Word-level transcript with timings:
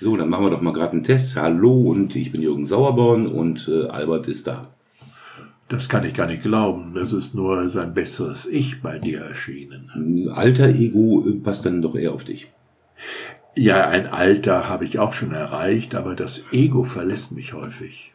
So, 0.00 0.16
dann 0.16 0.28
machen 0.28 0.46
wir 0.46 0.50
doch 0.50 0.60
mal 0.60 0.72
gerade 0.72 0.92
einen 0.92 1.04
Test. 1.04 1.36
Hallo 1.36 1.90
und 1.90 2.16
ich 2.16 2.32
bin 2.32 2.42
Jürgen 2.42 2.66
Sauerborn 2.66 3.28
und 3.28 3.68
äh, 3.68 3.86
Albert 3.86 4.26
ist 4.26 4.48
da. 4.48 4.74
Das 5.68 5.88
kann 5.88 6.04
ich 6.04 6.14
gar 6.14 6.26
nicht 6.26 6.42
glauben. 6.42 6.94
Das 6.94 7.12
ist 7.12 7.34
nur 7.34 7.68
sein 7.68 7.94
besseres 7.94 8.44
Ich 8.46 8.82
bei 8.82 8.98
dir 8.98 9.20
erschienen. 9.20 10.28
Alter 10.34 10.68
Ego 10.68 11.24
äh, 11.26 11.32
passt 11.34 11.64
dann 11.64 11.80
doch 11.80 11.94
eher 11.94 12.12
auf 12.12 12.24
dich. 12.24 12.52
Ja, 13.54 13.86
ein 13.88 14.08
Alter 14.08 14.68
habe 14.68 14.84
ich 14.84 14.98
auch 14.98 15.12
schon 15.12 15.30
erreicht, 15.30 15.94
aber 15.94 16.16
das 16.16 16.42
Ego 16.50 16.82
verlässt 16.82 17.30
mich 17.30 17.52
häufig. 17.52 18.12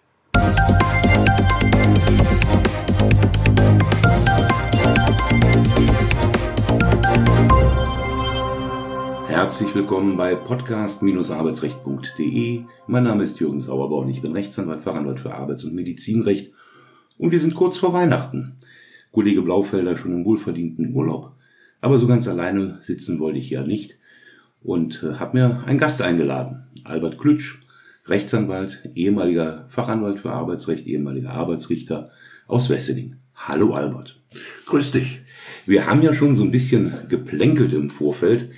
Herzlich 9.40 9.72
willkommen 9.74 10.18
bei 10.18 10.36
podcast-arbeitsrecht.de. 10.36 12.64
Mein 12.88 13.04
Name 13.04 13.24
ist 13.24 13.40
Jürgen 13.40 13.62
Sauerborn, 13.62 14.10
ich 14.10 14.22
bin 14.22 14.34
Rechtsanwalt, 14.34 14.84
Fachanwalt 14.84 15.22
für 15.22 15.34
Arbeits- 15.34 15.64
und 15.64 15.74
Medizinrecht 15.74 16.52
und 17.18 17.32
wir 17.32 17.40
sind 17.40 17.56
kurz 17.56 17.78
vor 17.78 17.94
Weihnachten. 17.94 18.58
Kollege 19.14 19.42
Blaufelder 19.42 19.96
schon 19.96 20.12
im 20.12 20.26
wohlverdienten 20.26 20.94
Urlaub, 20.94 21.38
aber 21.80 22.00
so 22.00 22.06
ganz 22.06 22.28
alleine 22.28 22.80
sitzen 22.82 23.22
wollte 23.22 23.40
ich 23.40 23.50
ja 23.50 23.64
nicht 23.64 23.98
und 24.62 25.04
äh, 25.04 25.14
habe 25.14 25.38
mir 25.38 25.64
einen 25.66 25.80
Gast 25.80 26.02
eingeladen. 26.02 26.66
Albert 26.84 27.18
Klütsch, 27.18 27.60
Rechtsanwalt, 28.08 28.90
ehemaliger 28.94 29.68
Fachanwalt 29.70 30.20
für 30.20 30.32
Arbeitsrecht, 30.32 30.86
ehemaliger 30.86 31.32
Arbeitsrichter 31.32 32.12
aus 32.46 32.70
Wesseling. 32.70 33.16
Hallo 33.36 33.74
Albert. 33.74 34.20
Grüß 34.66 34.92
dich. 34.92 35.22
Wir 35.66 35.88
haben 35.88 36.02
ja 36.02 36.14
schon 36.14 36.36
so 36.36 36.44
ein 36.44 36.52
bisschen 36.52 36.92
geplänkelt 37.08 37.72
im 37.72 37.90
Vorfeld 37.90 38.50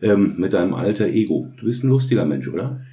ähm, 0.00 0.34
mit 0.38 0.52
deinem 0.52 0.74
alter 0.74 1.06
Ego. 1.06 1.52
Du 1.56 1.66
bist 1.66 1.84
ein 1.84 1.88
lustiger 1.88 2.24
Mensch, 2.24 2.48
oder? 2.48 2.84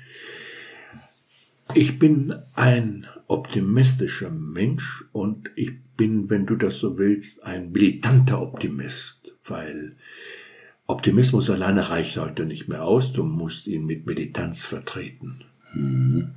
Ich 1.74 2.00
bin 2.00 2.36
ein 2.54 3.08
optimistischer 3.28 4.30
Mensch 4.30 5.06
und 5.12 5.52
ich 5.56 5.72
bin, 5.98 6.30
wenn 6.30 6.46
du 6.46 6.56
das 6.56 6.78
so 6.78 6.98
willst, 6.98 7.44
ein 7.44 7.72
militanter 7.72 8.42
Optimist, 8.42 9.34
weil 9.46 9.96
Optimismus 10.88 11.50
alleine 11.50 11.90
reicht 11.90 12.18
heute 12.18 12.46
nicht 12.46 12.68
mehr 12.68 12.84
aus, 12.84 13.14
du 13.14 13.24
musst 13.24 13.68
ihn 13.68 13.86
mit 13.86 14.06
Militanz 14.06 14.64
vertreten. 14.64 15.44
Mhm. 15.74 16.32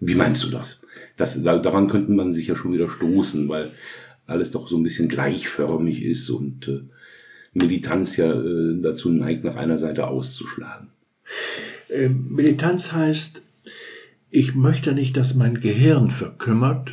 Wie 0.00 0.16
meinst 0.16 0.42
du 0.42 0.48
das? 0.48 0.80
das? 1.16 1.40
Daran 1.42 1.88
könnte 1.88 2.10
man 2.10 2.32
sich 2.32 2.48
ja 2.48 2.56
schon 2.56 2.72
wieder 2.72 2.88
stoßen, 2.88 3.48
weil 3.48 3.70
alles 4.26 4.50
doch 4.50 4.66
so 4.68 4.76
ein 4.76 4.82
bisschen 4.82 5.08
gleichförmig 5.08 6.02
ist 6.02 6.28
und 6.28 6.66
äh, 6.66 6.80
Militanz 7.52 8.16
ja 8.16 8.32
äh, 8.32 8.80
dazu 8.80 9.10
neigt, 9.10 9.44
nach 9.44 9.56
einer 9.56 9.78
Seite 9.78 10.06
auszuschlagen. 10.08 10.88
Äh, 11.88 12.08
Militanz 12.08 12.92
heißt, 12.92 13.42
ich 14.30 14.54
möchte 14.54 14.92
nicht, 14.92 15.16
dass 15.16 15.34
mein 15.34 15.60
Gehirn 15.60 16.10
verkümmert 16.10 16.90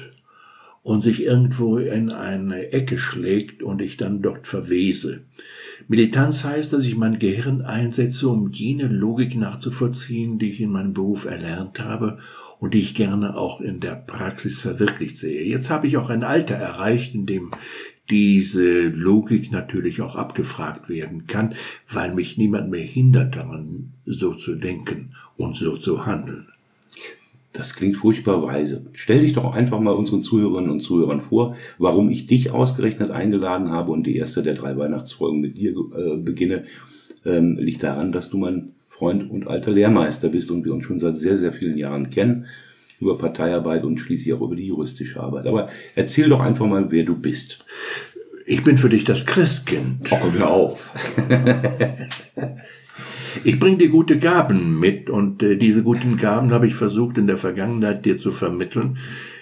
und 0.83 1.01
sich 1.01 1.23
irgendwo 1.23 1.77
in 1.77 2.11
eine 2.11 2.71
Ecke 2.73 2.97
schlägt 2.97 3.63
und 3.63 3.81
ich 3.81 3.95
dann 3.95 4.21
dort 4.21 4.47
verwese. 4.47 5.21
Militanz 5.87 6.43
heißt, 6.43 6.73
dass 6.73 6.83
ich 6.83 6.97
mein 6.97 7.19
Gehirn 7.19 7.61
einsetze, 7.61 8.27
um 8.27 8.51
jene 8.51 8.87
Logik 8.87 9.35
nachzuvollziehen, 9.35 10.39
die 10.39 10.49
ich 10.49 10.61
in 10.61 10.71
meinem 10.71 10.93
Beruf 10.93 11.25
erlernt 11.25 11.79
habe 11.79 12.19
und 12.59 12.73
die 12.73 12.81
ich 12.81 12.93
gerne 12.93 13.37
auch 13.37 13.61
in 13.61 13.79
der 13.79 13.95
Praxis 13.95 14.59
verwirklicht 14.59 15.17
sehe. 15.17 15.43
Jetzt 15.43 15.69
habe 15.69 15.87
ich 15.87 15.97
auch 15.97 16.09
ein 16.09 16.23
Alter 16.23 16.55
erreicht, 16.55 17.15
in 17.15 17.25
dem 17.25 17.51
diese 18.09 18.87
Logik 18.87 19.51
natürlich 19.51 20.01
auch 20.01 20.15
abgefragt 20.15 20.89
werden 20.89 21.27
kann, 21.27 21.55
weil 21.91 22.13
mich 22.13 22.37
niemand 22.37 22.69
mehr 22.69 22.83
hindert 22.83 23.35
daran, 23.35 23.93
so 24.05 24.33
zu 24.33 24.55
denken 24.55 25.11
und 25.37 25.55
so 25.55 25.77
zu 25.77 26.05
handeln. 26.05 26.47
Das 27.53 27.75
klingt 27.75 27.97
furchtbar 27.97 28.43
weise. 28.43 28.85
Stell 28.93 29.21
dich 29.21 29.33
doch 29.33 29.53
einfach 29.53 29.79
mal 29.79 29.91
unseren 29.91 30.21
Zuhörerinnen 30.21 30.69
und 30.69 30.81
Zuhörern 30.81 31.21
vor, 31.21 31.55
warum 31.77 32.09
ich 32.09 32.27
dich 32.27 32.51
ausgerechnet 32.51 33.11
eingeladen 33.11 33.71
habe 33.71 33.91
und 33.91 34.05
die 34.05 34.15
erste 34.15 34.43
der 34.43 34.53
drei 34.53 34.77
Weihnachtsfolgen 34.77 35.41
mit 35.41 35.57
dir 35.57 35.71
äh, 35.71 36.17
beginne, 36.17 36.65
ähm, 37.25 37.57
liegt 37.57 37.83
daran, 37.83 38.11
dass 38.11 38.29
du 38.29 38.37
mein 38.37 38.73
Freund 38.89 39.29
und 39.29 39.47
alter 39.47 39.71
Lehrmeister 39.71 40.29
bist 40.29 40.51
und 40.51 40.63
wir 40.63 40.73
uns 40.73 40.85
schon 40.85 40.99
seit 40.99 41.15
sehr, 41.15 41.37
sehr 41.37 41.53
vielen 41.53 41.77
Jahren 41.77 42.09
kennen 42.09 42.45
über 42.99 43.17
Parteiarbeit 43.17 43.83
und 43.83 43.99
schließlich 43.99 44.33
auch 44.33 44.41
über 44.41 44.55
die 44.55 44.67
juristische 44.67 45.19
Arbeit. 45.19 45.45
Aber 45.45 45.67
erzähl 45.95 46.29
doch 46.29 46.41
einfach 46.41 46.65
mal, 46.65 46.91
wer 46.91 47.03
du 47.03 47.15
bist. 47.15 47.65
Ich 48.45 48.63
bin 48.63 48.77
für 48.77 48.89
dich 48.89 49.03
das 49.03 49.25
Christkind. 49.25 50.09
Oh, 50.11 50.31
hör 50.31 50.49
auf. 50.49 50.91
ich 53.43 53.59
bringe 53.59 53.77
dir 53.77 53.89
gute 53.89 54.17
Gaben 54.17 54.79
mit 54.79 55.09
und 55.09 55.43
äh, 55.43 55.55
diese 55.55 55.83
guten 55.83 56.17
Gaben 56.17 56.51
habe 56.51 56.67
ich 56.67 56.75
versucht 56.75 57.17
in 57.17 57.27
der 57.27 57.37
Vergangenheit 57.37 58.05
dir 58.05 58.17
zu 58.17 58.31
vermitteln, 58.31 58.97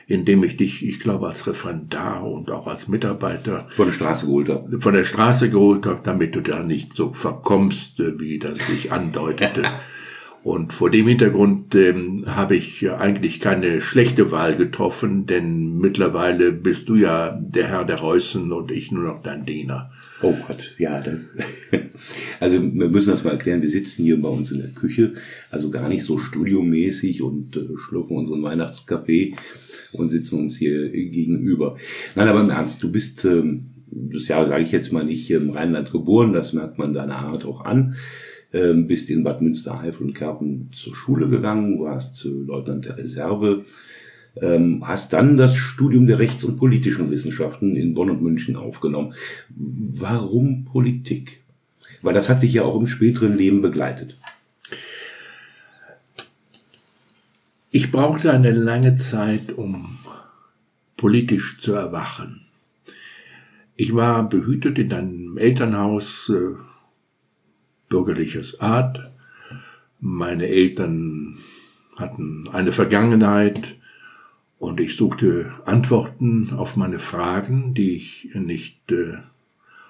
indem 0.08 0.44
ich 0.44 0.58
dich, 0.58 0.86
ich 0.86 1.00
glaube, 1.00 1.28
als 1.28 1.48
Referendar 1.48 2.26
und 2.30 2.52
auch 2.52 2.68
als 2.68 2.88
Mitarbeiter 2.88 3.68
von 3.76 3.88
der 3.88 3.94
Straße 3.94 4.26
geholt 4.26 4.50
habe. 4.50 4.82
Von 4.82 4.94
der 4.94 5.06
Straße 5.06 5.50
geholt 5.50 5.86
habe, 5.86 6.02
damit 6.04 6.36
du 6.36 6.42
da 6.42 6.64
nicht 6.64 6.94
so 6.94 7.14
verkommst, 7.14 8.00
äh, 8.00 8.20
wie 8.20 8.40
das 8.40 8.68
sich 8.68 8.92
andeutete. 8.92 9.64
Und 10.48 10.72
vor 10.72 10.90
dem 10.90 11.10
Hintergrund 11.10 11.76
ähm, 11.76 12.24
habe 12.26 12.56
ich 12.56 12.90
eigentlich 12.90 13.42
keine 13.42 13.82
schlechte 13.82 14.32
Wahl 14.32 14.56
getroffen, 14.56 15.26
denn 15.26 15.78
mittlerweile 15.78 16.54
bist 16.54 16.88
du 16.88 16.96
ja 16.96 17.38
der 17.38 17.68
Herr 17.68 17.84
der 17.84 18.00
Reußen 18.00 18.50
und 18.54 18.72
ich 18.72 18.90
nur 18.90 19.04
noch 19.04 19.22
dein 19.22 19.46
Diener. 19.46 19.92
Oh 20.22 20.34
Gott, 20.48 20.74
ja, 20.78 21.02
das. 21.02 21.28
Also 22.40 22.62
wir 22.62 22.88
müssen 22.88 23.10
das 23.10 23.26
mal 23.26 23.32
erklären. 23.32 23.62
Wir 23.62 23.70
sitzen 23.70 24.04
hier 24.04 24.22
bei 24.22 24.30
uns 24.30 24.50
in 24.50 24.60
der 24.60 24.70
Küche, 24.70 25.16
also 25.52 25.70
gar 25.70 25.90
nicht 25.90 26.04
so 26.04 26.18
studiomäßig 26.18 27.24
und 27.24 27.58
äh, 27.58 27.76
schlucken 27.76 28.16
unseren 28.16 28.42
Weihnachtskaffee 28.42 29.36
und 29.92 30.08
sitzen 30.08 30.40
uns 30.40 30.56
hier 30.56 30.90
gegenüber. 30.90 31.76
Nein, 32.16 32.30
aber 32.30 32.40
im 32.40 32.52
Ernst, 32.52 32.82
du 32.82 32.90
bist, 32.90 33.26
ähm, 33.26 33.72
das 33.92 34.30
ja, 34.30 34.46
sage 34.46 34.64
ich 34.64 34.72
jetzt 34.72 34.94
mal 34.94 35.04
nicht 35.04 35.30
im 35.30 35.50
Rheinland 35.50 35.92
geboren, 35.92 36.32
das 36.32 36.54
merkt 36.54 36.78
man 36.78 36.94
deiner 36.94 37.18
Art 37.18 37.44
auch 37.44 37.66
an 37.66 37.96
ähm, 38.54 38.88
bist 38.88 39.10
in 39.10 39.24
Bad 39.24 39.42
Münstereifel 39.42 40.08
und 40.08 40.14
Kerpen 40.14 40.70
zur 40.74 40.96
Schule 40.96 41.30
gegangen, 41.30 41.80
warst 41.80 42.26
äh, 42.26 42.30
Leutnant 42.30 42.86
der 42.86 42.98
Reserve, 42.98 43.66
ähm, 44.42 44.88
hast 44.88 45.14
dann 45.14 45.38
das 45.38 45.56
Studium 45.56 46.08
der 46.08 46.20
Rechts- 46.20 46.44
und 46.44 46.58
politischen 46.58 47.12
Wissenschaften 47.12 47.76
in 47.76 47.94
Bonn 47.94 48.10
und 48.10 48.22
München 48.22 48.56
aufgenommen. 48.56 49.14
Warum 49.50 50.66
Politik? 50.66 51.42
Weil 52.02 52.14
das 52.14 52.30
hat 52.30 52.42
sich 52.42 52.54
ja 52.54 52.64
auch 52.64 52.80
im 52.80 52.88
späteren 52.88 53.36
Leben 53.36 53.62
begleitet. 53.62 54.18
Ich 57.72 57.92
brauchte 57.92 58.32
eine 58.32 58.52
lange 58.52 58.96
Zeit, 58.96 59.52
um 59.52 59.98
politisch 60.96 61.60
zu 61.60 61.74
erwachen. 61.74 62.42
Ich 63.76 63.94
war 63.94 64.28
behütet 64.28 64.80
in 64.80 64.92
einem 64.92 65.38
Elternhaus, 65.38 66.30
äh, 66.30 66.56
bürgerliches 67.90 68.60
Art. 68.60 69.12
Meine 70.00 70.48
Eltern 70.48 71.38
hatten 71.96 72.48
eine 72.52 72.72
Vergangenheit 72.72 73.76
und 74.60 74.80
ich 74.80 74.96
suchte 74.96 75.52
Antworten 75.66 76.52
auf 76.52 76.76
meine 76.76 77.00
Fragen, 77.00 77.74
die 77.74 77.96
ich 77.96 78.30
nicht 78.34 78.92
äh, 78.92 79.18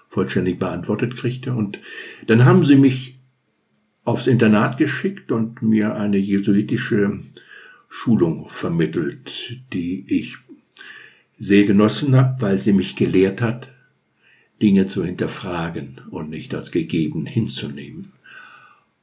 vollständig 0.10 0.60
beantwortet 0.60 1.18
kriegte. 1.18 1.54
Und 1.54 1.80
dann 2.28 2.46
haben 2.46 2.64
sie 2.64 2.76
mich 2.76 3.18
aufs 4.04 4.28
Internat 4.28 4.78
geschickt 4.78 5.32
und 5.32 5.62
mir 5.62 5.96
eine 5.96 6.18
jesuitische 6.18 7.20
Schulung 7.90 8.48
vermittelt, 8.50 9.60
die 9.74 10.06
ich 10.08 10.38
sehr 11.38 11.66
genossen 11.66 12.16
habe, 12.16 12.42
weil 12.42 12.60
sie 12.60 12.74
mich 12.74 12.96
gelehrt 12.96 13.42
hat, 13.42 13.72
Dinge 14.62 14.88
zu 14.88 15.04
hinterfragen 15.04 16.02
und 16.10 16.30
nicht 16.30 16.54
als 16.56 16.72
gegeben 16.72 17.26
hinzunehmen. 17.26 18.14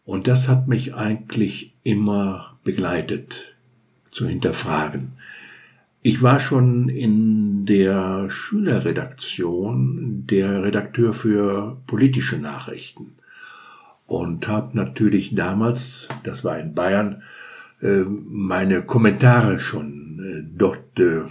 Und 0.05 0.27
das 0.27 0.49
hat 0.49 0.69
mich 0.69 0.95
eigentlich 0.95 1.75
immer 1.83 2.59
begleitet, 2.65 3.55
zu 4.11 4.29
hinterfragen. 4.29 5.13
Ich 6.03 6.23
war 6.23 6.39
schon 6.39 6.89
in 6.89 7.67
der 7.67 8.31
Schülerredaktion 8.31 10.27
der 10.27 10.63
Redakteur 10.63 11.15
für 11.15 11.81
politische 11.87 12.39
Nachrichten 12.39 13.15
und 14.07 14.47
habe 14.47 14.77
natürlich 14.77 15.35
damals, 15.35 16.09
das 16.23 16.45
war 16.45 16.59
in 16.59 16.75
Bayern, 16.75 17.23
äh, 17.81 18.03
meine 18.07 18.83
Kommentare 18.83 19.59
schon 19.61 20.21
äh, 20.21 20.45
dort 20.57 20.99
äh, 20.99 21.23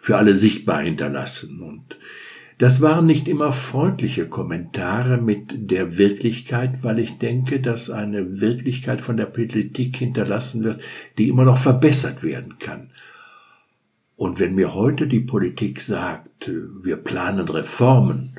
für 0.00 0.16
alle 0.16 0.36
sichtbar 0.36 0.82
hinterlassen. 0.82 1.60
Und 1.60 1.96
das 2.62 2.80
waren 2.80 3.06
nicht 3.06 3.26
immer 3.26 3.50
freundliche 3.50 4.28
Kommentare 4.28 5.16
mit 5.16 5.68
der 5.72 5.98
Wirklichkeit, 5.98 6.84
weil 6.84 7.00
ich 7.00 7.18
denke, 7.18 7.58
dass 7.58 7.90
eine 7.90 8.40
Wirklichkeit 8.40 9.00
von 9.00 9.16
der 9.16 9.26
Politik 9.26 9.96
hinterlassen 9.96 10.62
wird, 10.62 10.80
die 11.18 11.26
immer 11.26 11.44
noch 11.44 11.58
verbessert 11.58 12.22
werden 12.22 12.60
kann. 12.60 12.90
Und 14.14 14.38
wenn 14.38 14.54
mir 14.54 14.74
heute 14.74 15.08
die 15.08 15.18
Politik 15.18 15.80
sagt, 15.80 16.52
wir 16.80 16.98
planen 16.98 17.48
Reformen, 17.48 18.38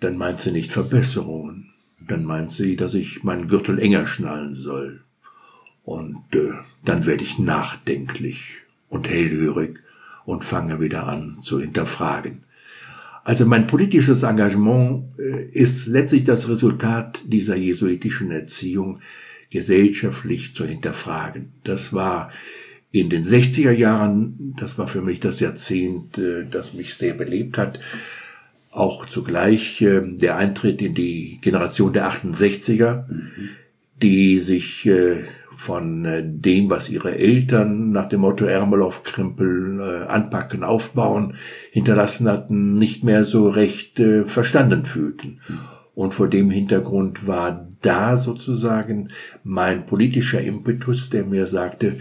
dann 0.00 0.16
meint 0.16 0.40
sie 0.40 0.50
nicht 0.50 0.72
Verbesserungen, 0.72 1.68
dann 2.00 2.24
meint 2.24 2.50
sie, 2.50 2.76
dass 2.76 2.94
ich 2.94 3.22
meinen 3.24 3.46
Gürtel 3.46 3.78
enger 3.78 4.06
schnallen 4.06 4.54
soll 4.54 5.02
Und 5.84 6.34
äh, 6.34 6.52
dann 6.82 7.04
werde 7.04 7.24
ich 7.24 7.38
nachdenklich 7.38 8.60
und 8.88 9.06
hellhörig 9.06 9.80
und 10.24 10.44
fange 10.44 10.80
wieder 10.80 11.08
an 11.08 11.34
zu 11.42 11.60
hinterfragen. 11.60 12.44
Also 13.24 13.46
mein 13.46 13.66
politisches 13.66 14.24
Engagement 14.24 15.18
äh, 15.18 15.44
ist 15.52 15.86
letztlich 15.86 16.24
das 16.24 16.48
Resultat 16.48 17.22
dieser 17.26 17.56
jesuitischen 17.56 18.30
Erziehung, 18.30 19.00
gesellschaftlich 19.50 20.54
zu 20.54 20.64
hinterfragen. 20.64 21.52
Das 21.62 21.92
war 21.92 22.30
in 22.90 23.10
den 23.10 23.22
60er 23.22 23.70
Jahren, 23.70 24.54
das 24.58 24.78
war 24.78 24.88
für 24.88 25.02
mich 25.02 25.20
das 25.20 25.40
Jahrzehnt, 25.40 26.18
äh, 26.18 26.46
das 26.50 26.74
mich 26.74 26.94
sehr 26.94 27.14
belebt 27.14 27.58
hat, 27.58 27.78
auch 28.70 29.06
zugleich 29.06 29.80
äh, 29.82 30.00
der 30.04 30.36
Eintritt 30.36 30.82
in 30.82 30.94
die 30.94 31.38
Generation 31.42 31.92
der 31.92 32.10
68er, 32.10 33.04
mhm. 33.08 33.48
die 34.00 34.40
sich 34.40 34.88
von 35.56 36.04
äh, 36.04 36.22
dem, 36.24 36.70
was 36.70 36.88
ihre 36.88 37.16
Eltern 37.16 37.90
nach 37.90 38.08
dem 38.08 38.20
Motto 38.20 38.44
Ärmel 38.44 38.82
auf 38.82 39.02
Krempel 39.02 39.80
äh, 39.80 40.06
anpacken, 40.06 40.64
aufbauen, 40.64 41.34
hinterlassen 41.70 42.28
hatten, 42.28 42.74
nicht 42.74 43.04
mehr 43.04 43.24
so 43.24 43.48
recht 43.48 44.00
äh, 44.00 44.24
verstanden 44.24 44.84
fühlten. 44.84 45.40
Und 45.94 46.14
vor 46.14 46.28
dem 46.28 46.50
Hintergrund 46.50 47.26
war 47.26 47.68
da 47.82 48.16
sozusagen 48.16 49.10
mein 49.44 49.86
politischer 49.86 50.40
Impetus, 50.40 51.10
der 51.10 51.24
mir 51.24 51.46
sagte, 51.46 51.98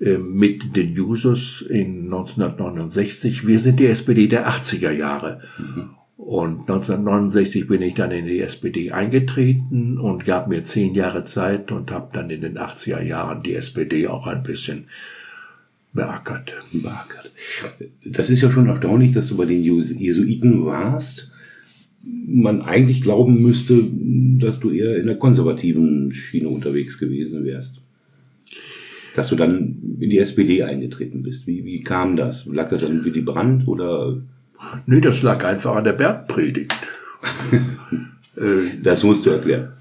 äh, 0.00 0.18
mit 0.18 0.76
den 0.76 0.94
Jusos 0.94 1.62
in 1.62 2.04
1969, 2.04 3.46
wir 3.46 3.58
sind 3.58 3.80
die 3.80 3.86
SPD 3.86 4.26
der 4.26 4.48
80er 4.48 4.92
Jahre. 4.92 5.40
Mhm. 5.58 5.90
Und 6.28 6.68
1969 6.68 7.68
bin 7.68 7.80
ich 7.80 7.94
dann 7.94 8.10
in 8.10 8.26
die 8.26 8.40
SPD 8.40 8.92
eingetreten 8.92 9.96
und 9.96 10.26
gab 10.26 10.46
mir 10.46 10.62
zehn 10.62 10.94
Jahre 10.94 11.24
Zeit 11.24 11.72
und 11.72 11.90
habe 11.90 12.10
dann 12.12 12.28
in 12.28 12.42
den 12.42 12.58
80er 12.58 13.02
Jahren 13.02 13.42
die 13.42 13.54
SPD 13.54 14.06
auch 14.08 14.26
ein 14.26 14.42
bisschen 14.42 14.84
beackert. 15.94 16.52
Beackert. 16.70 17.32
Das 18.04 18.28
ist 18.28 18.42
ja 18.42 18.50
schon 18.50 18.66
erstaunlich, 18.66 19.12
dass 19.12 19.28
du 19.28 19.38
bei 19.38 19.46
den 19.46 19.64
Jesuiten 19.64 20.66
warst. 20.66 21.32
Man 22.02 22.60
eigentlich 22.60 23.00
glauben 23.00 23.40
müsste, 23.40 23.82
dass 24.38 24.60
du 24.60 24.70
eher 24.70 24.98
in 24.98 25.06
der 25.06 25.16
konservativen 25.16 26.12
Schiene 26.12 26.50
unterwegs 26.50 26.98
gewesen 26.98 27.46
wärst. 27.46 27.80
Dass 29.16 29.30
du 29.30 29.36
dann 29.36 29.96
in 29.98 30.10
die 30.10 30.18
SPD 30.18 30.62
eingetreten 30.62 31.22
bist. 31.22 31.46
Wie, 31.46 31.64
wie 31.64 31.80
kam 31.80 32.16
das? 32.16 32.44
Lag 32.44 32.68
das 32.68 32.84
an 32.84 33.02
Willy 33.02 33.22
Brandt 33.22 33.66
oder 33.66 34.20
Nee, 34.86 35.00
das 35.00 35.22
lag 35.22 35.44
einfach 35.44 35.76
an 35.76 35.84
der 35.84 35.92
Bergpredigt. 35.92 36.74
Äh, 38.36 38.78
das 38.80 39.02
musst 39.02 39.26
du 39.26 39.30
erklären. 39.30 39.72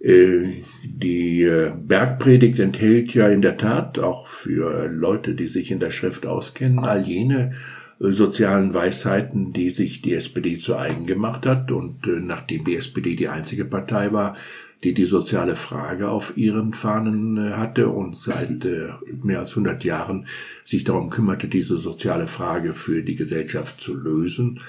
Äh, 0.00 0.62
die 0.84 1.42
äh, 1.42 1.72
Bergpredigt 1.74 2.58
enthält 2.58 3.14
ja 3.14 3.28
in 3.28 3.40
der 3.40 3.56
Tat 3.56 3.98
auch 3.98 4.26
für 4.26 4.86
Leute, 4.88 5.34
die 5.34 5.48
sich 5.48 5.70
in 5.70 5.80
der 5.80 5.90
Schrift 5.90 6.26
auskennen, 6.26 6.78
all 6.78 7.00
jene 7.00 7.54
sozialen 7.98 8.74
Weisheiten, 8.74 9.52
die 9.52 9.70
sich 9.70 10.02
die 10.02 10.14
SPD 10.14 10.58
zu 10.58 10.76
eigen 10.76 11.06
gemacht 11.06 11.46
hat. 11.46 11.72
Und 11.72 12.06
nachdem 12.06 12.64
die 12.64 12.76
SPD 12.76 13.16
die 13.16 13.28
einzige 13.28 13.64
Partei 13.64 14.12
war, 14.12 14.36
die 14.84 14.94
die 14.94 15.06
soziale 15.06 15.56
Frage 15.56 16.08
auf 16.08 16.36
ihren 16.36 16.72
Fahnen 16.72 17.36
äh, 17.36 17.54
hatte 17.54 17.88
und 17.88 18.16
seit 18.16 18.64
äh, 18.64 18.90
mehr 19.22 19.40
als 19.40 19.50
100 19.50 19.82
Jahren 19.84 20.26
sich 20.64 20.84
darum 20.84 21.10
kümmerte, 21.10 21.48
diese 21.48 21.78
soziale 21.78 22.26
Frage 22.26 22.74
für 22.74 23.02
die 23.02 23.16
Gesellschaft 23.16 23.80
zu 23.80 23.94
lösen, 23.94 24.60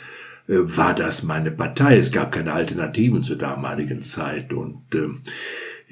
äh, 0.48 0.56
war 0.58 0.96
das 0.96 1.24
meine 1.24 1.52
Partei. 1.52 1.98
Es 1.98 2.12
gab 2.12 2.32
keine 2.32 2.54
Alternativen 2.54 3.24
zur 3.24 3.38
damaligen 3.38 4.02
Zeit 4.02 4.52
und 4.52 4.82
ähm, 4.94 5.22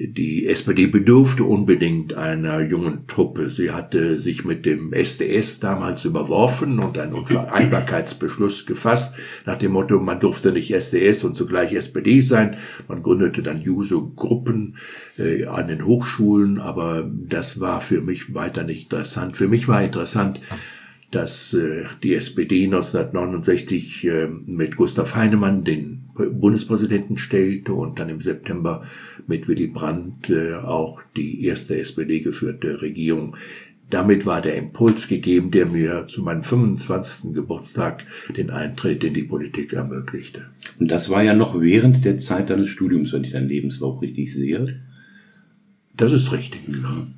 die 0.00 0.46
SPD 0.46 0.86
bedurfte 0.86 1.42
unbedingt 1.42 2.14
einer 2.14 2.60
jungen 2.60 3.08
Truppe. 3.08 3.50
Sie 3.50 3.72
hatte 3.72 4.20
sich 4.20 4.44
mit 4.44 4.64
dem 4.64 4.92
SDS 4.92 5.58
damals 5.58 6.04
überworfen 6.04 6.78
und 6.78 6.96
einen 6.98 7.14
Unvereinbarkeitsbeschluss 7.14 8.64
gefasst, 8.64 9.16
nach 9.44 9.58
dem 9.58 9.72
Motto, 9.72 9.98
man 9.98 10.20
durfte 10.20 10.52
nicht 10.52 10.72
SDS 10.72 11.24
und 11.24 11.34
zugleich 11.34 11.72
SPD 11.72 12.20
sein. 12.20 12.56
Man 12.86 13.02
gründete 13.02 13.42
dann 13.42 13.60
Juso-Gruppen 13.60 14.76
äh, 15.18 15.46
an 15.46 15.66
den 15.66 15.84
Hochschulen, 15.84 16.60
aber 16.60 17.10
das 17.12 17.58
war 17.60 17.80
für 17.80 18.00
mich 18.00 18.32
weiter 18.34 18.62
nicht 18.62 18.84
interessant. 18.84 19.36
Für 19.36 19.48
mich 19.48 19.66
war 19.66 19.82
interessant, 19.82 20.40
dass 21.10 21.54
äh, 21.54 21.84
die 22.02 22.14
SPD 22.14 22.64
1969 22.64 24.04
äh, 24.04 24.28
mit 24.28 24.76
Gustav 24.76 25.14
Heinemann 25.14 25.64
den 25.64 26.04
Bundespräsidenten 26.14 27.16
stellte 27.16 27.72
und 27.72 27.98
dann 27.98 28.08
im 28.08 28.20
September 28.20 28.82
mit 29.26 29.48
Willy 29.48 29.68
Brandt 29.68 30.28
äh, 30.28 30.54
auch 30.54 31.00
die 31.16 31.44
erste 31.44 31.78
SPD 31.78 32.20
geführte 32.20 32.82
Regierung. 32.82 33.36
Damit 33.90 34.26
war 34.26 34.42
der 34.42 34.56
Impuls 34.56 35.08
gegeben, 35.08 35.50
der 35.50 35.64
mir 35.64 36.06
zu 36.08 36.22
meinem 36.22 36.42
25. 36.42 37.32
Geburtstag 37.32 38.04
den 38.36 38.50
Eintritt 38.50 39.02
in 39.02 39.14
die 39.14 39.22
Politik 39.22 39.72
ermöglichte. 39.72 40.46
Und 40.78 40.90
das 40.90 41.08
war 41.08 41.22
ja 41.22 41.32
noch 41.32 41.58
während 41.58 42.04
der 42.04 42.18
Zeit 42.18 42.50
deines 42.50 42.68
Studiums, 42.68 43.14
wenn 43.14 43.24
ich 43.24 43.32
deinen 43.32 43.48
Lebenslauf 43.48 44.02
richtig 44.02 44.34
sehe. 44.34 44.82
Das 45.96 46.12
ist 46.12 46.32
richtig. 46.32 46.68
Mhm. 46.68 47.14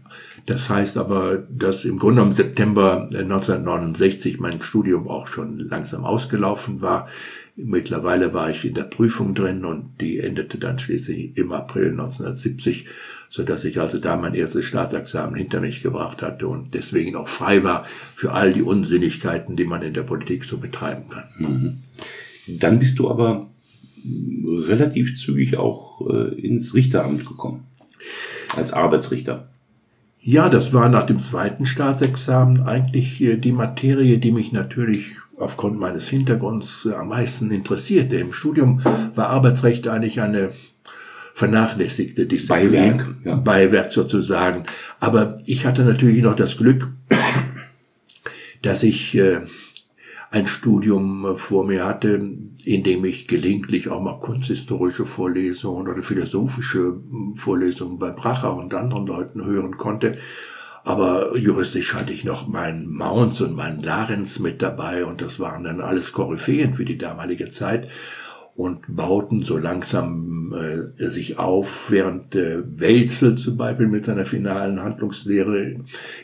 Das 0.46 0.68
heißt 0.68 0.96
aber, 0.96 1.38
dass 1.50 1.84
im 1.84 1.98
Grunde 1.98 2.22
im 2.22 2.32
September 2.32 3.08
1969 3.12 4.40
mein 4.40 4.62
Studium 4.62 5.08
auch 5.08 5.26
schon 5.26 5.58
langsam 5.58 6.04
ausgelaufen 6.04 6.80
war. 6.80 7.08
Mittlerweile 7.56 8.32
war 8.32 8.50
ich 8.50 8.64
in 8.64 8.74
der 8.74 8.84
Prüfung 8.84 9.34
drin 9.34 9.64
und 9.64 10.00
die 10.00 10.18
endete 10.18 10.58
dann 10.58 10.78
schließlich 10.78 11.36
im 11.36 11.52
April 11.52 11.90
1970, 11.90 12.86
so 13.28 13.42
dass 13.42 13.64
ich 13.64 13.78
also 13.78 13.98
da 13.98 14.16
mein 14.16 14.34
erstes 14.34 14.64
Staatsexamen 14.66 15.34
hinter 15.34 15.60
mich 15.60 15.82
gebracht 15.82 16.22
hatte 16.22 16.48
und 16.48 16.74
deswegen 16.74 17.16
auch 17.16 17.28
frei 17.28 17.62
war 17.62 17.84
für 18.14 18.32
all 18.32 18.52
die 18.52 18.62
Unsinnigkeiten, 18.62 19.56
die 19.56 19.66
man 19.66 19.82
in 19.82 19.94
der 19.94 20.02
Politik 20.02 20.44
so 20.44 20.56
betreiben 20.56 21.04
kann. 21.10 21.24
Mhm. 21.38 22.58
Dann 22.58 22.78
bist 22.78 22.98
du 22.98 23.10
aber 23.10 23.50
relativ 24.46 25.16
zügig 25.16 25.56
auch 25.56 26.00
äh, 26.08 26.34
ins 26.40 26.74
Richteramt 26.74 27.26
gekommen 27.26 27.66
als 28.56 28.72
Arbeitsrichter. 28.72 29.50
Ja, 30.22 30.48
das 30.48 30.72
war 30.74 30.88
nach 30.88 31.04
dem 31.04 31.18
zweiten 31.18 31.64
Staatsexamen 31.64 32.62
eigentlich 32.62 33.24
die 33.38 33.52
Materie, 33.52 34.18
die 34.18 34.32
mich 34.32 34.52
natürlich 34.52 35.12
aufgrund 35.38 35.78
meines 35.78 36.08
Hintergrunds 36.08 36.86
am 36.86 37.08
meisten 37.08 37.50
interessierte. 37.50 38.16
Im 38.16 38.32
Studium 38.32 38.82
war 39.14 39.28
Arbeitsrecht 39.28 39.88
eigentlich 39.88 40.20
eine 40.20 40.50
vernachlässigte 41.34 42.26
Disziplin. 42.26 42.70
Beiwerk, 42.70 43.14
ja. 43.24 43.34
Beiwerk 43.36 43.92
sozusagen. 43.92 44.64
Aber 44.98 45.38
ich 45.46 45.64
hatte 45.64 45.84
natürlich 45.84 46.22
noch 46.22 46.36
das 46.36 46.58
Glück, 46.58 46.88
dass 48.60 48.82
ich 48.82 49.14
äh, 49.16 49.40
ein 50.30 50.46
Studium 50.46 51.24
äh, 51.24 51.36
vor 51.36 51.66
mir 51.66 51.84
hatte, 51.84 52.14
in 52.64 52.82
dem 52.82 53.04
ich 53.04 53.26
gelegentlich 53.26 53.88
auch 53.88 54.00
mal 54.00 54.20
kunsthistorische 54.20 55.04
Vorlesungen 55.04 55.88
oder 55.88 56.02
philosophische 56.02 56.78
hm, 56.78 57.34
Vorlesungen 57.36 57.98
bei 57.98 58.10
Bracher 58.10 58.54
und 58.54 58.72
anderen 58.74 59.06
Leuten 59.06 59.44
hören 59.44 59.76
konnte. 59.76 60.18
Aber 60.82 61.36
juristisch 61.36 61.94
hatte 61.94 62.12
ich 62.12 62.24
noch 62.24 62.48
meinen 62.48 62.88
Mounts 62.88 63.40
und 63.42 63.54
meinen 63.54 63.82
Larenz 63.82 64.38
mit 64.38 64.62
dabei 64.62 65.04
und 65.04 65.20
das 65.20 65.38
waren 65.38 65.64
dann 65.64 65.80
alles 65.80 66.12
Koryphäen 66.12 66.74
für 66.74 66.86
die 66.86 66.96
damalige 66.96 67.50
Zeit 67.50 67.90
und 68.54 68.84
bauten 68.88 69.42
so 69.42 69.58
langsam 69.58 70.54
äh, 70.54 71.08
sich 71.08 71.38
auf, 71.38 71.90
während 71.90 72.34
äh, 72.34 72.62
Welzel 72.64 73.36
zum 73.36 73.56
Beispiel 73.56 73.88
mit 73.88 74.04
seiner 74.04 74.24
finalen 74.24 74.82
Handlungslehre 74.82 75.76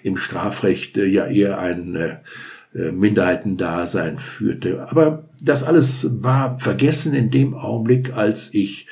im 0.03 0.17
Strafrecht 0.17 0.97
äh, 0.97 1.07
ja 1.07 1.27
eher 1.27 1.59
ein 1.59 1.95
äh, 1.95 2.17
Minderheitendasein 2.93 4.19
führte. 4.19 4.89
Aber 4.91 5.29
das 5.41 5.63
alles 5.63 6.23
war 6.23 6.59
vergessen 6.59 7.15
in 7.15 7.31
dem 7.31 7.55
Augenblick, 7.55 8.15
als 8.15 8.53
ich 8.53 8.87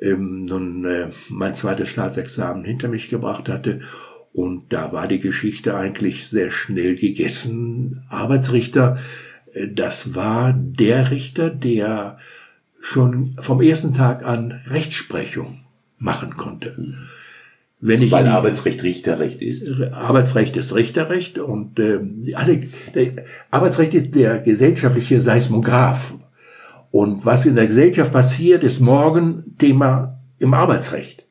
ähm, 0.00 0.44
nun 0.44 0.84
äh, 0.84 1.08
mein 1.28 1.54
zweites 1.54 1.88
Staatsexamen 1.90 2.64
hinter 2.64 2.88
mich 2.88 3.08
gebracht 3.08 3.48
hatte. 3.48 3.80
Und 4.32 4.72
da 4.72 4.92
war 4.92 5.08
die 5.08 5.20
Geschichte 5.20 5.76
eigentlich 5.76 6.28
sehr 6.28 6.50
schnell 6.50 6.94
gegessen. 6.94 8.04
Arbeitsrichter, 8.08 8.98
äh, 9.52 9.68
das 9.68 10.14
war 10.14 10.52
der 10.52 11.10
Richter, 11.10 11.50
der 11.50 12.18
schon 12.80 13.36
vom 13.40 13.60
ersten 13.60 13.94
Tag 13.94 14.24
an 14.24 14.60
Rechtsprechung 14.66 15.60
machen 15.98 16.36
konnte. 16.36 16.74
Mhm. 16.76 16.94
Wenn 17.86 18.02
ich 18.02 18.10
Weil 18.10 18.26
Arbeitsrecht 18.26 18.82
Richterrecht 18.82 19.40
ist. 19.40 19.80
Arbeitsrecht 19.92 20.56
ist 20.56 20.74
Richterrecht 20.74 21.38
und 21.38 21.78
äh, 21.78 22.00
alle, 22.34 22.64
Arbeitsrecht 23.50 23.94
ist 23.94 24.14
der 24.16 24.38
gesellschaftliche 24.38 25.20
Seismograph. 25.20 26.14
Und 26.90 27.24
was 27.24 27.46
in 27.46 27.54
der 27.54 27.66
Gesellschaft 27.66 28.12
passiert, 28.12 28.64
ist 28.64 28.80
morgen 28.80 29.54
Thema 29.58 30.18
im 30.40 30.52
Arbeitsrecht. 30.52 31.26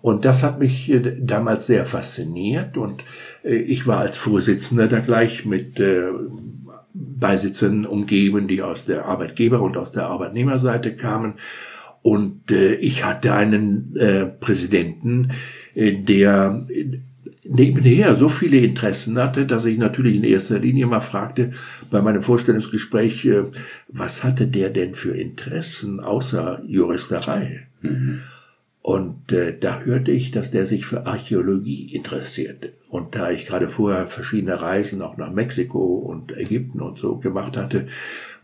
Und 0.00 0.24
das 0.24 0.44
hat 0.44 0.60
mich 0.60 0.88
äh, 0.88 1.16
damals 1.20 1.66
sehr 1.66 1.84
fasziniert 1.84 2.76
und 2.76 3.02
äh, 3.42 3.56
ich 3.56 3.88
war 3.88 3.98
als 3.98 4.16
Vorsitzender 4.16 4.86
da 4.86 5.00
gleich 5.00 5.44
mit 5.44 5.80
äh, 5.80 6.10
Beisitzern 6.94 7.86
umgeben, 7.86 8.46
die 8.46 8.62
aus 8.62 8.86
der 8.86 9.06
Arbeitgeber- 9.06 9.62
und 9.62 9.76
aus 9.76 9.90
der 9.90 10.06
Arbeitnehmerseite 10.06 10.94
kamen. 10.94 11.34
Und 12.02 12.50
ich 12.50 13.04
hatte 13.04 13.34
einen 13.34 13.92
Präsidenten, 14.40 15.32
der 15.78 16.66
nebenher 17.44 18.14
so 18.14 18.28
viele 18.28 18.58
Interessen 18.58 19.18
hatte, 19.18 19.46
dass 19.46 19.64
ich 19.64 19.78
natürlich 19.78 20.16
in 20.16 20.24
erster 20.24 20.58
Linie 20.58 20.86
mal 20.86 21.00
fragte 21.00 21.52
bei 21.90 22.02
meinem 22.02 22.22
Vorstellungsgespräch, 22.22 23.24
äh, 23.26 23.44
was 23.88 24.22
hatte 24.22 24.46
der 24.46 24.70
denn 24.70 24.94
für 24.94 25.12
Interessen 25.12 26.00
außer 26.00 26.62
Juristerei? 26.66 27.66
Mhm. 27.80 28.20
Und 28.88 29.32
äh, 29.32 29.54
da 29.54 29.80
hörte 29.80 30.12
ich, 30.12 30.30
dass 30.30 30.50
der 30.50 30.64
sich 30.64 30.86
für 30.86 31.04
Archäologie 31.04 31.94
interessierte. 31.94 32.72
Und 32.88 33.14
da 33.14 33.30
ich 33.30 33.44
gerade 33.44 33.68
vorher 33.68 34.06
verschiedene 34.06 34.62
Reisen 34.62 35.02
auch 35.02 35.18
nach 35.18 35.30
Mexiko 35.30 35.96
und 35.98 36.34
Ägypten 36.34 36.80
und 36.80 36.96
so 36.96 37.18
gemacht 37.18 37.58
hatte, 37.58 37.84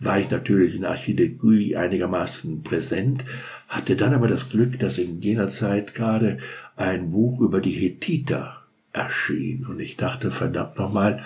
war 0.01 0.21
ich 0.21 0.31
natürlich 0.31 0.77
in 0.77 0.85
Archäologie 0.85 1.77
einigermaßen 1.77 2.63
präsent, 2.63 3.25
hatte 3.69 3.97
dann 3.97 4.13
aber 4.13 4.29
das 4.29 4.51
Glück, 4.51 4.79
dass 4.79 4.99
in 4.99 5.23
jener 5.23 5.49
Zeit 5.49 5.95
gerade 5.95 6.37
ein 6.77 7.11
Buch 7.11 7.41
über 7.41 7.63
die 7.63 7.73
Hethiter 7.73 8.65
erschien. 8.93 9.65
Und 9.65 9.81
ich 9.81 9.97
dachte, 9.97 10.31
verdammt 10.31 10.79
nochmal, 10.79 11.23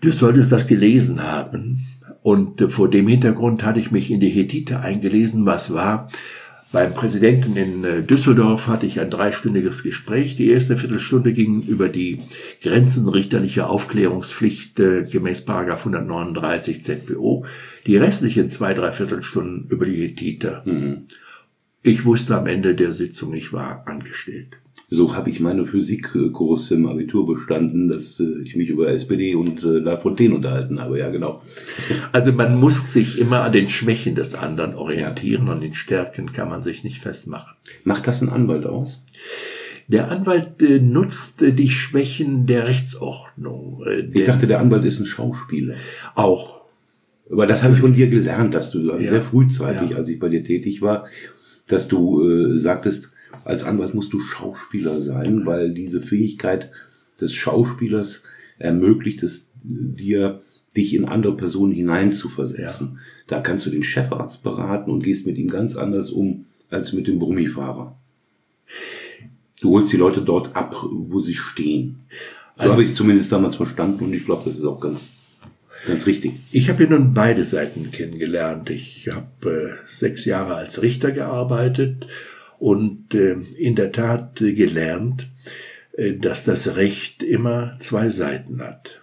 du 0.00 0.10
solltest 0.10 0.50
das 0.52 0.66
gelesen 0.66 1.22
haben. 1.22 1.86
Und 2.22 2.62
äh, 2.62 2.70
vor 2.70 2.88
dem 2.88 3.08
Hintergrund 3.08 3.62
hatte 3.62 3.78
ich 3.78 3.90
mich 3.90 4.10
in 4.10 4.20
die 4.20 4.30
Hethiter 4.30 4.80
eingelesen, 4.80 5.44
was 5.44 5.74
war, 5.74 6.08
beim 6.72 6.94
Präsidenten 6.94 7.56
in 7.56 7.84
äh, 7.84 8.02
Düsseldorf 8.02 8.66
hatte 8.66 8.86
ich 8.86 8.98
ein 9.00 9.10
dreistündiges 9.10 9.82
Gespräch. 9.82 10.36
Die 10.36 10.50
erste 10.50 10.76
Viertelstunde 10.76 11.32
ging 11.32 11.62
über 11.62 11.88
die 11.88 12.20
grenzenrichterliche 12.60 13.68
Aufklärungspflicht 13.68 14.78
äh, 14.80 15.04
gemäß 15.04 15.48
139 15.48 16.84
ZPO. 16.84 17.46
Die 17.86 17.96
restlichen 17.96 18.48
zwei, 18.48 18.74
drei 18.74 18.92
Viertelstunden 18.92 19.68
über 19.68 19.86
die 19.86 20.02
Hethiter. 20.02 20.62
Mhm. 20.64 21.06
Ich 21.82 22.04
wusste 22.04 22.36
am 22.36 22.48
Ende 22.48 22.74
der 22.74 22.92
Sitzung, 22.92 23.32
ich 23.34 23.52
war 23.52 23.86
angestellt. 23.86 24.58
So 24.88 25.16
habe 25.16 25.30
ich 25.30 25.40
meine 25.40 25.66
Physikkurs 25.66 26.70
im 26.70 26.86
Abitur 26.86 27.26
bestanden, 27.26 27.88
dass 27.88 28.20
äh, 28.20 28.42
ich 28.44 28.54
mich 28.54 28.68
über 28.68 28.88
SPD 28.88 29.34
und 29.34 29.64
äh, 29.64 29.78
La 29.78 29.96
Fontaine 29.96 30.34
unterhalten 30.34 30.80
habe. 30.80 30.98
Ja, 31.00 31.10
genau. 31.10 31.42
Also 32.12 32.32
man 32.32 32.60
muss 32.60 32.92
sich 32.92 33.18
immer 33.18 33.42
an 33.42 33.52
den 33.52 33.68
Schwächen 33.68 34.14
des 34.14 34.36
anderen 34.36 34.74
orientieren 34.74 35.46
ja. 35.46 35.54
und 35.54 35.62
den 35.62 35.74
Stärken 35.74 36.32
kann 36.32 36.48
man 36.48 36.62
sich 36.62 36.84
nicht 36.84 36.98
festmachen. 36.98 37.56
Macht 37.82 38.06
das 38.06 38.22
ein 38.22 38.28
Anwalt 38.28 38.64
aus? 38.64 39.02
Der 39.88 40.10
Anwalt 40.10 40.62
äh, 40.62 40.78
nutzt 40.78 41.42
äh, 41.42 41.52
die 41.52 41.70
Schwächen 41.70 42.46
der 42.46 42.68
Rechtsordnung. 42.68 43.82
Äh, 43.86 44.08
ich 44.12 44.24
dachte, 44.24 44.46
der 44.46 44.60
Anwalt 44.60 44.84
ist 44.84 45.00
ein 45.00 45.06
Schauspieler. 45.06 45.74
Auch. 46.14 46.60
Aber 47.28 47.48
das 47.48 47.64
habe 47.64 47.74
ich 47.74 47.80
von 47.80 47.92
dir 47.92 48.06
gelernt, 48.06 48.54
dass 48.54 48.70
du 48.70 48.80
ja. 48.80 48.98
sehr 48.98 49.22
frühzeitig, 49.22 49.90
ja. 49.90 49.96
als 49.96 50.08
ich 50.08 50.20
bei 50.20 50.28
dir 50.28 50.44
tätig 50.44 50.80
war, 50.80 51.06
dass 51.66 51.88
du 51.88 52.22
äh, 52.22 52.58
sagtest, 52.58 53.10
als 53.46 53.62
Anwalt 53.62 53.94
musst 53.94 54.12
du 54.12 54.18
Schauspieler 54.18 55.00
sein, 55.00 55.46
weil 55.46 55.72
diese 55.72 56.02
Fähigkeit 56.02 56.70
des 57.20 57.32
Schauspielers 57.32 58.24
ermöglicht 58.58 59.22
es 59.22 59.48
dir, 59.62 60.42
dich 60.76 60.94
in 60.94 61.04
andere 61.04 61.36
Personen 61.36 61.72
hineinzuversetzen. 61.72 62.86
Ja. 62.94 63.00
Da 63.28 63.40
kannst 63.40 63.64
du 63.64 63.70
den 63.70 63.84
Chefarzt 63.84 64.42
beraten 64.42 64.90
und 64.90 65.04
gehst 65.04 65.26
mit 65.26 65.38
ihm 65.38 65.48
ganz 65.48 65.76
anders 65.76 66.10
um 66.10 66.46
als 66.70 66.92
mit 66.92 67.06
dem 67.06 67.20
Brummifahrer. 67.20 67.96
Du 69.60 69.70
holst 69.70 69.92
die 69.92 69.96
Leute 69.96 70.22
dort 70.22 70.54
ab, 70.56 70.76
wo 70.90 71.20
sie 71.20 71.34
stehen. 71.34 72.00
So 72.56 72.62
also, 72.62 72.72
habe 72.72 72.82
ich 72.82 72.90
es 72.90 72.96
zumindest 72.96 73.30
damals 73.30 73.54
verstanden 73.54 74.04
und 74.04 74.12
ich 74.12 74.24
glaube, 74.24 74.42
das 74.44 74.58
ist 74.58 74.64
auch 74.64 74.80
ganz, 74.80 75.06
ganz 75.86 76.06
richtig. 76.06 76.32
Ich 76.50 76.68
habe 76.68 76.82
ja 76.82 76.90
nun 76.90 77.14
beide 77.14 77.44
Seiten 77.44 77.92
kennengelernt. 77.92 78.70
Ich 78.70 79.08
habe 79.12 79.78
äh, 79.88 79.88
sechs 79.88 80.24
Jahre 80.24 80.56
als 80.56 80.82
Richter 80.82 81.12
gearbeitet 81.12 82.08
und 82.58 83.14
äh, 83.14 83.34
in 83.56 83.74
der 83.74 83.92
Tat 83.92 84.40
äh, 84.40 84.52
gelernt, 84.52 85.28
äh, 85.96 86.14
dass 86.14 86.44
das 86.44 86.76
Recht 86.76 87.22
immer 87.22 87.74
zwei 87.78 88.08
Seiten 88.08 88.60
hat. 88.62 89.00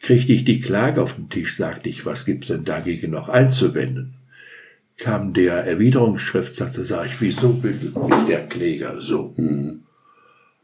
Kriegte 0.00 0.32
ich 0.32 0.44
die 0.44 0.60
Klage 0.60 1.00
auf 1.00 1.14
den 1.14 1.28
Tisch, 1.28 1.56
sagte 1.56 1.88
ich, 1.88 2.04
was 2.04 2.24
gibt's 2.24 2.48
denn 2.48 2.64
dagegen 2.64 3.12
noch 3.12 3.28
einzuwenden? 3.28 4.14
Kam 4.96 5.32
der 5.32 5.64
Erwiderungsschrift, 5.64 6.54
sagte, 6.54 6.84
sag 6.84 7.06
ich, 7.06 7.20
wieso 7.20 7.52
bildet 7.54 7.96
mich 7.96 8.24
der 8.26 8.46
Kläger 8.46 9.00
so? 9.00 9.34
Mhm. 9.36 9.82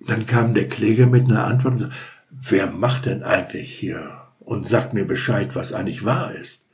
Dann 0.06 0.26
kam 0.26 0.54
der 0.54 0.68
Kläger 0.68 1.06
mit 1.06 1.24
einer 1.26 1.44
Antwort 1.44 1.78
sagte, 1.78 1.94
wer 2.30 2.66
macht 2.68 3.06
denn 3.06 3.22
eigentlich 3.22 3.72
hier? 3.72 4.22
Und 4.40 4.66
sagt 4.66 4.94
mir 4.94 5.04
Bescheid, 5.04 5.50
was 5.54 5.72
eigentlich 5.72 6.04
wahr 6.04 6.34
ist. 6.34 6.68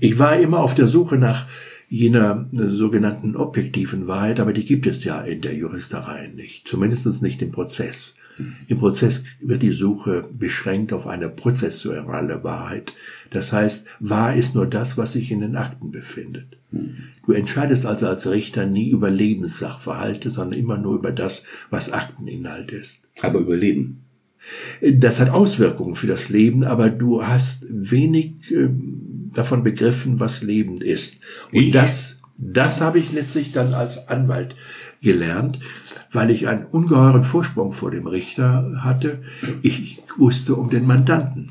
Ich 0.00 0.18
war 0.18 0.38
immer 0.38 0.60
auf 0.60 0.74
der 0.74 0.86
Suche 0.86 1.16
nach 1.16 1.46
jener 1.88 2.48
äh, 2.52 2.68
sogenannten 2.68 3.36
objektiven 3.36 4.06
Wahrheit, 4.06 4.40
aber 4.40 4.52
die 4.52 4.64
gibt 4.64 4.86
es 4.86 5.04
ja 5.04 5.20
in 5.20 5.40
der 5.40 5.54
Juristerei 5.54 6.30
nicht, 6.34 6.68
zumindest 6.68 7.22
nicht 7.22 7.40
im 7.42 7.50
Prozess. 7.50 8.14
Mhm. 8.36 8.56
Im 8.68 8.78
Prozess 8.78 9.24
wird 9.40 9.62
die 9.62 9.72
Suche 9.72 10.24
beschränkt 10.30 10.92
auf 10.92 11.06
eine 11.06 11.28
prozessuale 11.28 12.44
Wahrheit. 12.44 12.92
Das 13.30 13.52
heißt, 13.52 13.86
wahr 14.00 14.34
ist 14.34 14.54
nur 14.54 14.66
das, 14.66 14.98
was 14.98 15.12
sich 15.12 15.30
in 15.30 15.40
den 15.40 15.56
Akten 15.56 15.90
befindet. 15.90 16.58
Mhm. 16.70 16.96
Du 17.26 17.32
entscheidest 17.32 17.86
also 17.86 18.06
als 18.06 18.28
Richter 18.28 18.66
nie 18.66 18.90
über 18.90 19.10
Lebenssachverhalte, 19.10 20.30
sondern 20.30 20.58
immer 20.58 20.78
nur 20.78 20.96
über 20.96 21.12
das, 21.12 21.44
was 21.70 21.92
Akteninhalt 21.92 22.70
ist. 22.70 23.02
Aber 23.22 23.40
über 23.40 23.56
Leben. 23.56 24.04
Das 24.82 25.20
hat 25.20 25.30
Auswirkungen 25.30 25.96
für 25.96 26.06
das 26.06 26.28
Leben, 26.28 26.64
aber 26.64 26.90
du 26.90 27.26
hast 27.26 27.66
wenig 27.68 28.50
ähm, 28.52 29.07
davon 29.32 29.62
begriffen, 29.62 30.20
was 30.20 30.42
lebend 30.42 30.82
ist. 30.82 31.20
Und 31.52 31.62
ich? 31.62 31.72
das, 31.72 32.20
das 32.36 32.80
habe 32.80 32.98
ich 32.98 33.12
letztlich 33.12 33.52
dann 33.52 33.74
als 33.74 34.08
Anwalt 34.08 34.54
gelernt, 35.00 35.60
weil 36.12 36.30
ich 36.30 36.48
einen 36.48 36.66
ungeheuren 36.66 37.24
Vorsprung 37.24 37.72
vor 37.72 37.90
dem 37.90 38.06
Richter 38.06 38.82
hatte. 38.82 39.22
Ich 39.62 40.02
wusste 40.16 40.54
um 40.54 40.70
den 40.70 40.86
Mandanten, 40.86 41.48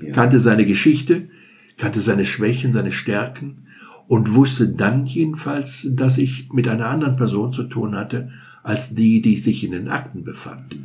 ja. 0.00 0.12
kannte 0.12 0.40
seine 0.40 0.66
Geschichte, 0.66 1.28
kannte 1.76 2.00
seine 2.00 2.26
Schwächen, 2.26 2.72
seine 2.72 2.92
Stärken 2.92 3.64
und 4.06 4.34
wusste 4.34 4.68
dann 4.68 5.06
jedenfalls, 5.06 5.86
dass 5.90 6.18
ich 6.18 6.48
mit 6.52 6.68
einer 6.68 6.88
anderen 6.88 7.16
Person 7.16 7.52
zu 7.52 7.64
tun 7.64 7.96
hatte, 7.96 8.30
als 8.62 8.94
die, 8.94 9.22
die 9.22 9.38
sich 9.38 9.64
in 9.64 9.72
den 9.72 9.88
Akten 9.88 10.24
befand. 10.24 10.76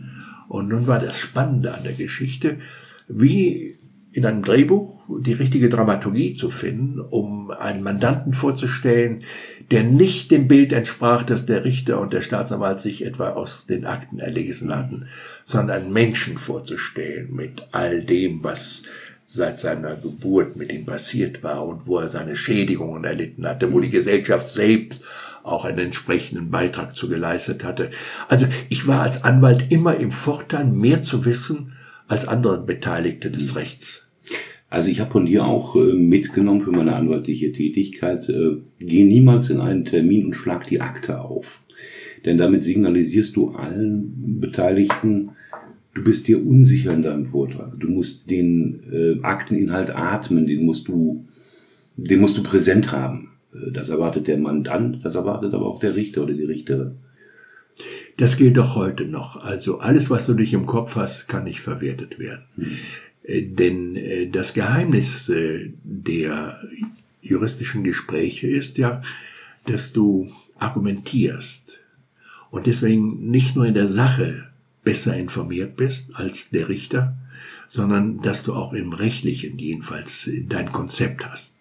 Und 0.48 0.70
nun 0.70 0.88
war 0.88 1.00
das 1.00 1.18
Spannende 1.18 1.74
an 1.74 1.84
der 1.84 1.94
Geschichte, 1.94 2.60
wie 3.08 3.76
in 4.14 4.28
einem 4.28 4.44
Drehbuch 4.44 5.04
die 5.22 5.34
richtige 5.34 5.70
Dramaturgie 5.70 6.36
zu 6.36 6.52
finden, 6.52 7.00
um 7.00 7.50
einen 7.50 7.82
Mandanten 7.82 8.34
vorzustellen, 8.34 9.24
der 9.72 9.84
nicht 9.84 10.30
dem 10.30 10.48
Bild 10.48 10.72
entsprach, 10.72 11.24
das 11.24 11.48
der 11.48 11.66
Richter 11.66 12.00
und 12.00 12.14
der 12.14 12.22
Staatsanwalt 12.22 12.80
sich 12.80 13.04
etwa 13.04 13.32
aus 13.32 13.66
den 13.66 13.86
Akten 13.86 14.20
erlesen 14.20 14.74
hatten, 14.74 15.08
sondern 15.46 15.84
einen 15.84 15.94
Menschen 15.94 16.38
vorzustellen 16.38 17.34
mit 17.36 17.68
all 17.72 18.04
dem, 18.04 18.44
was 18.44 18.84
seit 19.26 19.60
seiner 19.60 19.96
Geburt 19.96 20.58
mit 20.58 20.72
ihm 20.72 20.86
passiert 20.86 21.42
war 21.42 21.66
und 21.66 21.88
wo 21.88 21.98
er 21.98 22.08
seine 22.08 22.36
Schädigungen 22.36 23.04
erlitten 23.04 23.48
hatte, 23.48 23.74
wo 23.74 23.80
die 23.80 23.90
Gesellschaft 23.90 24.48
selbst 24.48 25.02
auch 25.42 25.66
einen 25.66 25.80
entsprechenden 25.80 26.52
Beitrag 26.52 26.96
zu 26.96 27.10
geleistet 27.10 27.64
hatte. 27.64 27.90
Also 28.30 28.46
ich 28.70 28.86
war 28.86 29.02
als 29.02 29.24
Anwalt 29.24 29.72
immer 29.72 29.96
im 29.96 30.12
Vorteil, 30.12 30.66
mehr 30.66 31.02
zu 31.02 31.26
wissen 31.26 31.73
als 32.08 32.28
andere 32.28 32.64
Beteiligte 32.64 33.32
des 33.32 33.56
Rechts. 33.56 34.04
Also 34.74 34.90
ich 34.90 35.00
habe 35.00 35.12
von 35.12 35.28
dir 35.28 35.46
auch 35.46 35.76
äh, 35.76 35.94
mitgenommen 35.94 36.62
für 36.62 36.72
meine 36.72 36.96
anwaltliche 36.96 37.52
Tätigkeit, 37.52 38.28
äh, 38.28 38.58
geh 38.80 39.04
niemals 39.04 39.52
in 39.52 39.60
einen 39.60 39.86
Termin 39.86 40.26
und 40.26 40.34
schlag 40.34 40.66
die 40.66 40.82
Akte 40.82 41.22
auf. 41.22 41.62
Denn 42.26 42.40
damit 42.40 42.64
signalisierst 42.64 43.36
du 43.36 43.50
allen 43.50 44.40
Beteiligten, 44.40 45.30
du 45.94 46.04
bist 46.04 46.28
dir 46.28 46.44
unsicher 46.44 46.92
in 46.92 47.04
deinem 47.04 47.28
Vortrag. 47.28 47.80
Du 47.80 47.88
musst 47.88 48.32
den 48.32 48.80
äh, 48.92 49.22
Akteninhalt 49.22 49.96
atmen, 49.96 50.48
den 50.48 50.66
musst 50.66 50.88
du, 50.88 51.24
den 51.96 52.20
musst 52.20 52.38
du 52.38 52.42
präsent 52.42 52.92
haben. 52.92 53.30
Das 53.72 53.90
erwartet 53.90 54.28
der 54.28 54.40
Mandant, 54.40 55.06
das 55.06 55.14
erwartet 55.14 55.54
aber 55.54 55.68
auch 55.68 55.80
der 55.80 55.96
Richter 55.96 56.24
oder 56.24 56.34
die 56.34 56.46
Richterin. 56.46 56.96
Das 58.18 58.38
gilt 58.38 58.58
doch 58.58 58.76
heute 58.76 59.06
noch. 59.06 59.44
Also 59.44 59.80
alles, 59.80 60.10
was 60.10 60.28
du 60.28 60.34
dich 60.34 60.54
im 60.54 60.66
Kopf 60.66 60.96
hast, 60.96 61.28
kann 61.28 61.46
nicht 61.46 61.62
verwertet 61.62 62.20
werden. 62.20 62.44
Hm. 62.56 62.78
Äh, 63.24 63.42
denn 63.44 63.96
äh, 63.96 64.30
das 64.30 64.54
Geheimnis 64.54 65.30
äh, 65.30 65.72
der 65.84 66.62
juristischen 67.22 67.84
Gespräche 67.84 68.48
ist 68.48 68.78
ja, 68.78 69.02
dass 69.66 69.94
du 69.94 70.30
argumentierst 70.60 71.80
und 72.52 72.68
deswegen 72.68 73.30
nicht 73.32 73.56
nur 73.56 73.66
in 73.66 73.74
der 73.74 73.88
Sache 73.88 74.50
besser 74.84 75.16
informiert 75.16 75.78
bist 75.78 76.16
als 76.16 76.50
der 76.50 76.68
Richter, 76.68 77.18
sondern 77.68 78.22
dass 78.22 78.44
du 78.44 78.54
auch 78.54 78.74
im 78.74 78.92
rechtlichen 78.92 79.58
jedenfalls 79.58 80.30
dein 80.48 80.72
Konzept 80.72 81.26
hast. 81.26 81.60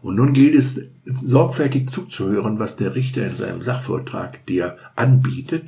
Und 0.00 0.16
nun 0.16 0.32
gilt 0.32 0.54
es 0.54 0.80
sorgfältig 1.04 1.90
zuzuhören, 1.90 2.58
was 2.58 2.76
der 2.76 2.94
Richter 2.94 3.26
in 3.26 3.36
seinem 3.36 3.62
Sachvortrag 3.62 4.44
dir 4.46 4.78
anbietet 4.96 5.64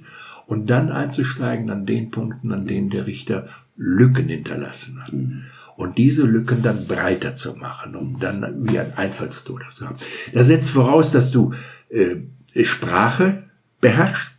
und 0.46 0.70
dann 0.70 0.90
einzusteigen 0.90 1.70
an 1.70 1.86
den 1.86 2.10
Punkten, 2.10 2.52
an 2.52 2.66
denen 2.66 2.90
der 2.90 3.06
Richter 3.06 3.48
Lücken 3.76 4.28
hinterlassen 4.28 5.02
hat. 5.02 5.12
Mhm. 5.12 5.44
Und 5.76 5.98
diese 5.98 6.22
Lücken 6.22 6.62
dann 6.62 6.86
breiter 6.86 7.34
zu 7.34 7.56
machen, 7.56 7.96
um 7.96 8.20
dann 8.20 8.68
wie 8.68 8.78
ein 8.78 8.96
Einfallstor 8.96 9.60
zu 9.70 9.86
haben. 9.86 9.96
Das 10.32 10.46
setzt 10.46 10.70
voraus, 10.70 11.10
dass 11.10 11.32
du 11.32 11.52
äh, 11.88 12.16
Sprache 12.62 13.44
beherrschst 13.80 14.38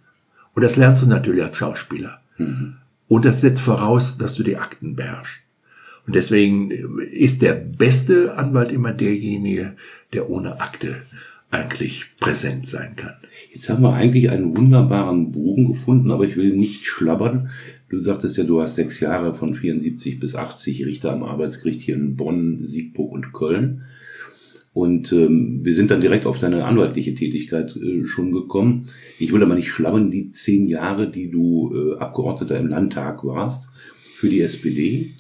Und 0.54 0.64
das 0.64 0.78
lernst 0.78 1.04
du 1.04 1.08
natürlich 1.08 1.44
als 1.44 1.58
Schauspieler. 1.58 2.22
Mhm. 2.38 2.78
Und 3.08 3.26
das 3.26 3.42
setzt 3.42 3.62
voraus, 3.62 4.18
dass 4.18 4.36
du 4.36 4.44
die 4.44 4.58
Akten 4.58 4.96
beherrschst. 4.96 5.44
Und 6.08 6.16
deswegen 6.16 6.72
ist 7.00 7.42
der 7.42 7.54
beste 7.54 8.38
Anwalt 8.38 8.72
immer 8.72 8.94
derjenige, 8.94 9.76
der 10.14 10.30
ohne 10.30 10.62
Akte 10.62 11.02
eigentlich 11.52 12.06
präsent 12.20 12.68
sein 12.68 12.96
kann. 12.96 13.16
Jetzt 13.54 13.70
haben 13.70 13.84
wir 13.84 13.94
eigentlich 13.94 14.30
einen 14.30 14.56
wunderbaren 14.56 15.32
Bogen 15.32 15.74
gefunden, 15.74 16.12
aber 16.12 16.26
ich 16.26 16.36
will 16.36 16.56
nicht 16.56 16.86
schlabbern. 16.86 17.50
Du 17.90 18.00
sagtest 18.00 18.38
ja, 18.38 18.44
du 18.44 18.62
hast 18.62 18.76
sechs 18.76 19.00
Jahre 19.00 19.36
von 19.36 19.54
74 19.54 20.20
bis 20.20 20.36
80 20.36 20.86
Richter 20.86 21.12
am 21.12 21.24
Arbeitsgericht 21.24 21.82
hier 21.82 21.96
in 21.96 22.16
Bonn, 22.16 22.66
Siegburg 22.66 23.12
und 23.12 23.32
Köln. 23.34 23.84
Und 24.74 25.14
ähm, 25.14 25.62
wir 25.64 25.74
sind 25.74 25.90
dann 25.90 26.02
direkt 26.02 26.26
auf 26.26 26.38
deine 26.38 26.66
anwaltliche 26.66 27.16
Tätigkeit 27.16 27.78
äh, 27.78 28.06
schon 28.06 28.34
gekommen. 28.34 28.90
Ich 29.20 29.32
will 29.32 29.42
aber 29.42 29.56
nicht 29.56 29.70
schlabbern, 29.70 30.12
die 30.12 30.32
zehn 30.32 30.68
Jahre, 30.68 31.10
die 31.10 31.32
du 31.32 31.74
äh, 31.74 31.98
Abgeordneter 32.00 32.60
im 32.60 32.68
Landtag 32.68 33.24
warst 33.24 33.70
für 34.18 34.28
die 34.28 34.42
SPD 34.42 35.14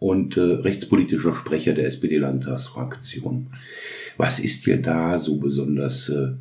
und 0.00 0.36
äh, 0.36 0.40
rechtspolitischer 0.40 1.34
Sprecher 1.34 1.72
der 1.72 1.86
SPD-Landtagsfraktion. 1.86 3.48
Was 4.16 4.38
ist 4.38 4.66
dir 4.66 4.80
da 4.80 5.18
so 5.18 5.36
besonders 5.36 6.08
äh, 6.08 6.32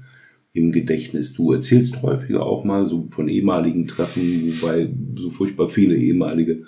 im 0.54 0.72
Gedächtnis? 0.72 1.34
Du 1.34 1.52
erzählst 1.52 2.02
häufiger 2.02 2.46
auch 2.46 2.64
mal 2.64 2.88
so 2.88 3.08
von 3.12 3.28
ehemaligen 3.28 3.88
Treffen, 3.88 4.54
wobei 4.62 4.90
so 5.16 5.30
furchtbar 5.30 5.70
viele 5.70 5.96
ehemalige 5.96 6.66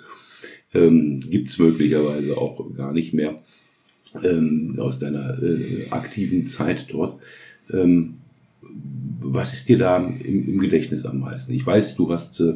ähm, 0.74 1.20
gibt 1.20 1.58
möglicherweise 1.58 2.36
auch 2.36 2.74
gar 2.74 2.92
nicht 2.92 3.14
mehr 3.14 3.40
ähm, 4.22 4.76
aus 4.78 4.98
deiner 4.98 5.42
äh, 5.42 5.88
aktiven 5.90 6.46
Zeit 6.46 6.86
dort. 6.90 7.20
Ähm, 7.72 8.14
was 9.20 9.52
ist 9.52 9.68
dir 9.68 9.78
da 9.78 9.96
im, 9.96 10.48
im, 10.48 10.58
Gedächtnis 10.58 11.04
am 11.04 11.20
meisten? 11.20 11.52
Ich 11.52 11.66
weiß, 11.66 11.96
du 11.96 12.10
hast 12.10 12.40
äh, 12.40 12.54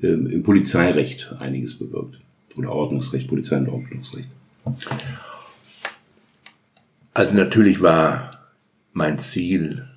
im 0.00 0.42
Polizeirecht 0.42 1.34
einiges 1.38 1.74
bewirkt. 1.74 2.20
Oder 2.56 2.72
Ordnungsrecht, 2.72 3.28
Polizei 3.28 3.58
und 3.58 3.68
Ordnungsrecht. 3.68 4.28
Also 7.18 7.34
natürlich 7.34 7.82
war 7.82 8.30
mein 8.92 9.18
Ziel, 9.18 9.88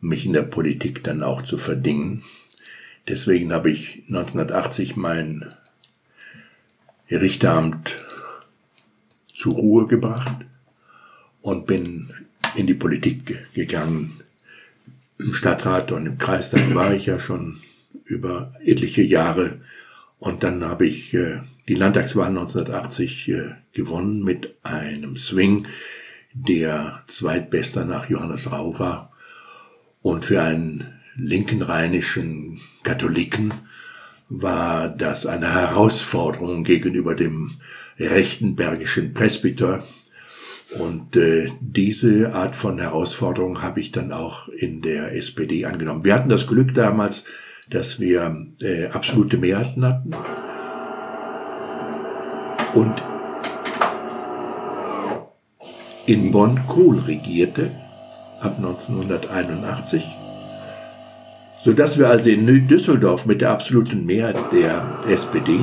mich 0.00 0.24
in 0.24 0.32
der 0.32 0.44
Politik 0.44 1.02
dann 1.02 1.24
auch 1.24 1.42
zu 1.42 1.58
verdingen. 1.58 2.22
Deswegen 3.08 3.52
habe 3.52 3.68
ich 3.72 4.04
1980 4.06 4.94
mein 4.94 5.48
Richteramt 7.10 7.96
zur 9.34 9.54
Ruhe 9.54 9.88
gebracht 9.88 10.44
und 11.42 11.66
bin 11.66 12.12
in 12.54 12.68
die 12.68 12.74
Politik 12.74 13.52
gegangen. 13.52 14.20
Im 15.18 15.34
Stadtrat 15.34 15.90
und 15.90 16.06
im 16.06 16.16
Kreistag 16.16 16.72
war 16.76 16.94
ich 16.94 17.06
ja 17.06 17.18
schon 17.18 17.58
über 18.04 18.54
etliche 18.64 19.02
Jahre 19.02 19.62
und 20.20 20.44
dann 20.44 20.64
habe 20.64 20.86
ich 20.86 21.12
äh, 21.12 21.40
die 21.66 21.74
Landtagswahl 21.74 22.28
1980 22.28 23.28
äh, 23.30 23.48
gewonnen 23.72 24.22
mit 24.22 24.54
einem 24.62 25.16
Swing, 25.16 25.66
der 26.36 27.02
zweitbester 27.06 27.84
nach 27.84 28.08
Johannes 28.08 28.52
Rau 28.52 28.78
war. 28.78 29.12
Und 30.02 30.24
für 30.24 30.42
einen 30.42 31.00
linken 31.16 31.62
rheinischen 31.62 32.60
Katholiken 32.82 33.54
war 34.28 34.88
das 34.88 35.24
eine 35.24 35.52
Herausforderung 35.54 36.64
gegenüber 36.64 37.14
dem 37.14 37.52
rechten 37.98 38.54
bergischen 38.54 39.14
Presbyter. 39.14 39.84
Und 40.78 41.16
äh, 41.16 41.52
diese 41.60 42.34
Art 42.34 42.56
von 42.56 42.78
Herausforderung 42.78 43.62
habe 43.62 43.80
ich 43.80 43.92
dann 43.92 44.12
auch 44.12 44.48
in 44.48 44.82
der 44.82 45.14
SPD 45.14 45.64
angenommen. 45.64 46.04
Wir 46.04 46.14
hatten 46.14 46.28
das 46.28 46.46
Glück 46.46 46.74
damals, 46.74 47.24
dass 47.70 47.98
wir 48.00 48.46
äh, 48.62 48.86
absolute 48.88 49.38
Mehrheiten 49.38 49.84
hatten 49.84 50.10
und 52.74 53.02
in 56.06 56.30
Bonn 56.30 56.60
Kohl 56.68 56.98
regierte 57.00 57.70
ab 58.40 58.56
1981, 58.58 60.04
so 61.62 61.72
dass 61.72 61.98
wir 61.98 62.08
also 62.08 62.30
in 62.30 62.68
Düsseldorf 62.68 63.26
mit 63.26 63.40
der 63.40 63.50
absoluten 63.50 64.06
Mehrheit 64.06 64.36
der 64.52 65.00
SPD 65.08 65.60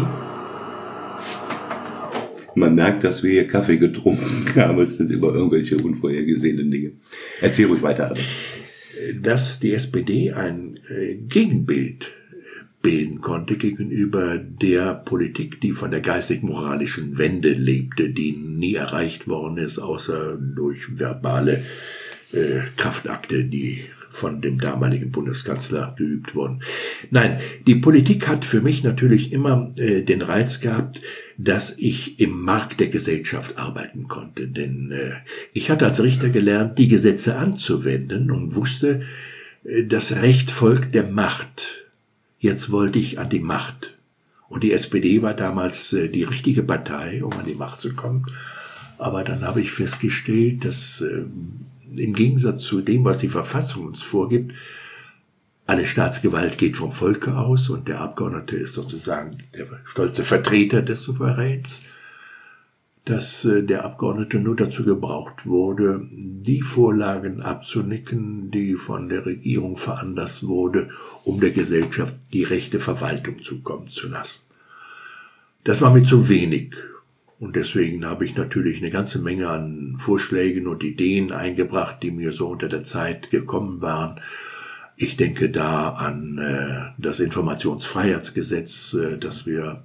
man 2.56 2.76
merkt, 2.76 3.04
dass 3.04 3.24
wir 3.24 3.32
hier 3.32 3.48
Kaffee 3.48 3.78
getrunken 3.78 4.46
haben. 4.56 4.80
Es 4.80 4.98
sind 4.98 5.12
immer 5.12 5.34
irgendwelche 5.34 5.78
unvorhergesehenen 5.78 6.70
Dinge. 6.70 6.92
Erzähl 7.42 7.68
ruhig 7.68 7.82
weiter. 7.82 8.10
Also. 8.10 8.22
Dass 9.22 9.60
die 9.60 9.74
SPD 9.74 10.32
ein 10.34 10.76
äh, 10.90 11.16
Gegenbild 11.16 12.12
bilden 12.84 13.22
konnte 13.22 13.56
gegenüber 13.56 14.38
der 14.38 14.94
Politik, 14.94 15.60
die 15.62 15.72
von 15.72 15.90
der 15.90 16.02
geistig-moralischen 16.02 17.18
Wende 17.18 17.50
lebte, 17.50 18.10
die 18.10 18.34
nie 18.34 18.76
erreicht 18.76 19.28
worden 19.28 19.58
ist, 19.58 19.80
außer 19.80 20.38
durch 20.38 21.00
verbale 21.00 21.64
äh, 22.34 22.60
Kraftakte, 22.76 23.46
die 23.46 23.86
von 24.12 24.42
dem 24.42 24.60
damaligen 24.60 25.12
Bundeskanzler 25.12 25.96
geübt 25.98 26.36
wurden. 26.36 26.62
Nein, 27.10 27.40
die 27.66 27.76
Politik 27.76 28.28
hat 28.28 28.46
für 28.46 28.62
mich 28.62 28.84
natürlich 28.84 29.32
immer 29.32 29.74
äh, 29.80 30.02
den 30.02 30.22
Reiz 30.22 30.60
gehabt, 30.60 31.02
dass 31.38 31.76
ich 31.78 32.20
im 32.20 32.42
Markt 32.42 32.82
der 32.82 32.90
Gesellschaft 32.90 33.58
arbeiten 33.58 34.08
konnte. 34.08 34.48
Denn 34.50 34.92
äh, 34.92 35.14
ich 35.54 35.72
hatte 35.72 35.86
als 35.86 36.04
Richter 36.04 36.30
gelernt, 36.30 36.78
die 36.78 36.90
Gesetze 36.90 37.38
anzuwenden 37.38 38.30
und 38.30 38.56
wusste, 38.56 39.04
äh, 39.64 39.86
das 39.86 40.18
Recht 40.18 40.52
folgt 40.52 40.94
der 40.94 41.08
Macht 41.08 41.83
Jetzt 42.44 42.72
wollte 42.72 43.00
ich 43.00 43.20
an 43.20 43.30
die 43.30 43.40
Macht. 43.40 43.94
Und 44.50 44.64
die 44.64 44.74
SPD 44.74 45.22
war 45.22 45.34
damals 45.34 45.94
äh, 45.94 46.10
die 46.10 46.24
richtige 46.24 46.62
Partei, 46.62 47.24
um 47.24 47.32
an 47.32 47.46
die 47.46 47.56
Macht 47.56 47.80
zu 47.80 47.94
kommen. 47.94 48.26
Aber 48.98 49.24
dann 49.24 49.44
habe 49.44 49.62
ich 49.62 49.72
festgestellt, 49.72 50.66
dass 50.66 51.00
äh, 51.00 51.24
im 51.96 52.14
Gegensatz 52.14 52.64
zu 52.64 52.82
dem, 52.82 53.06
was 53.06 53.20
die 53.20 53.30
Verfassung 53.30 53.86
uns 53.86 54.04
vorgibt, 54.04 54.52
alle 55.66 55.86
Staatsgewalt 55.86 56.58
geht 56.58 56.76
vom 56.76 56.92
Volke 56.92 57.38
aus 57.38 57.70
und 57.70 57.88
der 57.88 58.02
Abgeordnete 58.02 58.58
ist 58.58 58.74
sozusagen 58.74 59.38
der 59.56 59.66
stolze 59.86 60.26
Vertreter 60.26 60.82
des 60.82 61.04
Souveräns 61.04 61.84
dass 63.06 63.44
äh, 63.44 63.64
der 63.64 63.84
Abgeordnete 63.84 64.40
nur 64.40 64.56
dazu 64.56 64.84
gebraucht 64.84 65.46
wurde, 65.46 66.08
die 66.12 66.62
Vorlagen 66.62 67.42
abzunicken, 67.42 68.50
die 68.52 68.76
von 68.76 69.10
der 69.10 69.26
Regierung 69.26 69.78
veranlasst 69.78 70.48
wurde, 70.48 70.90
um 71.24 71.40
der 71.40 71.52
Gesellschaft 71.52 72.16
die 72.32 72.44
rechte 72.44 72.80
Verwaltung 72.80 73.42
zukommen 73.42 73.90
zu 73.90 74.08
lassen. 74.08 74.46
Das 75.64 75.82
war 75.82 75.94
mir 75.94 76.04
zu 76.04 76.30
wenig. 76.30 76.76
Und 77.40 77.58
deswegen 77.58 78.06
habe 78.06 78.24
ich 78.24 78.36
natürlich 78.36 78.78
eine 78.78 78.90
ganze 78.90 79.20
Menge 79.20 79.50
an 79.50 79.98
Vorschlägen 80.00 80.66
und 80.66 80.82
Ideen 80.82 81.34
eingebracht, 81.34 81.98
die 82.02 82.12
mir 82.12 82.32
so 82.32 82.48
unter 82.48 82.70
der 82.70 82.84
Zeit 82.84 83.32
gekommen 83.32 83.82
waren. 83.82 84.22
Ich 84.96 85.18
denke 85.18 85.50
da 85.50 85.90
an 85.90 86.38
äh, 86.38 87.02
das 87.02 87.20
Informationsfreiheitsgesetz, 87.20 88.94
äh, 88.94 89.18
das 89.18 89.46
wir 89.46 89.84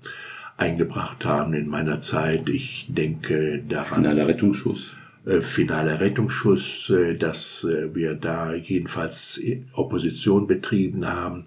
eingebracht 0.59 1.25
haben 1.25 1.55
in 1.55 1.69
meiner 1.69 2.03
Zeit. 2.03 2.51
Ich 2.51 2.87
denke 2.91 3.63
daran. 3.67 4.03
Finaler 4.03 4.29
Rettungsschuss. 4.29 4.93
Äh, 5.29 5.43
finaler 5.43 6.01
Rettungsschuss, 6.01 6.91
äh, 6.91 7.15
dass 7.15 7.65
äh, 7.65 7.95
wir 7.95 8.15
da 8.15 8.55
jedenfalls 8.55 9.41
Opposition 9.73 10.47
betrieben 10.47 11.07
haben. 11.07 11.45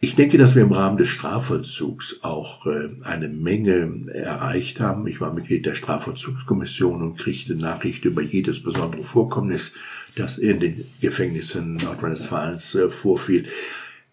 Ich 0.00 0.16
denke, 0.16 0.36
dass 0.36 0.54
wir 0.54 0.62
im 0.62 0.72
Rahmen 0.72 0.98
des 0.98 1.08
Strafvollzugs 1.08 2.18
auch 2.20 2.66
eine 3.04 3.28
Menge 3.28 4.12
erreicht 4.12 4.78
haben. 4.78 5.06
Ich 5.06 5.22
war 5.22 5.32
Mitglied 5.32 5.64
der 5.64 5.74
Strafvollzugskommission 5.74 7.00
und 7.00 7.16
kriegte 7.16 7.54
Nachricht 7.54 8.04
über 8.04 8.20
jedes 8.20 8.62
besondere 8.62 9.02
Vorkommnis, 9.02 9.76
das 10.14 10.36
in 10.36 10.60
den 10.60 10.84
Gefängnissen 11.00 11.76
Nordrhein-Westfalens 11.76 12.76
vorfiel 12.90 13.46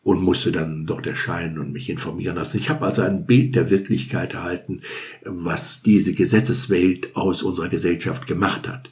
und 0.03 0.21
musste 0.21 0.51
dann 0.51 0.85
dort 0.85 1.05
erscheinen 1.05 1.59
und 1.59 1.73
mich 1.73 1.89
informieren 1.89 2.35
lassen. 2.35 2.57
Ich 2.57 2.69
habe 2.69 2.85
also 2.85 3.03
ein 3.03 3.25
Bild 3.25 3.55
der 3.55 3.69
Wirklichkeit 3.69 4.33
erhalten, 4.33 4.81
was 5.23 5.83
diese 5.83 6.13
Gesetzeswelt 6.13 7.15
aus 7.15 7.43
unserer 7.43 7.69
Gesellschaft 7.69 8.25
gemacht 8.25 8.67
hat. 8.67 8.89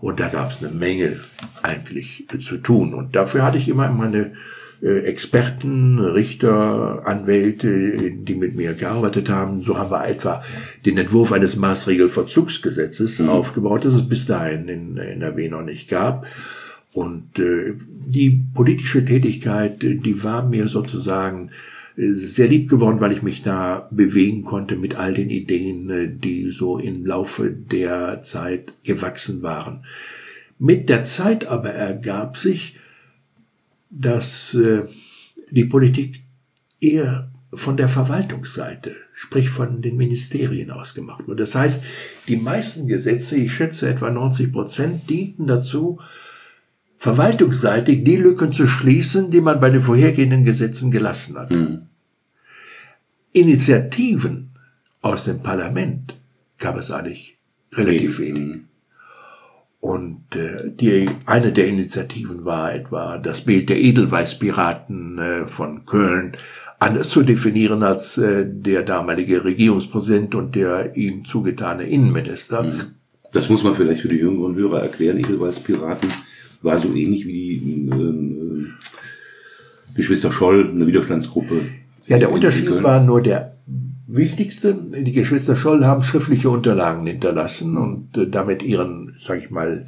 Und 0.00 0.18
da 0.18 0.28
gab 0.28 0.50
es 0.50 0.62
eine 0.62 0.72
Menge 0.72 1.20
eigentlich 1.62 2.26
zu 2.40 2.56
tun. 2.56 2.94
Und 2.94 3.14
dafür 3.14 3.44
hatte 3.44 3.58
ich 3.58 3.68
immer 3.68 3.90
meine 3.90 4.32
äh, 4.82 5.00
Experten, 5.00 5.98
Richter, 5.98 7.02
Anwälte, 7.06 8.10
die 8.10 8.34
mit 8.34 8.56
mir 8.56 8.72
gearbeitet 8.72 9.28
haben. 9.28 9.62
So 9.62 9.76
haben 9.76 9.90
wir 9.90 10.06
etwa 10.06 10.42
den 10.86 10.96
Entwurf 10.98 11.32
eines 11.32 11.56
Maßregelverzugsgesetzes 11.56 13.18
mhm. 13.18 13.28
aufgebaut, 13.28 13.84
das 13.84 13.94
es 13.94 14.08
bis 14.08 14.26
dahin 14.26 14.68
in 14.68 14.96
NRW 14.96 15.48
noch 15.48 15.62
nicht 15.62 15.88
gab. 15.88 16.26
Und 16.92 17.38
äh, 17.38 17.74
die 17.88 18.44
politische 18.54 19.04
Tätigkeit, 19.04 19.82
die 19.82 20.24
war 20.24 20.44
mir 20.46 20.66
sozusagen 20.66 21.50
äh, 21.96 22.12
sehr 22.14 22.48
lieb 22.48 22.68
geworden, 22.68 23.00
weil 23.00 23.12
ich 23.12 23.22
mich 23.22 23.42
da 23.42 23.88
bewegen 23.90 24.44
konnte 24.44 24.76
mit 24.76 24.96
all 24.96 25.14
den 25.14 25.30
Ideen, 25.30 25.90
äh, 25.90 26.08
die 26.08 26.50
so 26.50 26.78
im 26.78 27.06
Laufe 27.06 27.50
der 27.50 28.22
Zeit 28.22 28.72
gewachsen 28.82 29.42
waren. 29.42 29.84
Mit 30.58 30.88
der 30.88 31.04
Zeit 31.04 31.46
aber 31.46 31.70
ergab 31.70 32.36
sich, 32.36 32.76
dass 33.90 34.54
äh, 34.54 34.82
die 35.50 35.64
Politik 35.64 36.22
eher 36.80 37.30
von 37.52 37.76
der 37.76 37.88
Verwaltungsseite, 37.88 38.94
sprich 39.14 39.50
von 39.50 39.82
den 39.82 39.96
Ministerien 39.96 40.70
aus 40.70 40.94
gemacht 40.94 41.26
wurde. 41.26 41.42
Das 41.42 41.54
heißt, 41.54 41.84
die 42.28 42.36
meisten 42.36 42.86
Gesetze, 42.86 43.36
ich 43.36 43.52
schätze 43.52 43.88
etwa 43.88 44.10
90 44.10 44.52
Prozent, 44.52 45.10
dienten 45.10 45.46
dazu, 45.46 46.00
verwaltungsseitig 47.00 48.04
die 48.04 48.18
Lücken 48.18 48.52
zu 48.52 48.66
schließen, 48.66 49.30
die 49.30 49.40
man 49.40 49.58
bei 49.58 49.70
den 49.70 49.80
vorhergehenden 49.80 50.44
Gesetzen 50.44 50.90
gelassen 50.90 51.38
hat. 51.38 51.50
Mhm. 51.50 51.86
Initiativen 53.32 54.50
aus 55.00 55.24
dem 55.24 55.42
Parlament 55.42 56.14
gab 56.58 56.76
es 56.76 56.90
eigentlich 56.90 57.38
relativ 57.72 58.18
wenig. 58.18 58.60
Und 59.80 60.36
äh, 60.36 60.70
die, 60.70 61.08
eine 61.24 61.52
der 61.52 61.68
Initiativen 61.68 62.44
war 62.44 62.74
etwa 62.74 63.16
das 63.16 63.40
Bild 63.40 63.70
der 63.70 63.80
Edelweißpiraten 63.80 65.18
äh, 65.18 65.46
von 65.46 65.86
Köln 65.86 66.36
anders 66.78 67.08
zu 67.08 67.22
definieren 67.22 67.82
als 67.82 68.18
äh, 68.18 68.44
der 68.46 68.82
damalige 68.82 69.42
Regierungspräsident 69.42 70.34
und 70.34 70.54
der 70.54 70.96
ihm 70.96 71.24
zugetane 71.24 71.84
Innenminister. 71.84 72.62
Mhm. 72.62 72.80
Das 73.32 73.48
muss 73.48 73.62
man 73.62 73.74
vielleicht 73.74 74.02
für 74.02 74.08
die 74.08 74.16
jüngeren 74.16 74.54
Hörer 74.54 74.82
erklären. 74.82 75.16
Edelweißpiraten 75.16 76.10
war 76.62 76.78
so 76.78 76.92
ähnlich 76.94 77.26
wie 77.26 77.58
die 77.58 77.88
äh, 77.90 78.66
Geschwister 79.94 80.32
Scholl, 80.32 80.70
eine 80.70 80.86
Widerstandsgruppe. 80.86 81.62
Ja, 82.06 82.18
der 82.18 82.32
Unterschied 82.32 82.70
war 82.82 83.00
nur 83.02 83.22
der 83.22 83.56
wichtigste. 84.06 84.74
Die 84.74 85.12
Geschwister 85.12 85.56
Scholl 85.56 85.84
haben 85.84 86.02
schriftliche 86.02 86.50
Unterlagen 86.50 87.06
hinterlassen 87.06 87.76
und 87.76 88.16
äh, 88.16 88.28
damit 88.28 88.62
ihren, 88.62 89.14
sag 89.18 89.38
ich 89.38 89.50
mal, 89.50 89.84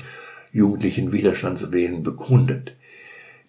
jugendlichen 0.53 1.13
Widerstandswillen 1.13 2.03
bekundet. 2.03 2.77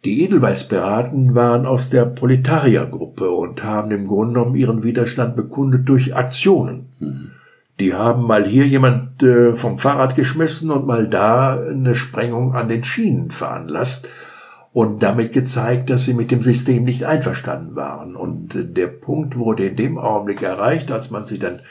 Die 0.05 0.21
Edelweißpiraten 0.23 1.33
waren 1.33 1.65
aus 1.65 1.89
der 1.89 2.05
Proletariergruppe 2.05 3.29
und 3.29 3.63
haben 3.63 3.91
im 3.91 4.07
Grunde 4.07 4.33
genommen 4.33 4.55
ihren 4.55 4.83
Widerstand 4.83 5.35
bekundet 5.35 5.87
durch 5.87 6.15
Aktionen. 6.15 6.87
Mhm. 6.99 7.31
Die 7.79 7.93
haben 7.93 8.23
mal 8.23 8.45
hier 8.45 8.67
jemand 8.67 9.23
äh, 9.23 9.55
vom 9.55 9.79
Fahrrad 9.79 10.15
geschmissen 10.15 10.69
und 10.69 10.85
mal 10.85 11.07
da 11.07 11.59
eine 11.59 11.95
Sprengung 11.95 12.53
an 12.53 12.69
den 12.69 12.83
Schienen 12.83 13.31
veranlasst 13.31 14.07
und 14.73 15.01
damit 15.01 15.33
gezeigt, 15.33 15.89
dass 15.89 16.05
sie 16.05 16.13
mit 16.13 16.31
dem 16.31 16.41
System 16.41 16.83
nicht 16.83 17.03
einverstanden 17.03 17.75
waren. 17.75 18.15
Und 18.15 18.53
äh, 18.55 18.65
der 18.65 18.87
Punkt 18.87 19.37
wurde 19.37 19.67
in 19.67 19.75
dem 19.75 19.97
Augenblick 19.97 20.43
erreicht, 20.43 20.91
als 20.91 21.09
man 21.09 21.25
sie 21.25 21.39
dann 21.39 21.61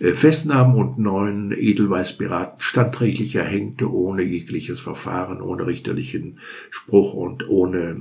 äh, 0.00 0.10
festnahm 0.10 0.74
und 0.74 0.98
neun 0.98 1.52
Edelweißpiraten 1.52 2.60
standrechtlich 2.60 3.36
erhängte, 3.36 3.92
ohne 3.92 4.22
jegliches 4.22 4.80
Verfahren, 4.80 5.40
ohne 5.40 5.66
richterlichen 5.66 6.40
Spruch 6.70 7.14
und 7.14 7.48
ohne 7.48 7.96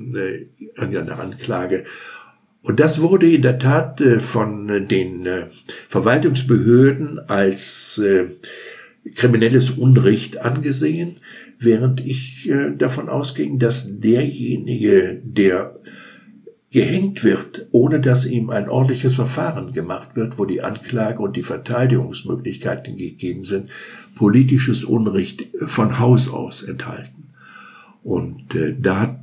irgendeine 0.76 1.20
Anklage. 1.20 1.86
Und 2.64 2.80
das 2.80 3.02
wurde 3.02 3.30
in 3.30 3.42
der 3.42 3.60
Tat 3.60 4.00
äh, 4.00 4.20
von 4.22 4.70
äh, 4.70 4.82
den 4.82 5.26
äh, 5.26 5.48
Verwaltungsbehörden 5.90 7.20
als 7.30 8.02
kriminelles 9.16 9.70
Unrecht 9.72 10.40
angesehen, 10.40 11.18
während 11.60 12.00
ich 12.00 12.50
davon 12.78 13.10
ausging, 13.10 13.60
dass 13.60 14.00
derjenige, 14.00 15.22
der 15.24 15.76
gehängt 16.72 17.24
wird, 17.24 17.68
ohne 17.72 18.00
dass 18.00 18.26
ihm 18.26 18.50
ein 18.50 18.70
ordentliches 18.70 19.16
Verfahren 19.16 19.74
gemacht 19.74 20.16
wird, 20.16 20.40
wo 20.40 20.46
die 20.46 20.62
Anklage 20.62 21.20
und 21.20 21.36
die 21.36 21.44
Verteidigungsmöglichkeiten 21.44 22.98
gegeben 22.98 23.44
sind, 23.44 23.70
politisches 24.16 24.86
Unrecht 24.86 25.48
von 25.68 26.00
Haus 26.00 26.30
aus 26.30 26.64
enthalten. 26.64 27.30
Und 28.04 28.56
da 28.80 29.02
hat 29.02 29.23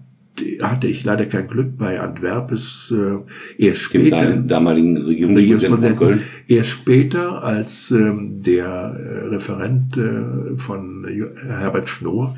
hatte 0.63 0.87
ich 0.87 1.05
leider 1.05 1.27
kein 1.27 1.49
Glück 1.49 1.77
bei 1.79 2.01
Antwerpes 2.01 2.93
äh, 2.95 3.67
erst 3.67 3.83
später. 3.83 4.27
Dem 4.27 4.49
damaligen 4.49 4.97
Regierungspräsidenten 4.97 5.97
Köln. 5.97 6.23
Erst 6.49 6.71
später, 6.71 7.43
als 7.43 7.91
ähm, 7.91 8.43
der 8.43 8.67
äh, 8.67 9.27
Referent 9.29 9.97
äh, 9.97 10.57
von 10.57 11.07
Herbert 11.47 11.89
Schnoor 11.89 12.37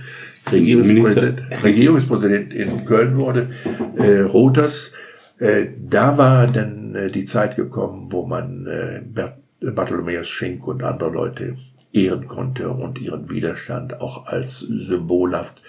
Regierungspräsident, 0.51 1.43
Regierungspräsident 1.62 2.55
in 2.55 2.85
Köln 2.85 3.17
wurde, 3.17 3.51
äh, 3.97 4.21
Rothers, 4.21 4.93
äh, 5.38 5.67
da 5.79 6.19
war 6.19 6.47
dann 6.47 6.95
äh, 6.95 7.11
die 7.11 7.25
Zeit 7.25 7.57
gekommen, 7.57 8.09
wo 8.11 8.27
man 8.27 8.67
äh, 8.67 9.03
Bartholomäus 9.71 10.29
Schenk 10.29 10.67
und 10.67 10.83
andere 10.83 11.11
Leute 11.11 11.57
ehren 11.93 12.27
konnte 12.27 12.71
und 12.71 13.01
ihren 13.01 13.31
Widerstand 13.31 14.01
auch 14.01 14.27
als 14.27 14.59
symbolhaft 14.61 15.62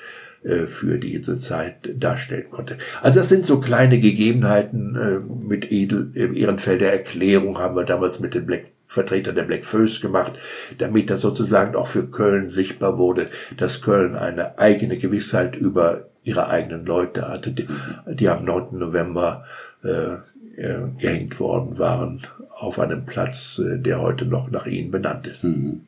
für 0.67 0.97
diese 0.97 1.39
Zeit 1.39 1.89
darstellen 1.95 2.49
konnte. 2.51 2.77
Also 3.01 3.19
das 3.19 3.29
sind 3.29 3.45
so 3.45 3.59
kleine 3.59 3.99
Gegebenheiten 3.99 4.95
äh, 4.95 5.19
mit 5.19 5.71
Edel, 5.71 6.11
im 6.15 6.35
Ehrenfelder 6.35 6.91
Erklärung 6.91 7.59
haben 7.59 7.75
wir 7.75 7.85
damals 7.85 8.19
mit 8.19 8.33
den 8.33 8.45
Black 8.45 8.65
Vertretern 8.87 9.35
der 9.35 9.43
Black 9.43 9.65
Föß 9.65 10.01
gemacht, 10.01 10.33
damit 10.77 11.09
das 11.09 11.21
sozusagen 11.21 11.75
auch 11.75 11.87
für 11.87 12.05
Köln 12.05 12.49
sichtbar 12.49 12.99
wurde, 12.99 13.27
dass 13.57 13.81
Köln 13.81 14.15
eine 14.15 14.59
eigene 14.59 14.97
Gewissheit 14.97 15.55
über 15.55 16.09
ihre 16.23 16.47
eigenen 16.47 16.85
Leute 16.85 17.27
hatte, 17.27 17.51
die, 17.51 17.67
die 18.07 18.29
am 18.29 18.45
9. 18.45 18.77
November 18.77 19.45
äh, 19.83 20.13
äh, 20.61 20.89
gehängt 20.99 21.39
worden 21.39 21.79
waren 21.79 22.21
auf 22.51 22.79
einem 22.79 23.05
Platz, 23.05 23.59
äh, 23.59 23.79
der 23.79 23.99
heute 23.99 24.25
noch 24.25 24.51
nach 24.51 24.67
ihnen 24.67 24.91
benannt 24.91 25.25
ist. 25.25 25.43
Mhm 25.43 25.81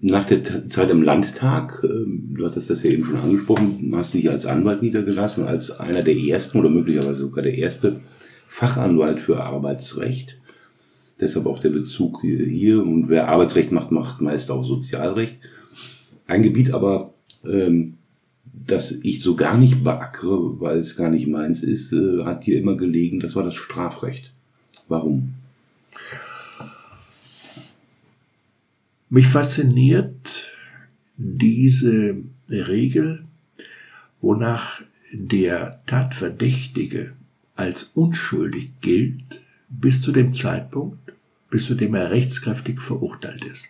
nach 0.00 0.24
der 0.24 0.68
Zeit 0.68 0.90
im 0.90 1.02
Landtag, 1.02 1.82
ähm, 1.84 2.34
du 2.36 2.46
hattest 2.46 2.70
das 2.70 2.82
ja 2.82 2.90
eben 2.90 3.04
schon 3.04 3.16
angesprochen, 3.16 3.92
hast 3.94 4.14
dich 4.14 4.30
als 4.30 4.46
Anwalt 4.46 4.82
niedergelassen, 4.82 5.44
als 5.46 5.70
einer 5.70 6.02
der 6.02 6.16
ersten 6.16 6.58
oder 6.58 6.70
möglicherweise 6.70 7.20
sogar 7.20 7.42
der 7.42 7.54
erste 7.54 8.00
Fachanwalt 8.48 9.20
für 9.20 9.42
Arbeitsrecht. 9.42 10.38
Deshalb 11.20 11.46
auch 11.46 11.58
der 11.58 11.70
Bezug 11.70 12.22
hier. 12.22 12.82
Und 12.82 13.08
wer 13.08 13.28
Arbeitsrecht 13.28 13.72
macht, 13.72 13.90
macht 13.90 14.20
meist 14.20 14.50
auch 14.50 14.64
Sozialrecht. 14.64 15.38
Ein 16.26 16.42
Gebiet 16.42 16.72
aber, 16.72 17.14
ähm, 17.44 17.94
das 18.44 18.92
ich 19.02 19.22
so 19.22 19.36
gar 19.36 19.56
nicht 19.58 19.84
beackere, 19.84 20.60
weil 20.60 20.78
es 20.78 20.96
gar 20.96 21.10
nicht 21.10 21.26
meins 21.26 21.62
ist, 21.62 21.92
äh, 21.92 22.24
hat 22.24 22.44
hier 22.44 22.58
immer 22.58 22.76
gelegen, 22.76 23.20
das 23.20 23.36
war 23.36 23.42
das 23.42 23.54
Strafrecht. 23.54 24.32
Warum? 24.88 25.34
Mich 29.12 29.26
fasziniert 29.26 30.52
diese 31.16 32.22
Regel, 32.48 33.24
wonach 34.20 34.82
der 35.12 35.82
Tatverdächtige 35.86 37.12
als 37.56 37.90
unschuldig 37.94 38.70
gilt 38.80 39.40
bis 39.68 40.00
zu 40.00 40.12
dem 40.12 40.32
Zeitpunkt, 40.32 41.12
bis 41.50 41.66
zu 41.66 41.74
dem 41.74 41.94
er 41.94 42.12
rechtskräftig 42.12 42.80
verurteilt 42.80 43.44
ist. 43.44 43.68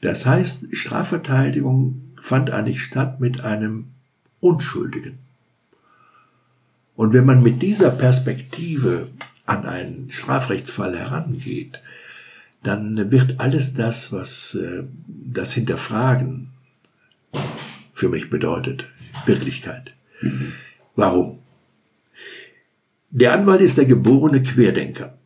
Das 0.00 0.24
heißt, 0.24 0.68
Strafverteidigung 0.74 2.00
fand 2.22 2.50
eigentlich 2.50 2.84
statt 2.84 3.20
mit 3.20 3.40
einem 3.40 3.86
Unschuldigen. 4.38 5.18
Und 6.94 7.12
wenn 7.12 7.24
man 7.24 7.42
mit 7.42 7.60
dieser 7.60 7.90
Perspektive 7.90 9.08
an 9.46 9.66
einen 9.66 10.10
Strafrechtsfall 10.10 10.96
herangeht, 10.96 11.80
dann 12.62 13.10
wird 13.10 13.40
alles 13.40 13.74
das, 13.74 14.12
was 14.12 14.54
äh, 14.54 14.84
das 15.06 15.52
Hinterfragen 15.52 16.50
für 17.92 18.08
mich 18.08 18.30
bedeutet, 18.30 18.86
Wirklichkeit. 19.26 19.92
Mhm. 20.20 20.52
Warum? 20.96 21.38
Der 23.10 23.32
Anwalt 23.32 23.60
ist 23.60 23.78
der 23.78 23.86
geborene 23.86 24.42
Querdenker. 24.42 25.18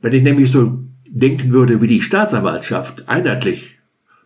Wenn 0.00 0.12
ich 0.12 0.22
nämlich 0.22 0.50
so 0.50 0.78
denken 1.06 1.52
würde 1.52 1.80
wie 1.80 1.86
die 1.86 2.02
Staatsanwaltschaft, 2.02 3.08
einheitlich, 3.08 3.76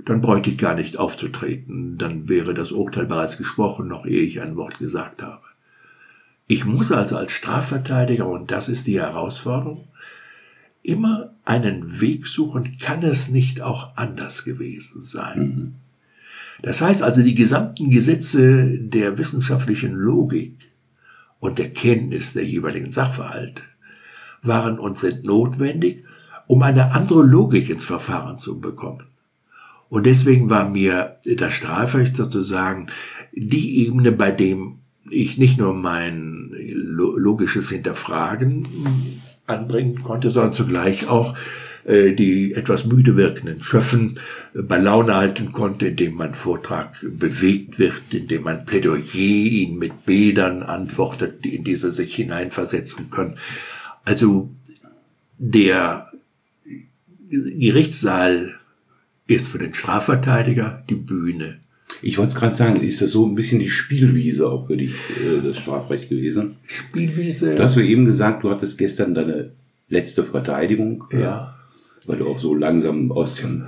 dann 0.05 0.21
bräuchte 0.21 0.51
ich 0.51 0.59
gar 0.59 0.75
nicht 0.75 0.99
aufzutreten, 0.99 1.99
dann 1.99 2.29
wäre 2.29 2.55
das 2.55 2.73
Urteil 2.73 3.07
bereits 3.07 3.37
gesprochen, 3.37 3.89
noch 3.89 4.07
ehe 4.07 4.23
ich 4.23 4.41
ein 4.41 4.57
Wort 4.57 4.79
gesagt 4.79 5.23
habe. 5.23 5.43
Ich 6.47 6.65
muss 6.65 6.93
also 6.93 7.17
als 7.17 7.33
Strafverteidiger, 7.33 8.27
und 8.27 8.51
das 8.51 8.71
ist 8.71 8.87
die 8.87 9.01
Herausforderung, 9.01 9.88
immer 10.89 11.35
einen 11.45 12.01
Weg 12.01 12.27
suchen, 12.27 12.79
kann 12.81 13.03
es 13.03 13.29
nicht 13.29 13.61
auch 13.61 13.97
anders 13.97 14.45
gewesen 14.45 15.03
sein. 15.03 15.39
Mhm. 15.39 15.75
Das 16.63 16.81
heißt 16.81 17.03
also, 17.03 17.23
die 17.23 17.35
gesamten 17.35 17.91
Gesetze 17.91 18.79
der 18.79 19.19
wissenschaftlichen 19.19 19.93
Logik 19.93 20.57
und 21.39 21.59
der 21.59 21.71
Kenntnis 21.71 22.33
der 22.33 22.45
jeweiligen 22.45 22.91
Sachverhalte 22.91 23.63
waren 24.43 24.79
und 24.79 24.99
sind 24.99 25.25
notwendig, 25.25 26.05
um 26.47 26.63
eine 26.63 26.93
andere 26.93 27.23
Logik 27.23 27.69
ins 27.69 27.85
Verfahren 27.85 28.39
zu 28.39 28.59
bekommen. 28.59 29.05
Und 29.89 30.07
deswegen 30.07 30.51
war 30.51 30.69
mir 30.69 31.19
das 31.37 31.55
Strafrecht 31.55 32.17
sozusagen 32.17 32.89
die 33.33 33.87
Ebene, 33.87 34.11
bei 34.11 34.31
dem 34.31 34.79
ich 35.11 35.39
nicht 35.39 35.59
nur 35.59 35.75
mein 35.75 36.51
logisches 36.55 37.71
Hinterfragen 37.71 38.67
anbringen 39.49 40.03
konnte, 40.03 40.31
sondern 40.31 40.53
zugleich 40.53 41.09
auch 41.09 41.35
äh, 41.85 42.13
die 42.13 42.53
etwas 42.55 42.85
müde 42.85 43.17
wirkenden 43.17 43.63
Schöffen 43.63 44.21
äh, 44.55 44.63
bei 44.63 44.79
Laune 44.79 45.17
halten 45.17 45.53
konnte, 45.53 45.89
indem 45.89 46.15
man 46.15 46.35
Vortrag 46.35 46.95
bewegt 47.03 47.79
wird, 47.79 47.95
indem 48.11 48.43
man 48.43 48.67
Plädoyer 48.67 49.05
ihn 49.15 49.79
mit 49.79 50.05
Bildern 50.05 50.63
antwortet, 50.63 51.45
die 51.45 51.57
in 51.57 51.65
diese 51.65 51.91
sich 51.91 52.15
hineinversetzen 52.15 53.11
können. 53.11 53.39
Also 54.05 54.51
der 55.39 56.11
Gerichtssaal 57.31 58.55
ist 59.27 59.49
für 59.49 59.59
den 59.59 59.75
Strafverteidiger 59.75 60.85
die 60.89 60.95
Bühne. 60.95 61.61
Ich 62.03 62.19
wollte 62.19 62.35
gerade 62.35 62.55
sagen, 62.55 62.81
ist 62.81 63.03
das 63.03 63.11
so 63.11 63.27
ein 63.27 63.35
bisschen 63.35 63.59
die 63.59 63.71
Spielwiese 63.71 64.49
auch 64.49 64.67
für 64.67 64.77
dich, 64.77 64.93
äh, 64.93 65.45
das 65.45 65.59
Strafrecht 65.59 66.09
gewesen? 66.09 66.57
Spielwiese. 66.67 67.55
Du 67.55 67.63
hast 67.63 67.77
mir 67.77 67.85
eben 67.85 68.05
gesagt, 68.05 68.45
du 68.45 68.51
hattest 68.51 68.79
gestern 68.79 69.15
deine 69.15 69.51
letzte 69.89 70.23
Verteidigung. 70.25 71.05
Ja. 71.13 71.57
Weil 72.07 72.19
du 72.19 72.29
auch 72.29 72.39
so 72.39 72.55
langsam 72.55 73.11
aus 73.11 73.37
dem 73.37 73.67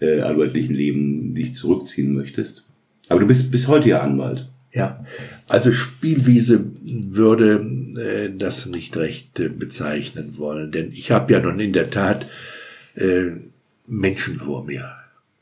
äh, 0.00 0.20
anwaltlichen 0.20 0.74
Leben 0.74 1.34
dich 1.34 1.54
zurückziehen 1.54 2.14
möchtest. 2.14 2.64
Aber 3.08 3.20
du 3.20 3.26
bist 3.26 3.50
bis 3.50 3.68
heute 3.68 3.88
ja 3.88 4.00
Anwalt. 4.00 4.48
Ja, 4.72 5.04
also 5.48 5.72
Spielwiese 5.72 6.62
würde 6.84 7.66
äh, 7.98 8.30
das 8.36 8.66
nicht 8.66 8.96
recht 8.96 9.40
äh, 9.40 9.48
bezeichnen 9.48 10.34
wollen, 10.36 10.70
denn 10.72 10.92
ich 10.92 11.10
habe 11.10 11.32
ja 11.32 11.40
nun 11.40 11.58
in 11.58 11.72
der 11.72 11.90
Tat 11.90 12.26
äh, 12.94 13.30
Menschen 13.86 14.38
vor 14.38 14.64
mir. 14.64 14.97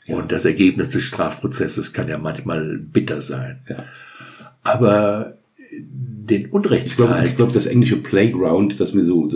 Ja. 0.07 0.17
Und 0.17 0.33
das 0.33 0.45
Ergebnis 0.45 0.91
des 0.91 1.03
Strafprozesses 1.03 1.93
kann 1.93 2.09
ja 2.09 2.19
manchmal 2.19 2.79
bitter 2.79 3.23
sein. 3.23 3.61
Ja. 3.69 3.85
Aber 4.63 5.37
den 6.27 6.47
Unrechtsgehalt. 6.47 7.31
Ich 7.31 7.37
glaube, 7.37 7.53
glaub, 7.53 7.53
das 7.53 7.67
englische 7.67 7.97
Playground, 7.97 8.81
das 8.81 8.95
mir 8.95 9.05
so, 9.05 9.31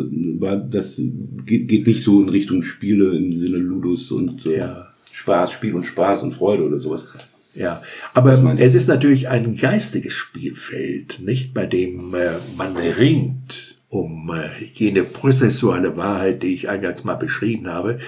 das 0.70 1.00
geht, 1.46 1.68
geht 1.68 1.86
nicht 1.86 2.02
so 2.02 2.22
in 2.22 2.28
Richtung 2.28 2.62
Spiele 2.62 3.16
im 3.16 3.32
Sinne 3.32 3.58
Ludus 3.58 4.10
und 4.10 4.46
äh, 4.46 4.58
ja. 4.58 4.86
Spaß, 5.12 5.52
Spiel 5.52 5.74
und 5.74 5.84
Spaß 5.84 6.22
und 6.22 6.34
Freude 6.34 6.64
oder 6.64 6.78
sowas. 6.78 7.06
Ja, 7.54 7.82
aber 8.14 8.58
es 8.58 8.74
ist 8.74 8.88
natürlich 8.88 9.28
ein 9.28 9.56
geistiges 9.56 10.14
Spielfeld, 10.14 11.20
nicht 11.24 11.52
bei 11.52 11.66
dem 11.66 12.14
äh, 12.14 12.38
man 12.56 12.76
ringt 12.76 13.76
um 13.88 14.30
äh, 14.32 14.64
jene 14.74 15.02
prozessuale 15.02 15.96
Wahrheit, 15.96 16.44
die 16.44 16.54
ich 16.54 16.68
eingangs 16.68 17.02
mal 17.02 17.16
beschrieben 17.16 17.68
habe. 17.68 17.98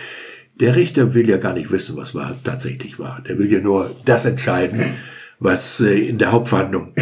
Der 0.60 0.76
Richter 0.76 1.14
will 1.14 1.28
ja 1.28 1.38
gar 1.38 1.54
nicht 1.54 1.70
wissen, 1.70 1.96
was 1.96 2.14
war, 2.14 2.36
tatsächlich 2.44 2.98
war. 2.98 3.20
Der 3.22 3.38
will 3.38 3.50
ja 3.50 3.60
nur 3.60 3.94
das 4.04 4.24
entscheiden, 4.24 4.94
was 5.38 5.80
äh, 5.80 6.08
in 6.08 6.18
der 6.18 6.32
Hauptverhandlung 6.32 6.94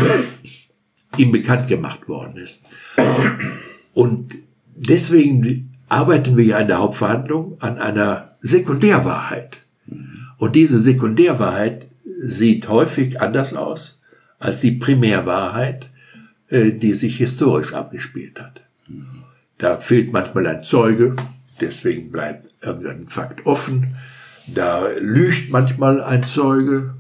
ihm 1.17 1.33
bekannt 1.33 1.69
gemacht 1.69 2.09
worden 2.09 2.37
ist. 2.39 2.65
Und 3.93 4.37
deswegen 4.77 5.71
arbeiten 5.89 6.37
wir 6.37 6.45
ja 6.45 6.59
in 6.59 6.69
der 6.69 6.79
Hauptverhandlung 6.79 7.61
an 7.61 7.79
einer 7.79 8.37
Sekundärwahrheit. 8.41 9.59
Und 10.39 10.55
diese 10.55 10.81
Sekundärwahrheit 10.81 11.89
sieht 12.17 12.69
häufig 12.69 13.21
anders 13.21 13.55
aus 13.55 14.03
als 14.39 14.61
die 14.61 14.73
Primärwahrheit, 14.73 15.91
äh, 16.49 16.73
die 16.73 16.95
sich 16.95 17.19
historisch 17.19 17.75
abgespielt 17.75 18.41
hat. 18.41 18.63
Da 19.59 19.77
fehlt 19.77 20.13
manchmal 20.13 20.47
ein 20.47 20.65
Zeuge, 20.65 21.15
deswegen 21.61 22.11
bleibt 22.11 22.55
irgendein 22.63 23.09
Fakt 23.09 23.47
offen. 23.47 23.97
Da 24.47 24.87
lügt 24.99 25.51
manchmal 25.51 26.03
ein 26.03 26.25
Zeuge 26.25 26.95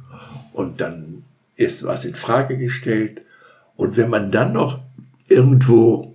und 0.52 0.80
dann 0.80 1.24
ist 1.56 1.84
was 1.84 2.04
in 2.04 2.14
Frage 2.14 2.56
gestellt. 2.56 3.24
Und 3.76 3.96
wenn 3.96 4.10
man 4.10 4.30
dann 4.30 4.52
noch 4.52 4.80
irgendwo 5.28 6.14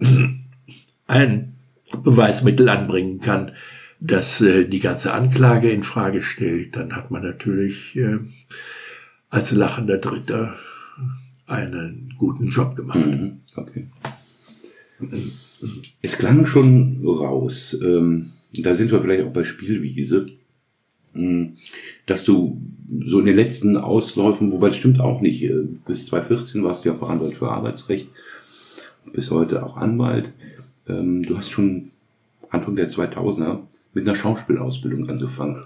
ein 1.08 1.54
Beweismittel 2.04 2.70
anbringen 2.70 3.22
kann, 3.22 3.52
das 4.00 4.42
äh, 4.42 4.66
die 4.66 4.80
ganze 4.80 5.14
Anklage 5.14 5.72
in 5.72 5.84
Frage 5.84 6.22
stellt, 6.22 6.76
dann 6.76 6.96
hat 6.96 7.12
man 7.12 7.24
natürlich 7.24 7.96
äh, 7.96 8.20
als 9.30 9.52
lachender 9.52 9.98
Dritter 9.98 10.56
einen 11.48 12.14
guten 12.18 12.50
Job 12.50 12.76
gemacht. 12.76 13.06
Mhm. 13.06 13.42
Okay. 13.56 13.88
Es 16.02 16.18
klang 16.18 16.46
schon 16.46 17.06
raus, 17.06 17.78
ähm, 17.82 18.32
da 18.62 18.76
sind 18.76 18.92
wir 18.92 19.02
vielleicht 19.02 19.24
auch 19.24 19.34
bei 19.34 19.44
Spielwiese, 19.44 20.28
hm, 21.14 21.56
dass 22.06 22.24
du 22.24 22.62
so 23.06 23.20
in 23.20 23.26
den 23.26 23.36
letzten 23.36 23.78
Ausläufen, 23.78 24.52
wobei 24.52 24.68
das 24.68 24.78
stimmt 24.78 25.00
auch 25.00 25.22
nicht, 25.22 25.44
äh, 25.44 25.64
bis 25.88 26.08
2014 26.08 26.64
warst 26.64 26.86
du 26.86 26.90
ja 26.90 26.96
Verantwortlich 26.96 27.40
für 27.40 27.52
Arbeitsrecht, 27.52 28.10
bis 29.14 29.32
heute 29.32 29.64
auch 29.64 29.78
Anwalt. 29.78 30.32
Ähm, 30.88 31.24
du 31.24 31.38
hast 31.38 31.50
schon 31.50 31.92
Anfang 32.50 32.76
der 32.76 32.90
2000er 32.90 33.60
mit 33.94 34.08
einer 34.08 34.16
Schauspielausbildung 34.16 35.10
angefangen. 35.10 35.64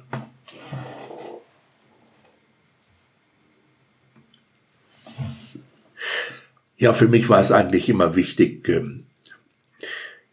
Ja, 6.78 6.94
für 6.94 7.10
mich 7.10 7.28
war 7.28 7.42
es 7.42 7.52
eigentlich 7.52 7.90
immer 7.90 8.16
wichtig, 8.16 8.70
ähm, 8.70 9.04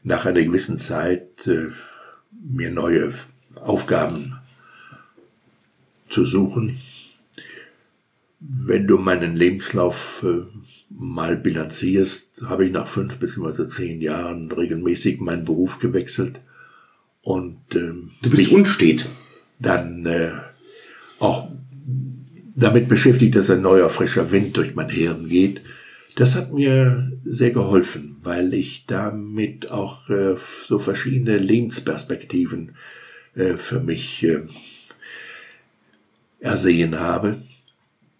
nach 0.05 0.27
einer 0.27 0.43
gewissen 0.43 0.79
Zeit 0.79 1.47
äh, 1.49 1.71
mir 2.49 2.71
neue 2.71 3.13
Aufgaben 3.57 4.39
zu 6.09 6.25
suchen. 6.25 6.79
Wenn 8.39 8.87
du 8.87 8.99
meinen 8.99 9.35
Lebenslauf 9.35 10.25
äh, 10.25 10.43
mal 10.91 11.37
bilanzierst, 11.37 12.43
habe 12.43 12.67
ich 12.67 12.73
nach 12.73 12.87
fünf 12.87 13.17
bzw. 13.17 13.67
zehn 13.69 14.01
Jahren 14.01 14.53
regelmäßig 14.53 15.21
meinen 15.21 15.45
Beruf 15.45 15.79
gewechselt 15.79 16.41
und 17.23 17.59
ähm, 17.75 18.13
du 18.23 18.31
bist 18.31 18.53
unstet. 18.53 19.09
Dann 19.59 20.05
äh, 20.07 20.33
auch 21.19 21.51
damit 22.55 22.89
beschäftigt, 22.89 23.35
dass 23.35 23.51
ein 23.51 23.63
neuer 23.63 23.89
frischer 23.91 24.31
Wind 24.31 24.57
durch 24.57 24.75
mein 24.75 24.91
Hirn 24.91 25.29
geht 25.29 25.63
das 26.17 26.35
hat 26.35 26.51
mir 26.53 27.13
sehr 27.25 27.51
geholfen, 27.51 28.17
weil 28.23 28.55
ich 28.55 28.87
damit 28.87 29.71
auch 29.71 30.09
äh, 30.09 30.37
so 30.67 30.79
verschiedene 30.79 31.37
Lebensperspektiven 31.37 32.75
äh, 33.35 33.55
für 33.59 33.81
mich 33.81 34.25
äh, 34.25 34.47
ersehen 36.41 36.99
habe. 36.99 37.43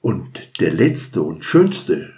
Und 0.03 0.61
der 0.61 0.75
letzte 0.75 1.23
und 1.23 1.45
schönste 1.47 2.13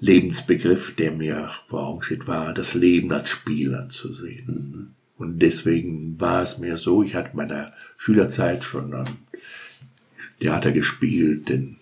Lebensbegriff, 0.00 0.96
der 0.96 1.12
mir 1.12 1.50
vor 1.68 1.86
Augen 1.86 2.02
steht, 2.02 2.26
war, 2.26 2.52
das 2.54 2.74
Leben 2.74 3.12
als 3.12 3.30
Spiel 3.30 3.74
anzusehen. 3.76 4.96
Und 5.16 5.38
deswegen 5.38 6.20
war 6.20 6.42
es 6.42 6.58
mir 6.58 6.76
so, 6.76 7.04
ich 7.04 7.14
hatte 7.14 7.36
meiner 7.36 7.72
Schülerzeit 7.96 8.64
schon 8.64 8.94
am 8.94 9.06
Theater 10.40 10.72
gespielt, 10.72 11.50
in 11.50 11.78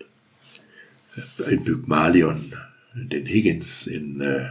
in 1.48 1.64
Pygmalion, 1.64 2.52
den 2.94 3.26
Higgins 3.26 3.86
in 3.86 4.20
äh, 4.20 4.48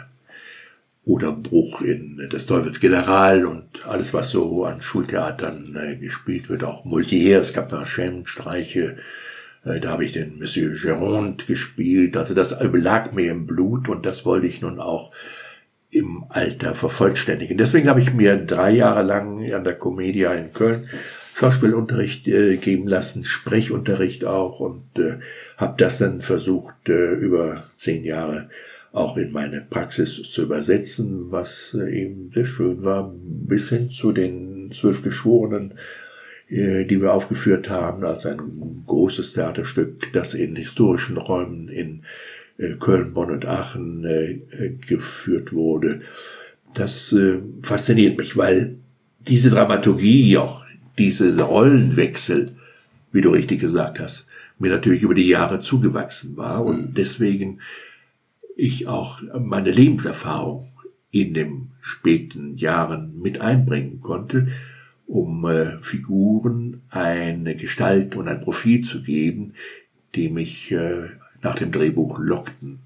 Oderbruch 1.06 1.82
in 1.82 2.28
Das 2.32 2.45
Teufels 2.47 2.80
General 2.80 3.45
und 3.45 3.86
alles, 3.86 4.13
was 4.13 4.32
so 4.32 4.65
an 4.65 4.82
Schultheatern 4.82 5.75
äh, 5.75 5.95
gespielt 5.97 6.49
wird, 6.49 6.63
auch 6.63 6.86
Molière, 6.86 7.39
es 7.39 7.54
gab 7.54 7.71
Streiche, 8.25 8.97
äh, 9.63 9.80
da 9.80 9.89
habe 9.91 10.06
ich 10.06 10.13
den 10.13 10.39
Monsieur 10.39 10.75
Géronde 10.75 11.45
gespielt, 11.45 12.17
also 12.17 12.34
das 12.34 12.58
lag 12.60 13.12
mir 13.12 13.32
im 13.32 13.45
Blut 13.45 13.88
und 13.88 14.06
das 14.06 14.25
wollte 14.25 14.47
ich 14.47 14.62
nun 14.62 14.80
auch 14.80 15.12
im 15.91 16.25
Alter 16.30 16.73
vervollständigen. 16.73 17.58
Deswegen 17.58 17.88
habe 17.88 18.01
ich 18.01 18.13
mir 18.13 18.36
drei 18.36 18.71
Jahre 18.71 19.04
lang 19.04 19.54
an 19.54 19.63
der 19.63 19.75
Comedia 19.75 20.34
in 20.34 20.51
Köln 20.51 20.89
Schauspielunterricht 21.36 22.28
äh, 22.30 22.56
geben 22.58 22.88
lassen, 22.88 23.25
Sprechunterricht 23.25 24.23
auch 24.25 24.62
und 24.62 24.97
äh, 24.97 25.19
habe 25.58 25.76
das 25.78 26.00
dann 26.00 26.22
versucht, 26.22 26.89
äh, 26.89 27.13
über 27.13 27.63
zehn 27.78 28.04
Jahre 28.04 28.50
auch 28.91 29.18
in 29.18 29.32
meine 29.32 29.62
Praxis 29.62 30.22
zu 30.24 30.44
übersetzen, 30.44 31.32
was 31.32 31.76
äh, 31.80 32.04
eben 32.04 32.32
sehr 32.34 32.46
schön 32.46 32.84
war, 32.84 33.13
bis 33.13 33.70
hin 33.70 33.89
zu 33.89 34.12
den 34.12 34.72
zwölf 34.74 35.02
Geschworenen, 35.02 35.76
äh, 36.50 36.86
die 36.86 37.02
wir 37.02 37.13
aufgeführt 37.13 37.70
haben, 37.70 38.04
als 38.04 38.26
ein 38.26 38.84
großes 38.86 39.34
Theaterstück, 39.34 40.12
das 40.13 40.34
in 40.34 40.56
historischen 40.56 41.18
Räumen 41.18 41.70
in 41.70 42.04
Köln, 42.80 43.13
Bonn 43.13 43.32
und 43.32 43.46
Aachen 43.46 44.08
geführt 44.88 45.52
wurde. 45.52 46.04
Das 46.74 47.13
fasziniert 47.63 48.18
mich, 48.18 48.38
weil 48.38 48.78
diese 49.28 49.50
Dramaturgie 49.50 50.38
auch 50.38 50.63
diese 50.98 51.38
Rollenwechsel, 51.38 52.54
wie 53.12 53.20
du 53.20 53.32
richtig 53.32 53.60
gesagt 53.60 54.00
hast, 54.00 54.30
mir 54.58 54.72
natürlich 54.72 55.02
über 55.02 55.13
die 55.13 55.28
Jahre 55.28 55.60
zugewachsen 55.60 56.38
war 56.38 56.65
und 56.65 56.78
mhm. 56.78 56.94
deswegen 56.94 57.60
ich 58.56 58.88
auch 58.88 59.22
meine 59.39 59.72
Lebenserfahrung 59.72 60.70
in 61.12 61.34
den 61.34 61.72
späten 61.82 62.58
Jahren 62.58 63.22
mit 63.22 63.41
einbringen 63.41 64.02
konnte, 64.02 64.48
um 65.08 65.46
äh, 65.46 65.78
Figuren 65.82 66.82
eine 66.89 67.56
Gestalt 67.56 68.15
und 68.15 68.28
ein 68.28 68.41
Profil 68.41 68.82
zu 68.82 69.04
geben, 69.04 69.54
die 70.15 70.30
mich 70.30 70.72
äh, 70.72 71.10
nach 71.41 71.56
dem 71.56 71.72
Drehbuch 71.72 72.18
lockten. 72.20 72.80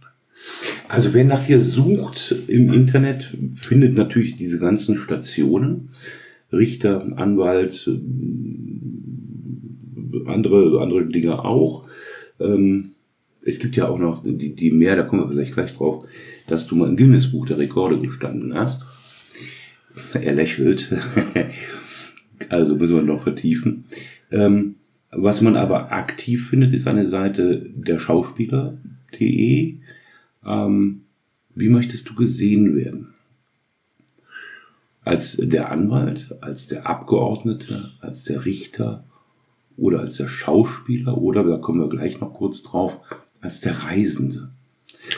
Also 0.87 1.13
wer 1.13 1.25
nach 1.25 1.45
dir 1.45 1.63
sucht 1.63 2.35
im 2.47 2.73
Internet, 2.73 3.35
findet 3.55 3.95
natürlich 3.95 4.35
diese 4.35 4.59
ganzen 4.59 4.95
Stationen. 4.95 5.89
Richter, 6.51 7.17
Anwalt, 7.17 7.89
andere, 10.25 10.81
andere 10.81 11.05
Dinge 11.05 11.43
auch. 11.43 11.87
Ähm, 12.39 12.91
es 13.45 13.59
gibt 13.59 13.75
ja 13.75 13.87
auch 13.87 13.99
noch 13.99 14.23
die, 14.23 14.55
die 14.55 14.71
mehr, 14.71 14.95
da 14.95 15.03
kommen 15.03 15.23
wir 15.23 15.29
vielleicht 15.29 15.53
gleich 15.53 15.73
drauf, 15.73 16.03
dass 16.47 16.67
du 16.67 16.75
mal 16.75 16.89
im 16.89 16.97
Guinness-Buch 16.97 17.47
der 17.47 17.57
Rekorde 17.57 17.99
gestanden 17.99 18.53
hast. 18.53 18.85
Er 20.13 20.33
lächelt. 20.33 20.91
also 22.49 22.75
müssen 22.75 22.95
wir 22.95 23.01
noch 23.01 23.23
vertiefen. 23.23 23.85
Ähm, 24.31 24.75
was 25.11 25.41
man 25.41 25.55
aber 25.55 25.91
aktiv 25.91 26.49
findet, 26.49 26.73
ist 26.73 26.87
eine 26.87 27.05
Seite 27.05 27.69
der 27.73 27.99
Schauspieler.de. 27.99 29.77
Ähm, 30.45 31.01
wie 31.55 31.69
möchtest 31.69 32.09
du 32.09 32.15
gesehen 32.15 32.75
werden? 32.75 33.13
Als 35.03 35.37
der 35.37 35.71
Anwalt, 35.71 36.35
als 36.41 36.67
der 36.67 36.85
Abgeordnete, 36.87 37.91
als 37.99 38.23
der 38.23 38.45
Richter 38.45 39.05
oder 39.79 40.01
als 40.01 40.17
der 40.17 40.27
Schauspieler 40.27 41.17
oder, 41.17 41.43
da 41.43 41.57
kommen 41.57 41.79
wir 41.79 41.89
gleich 41.89 42.19
noch 42.19 42.33
kurz 42.33 42.63
drauf, 42.63 42.97
als 43.41 43.61
der 43.61 43.83
Reisende. 43.83 44.49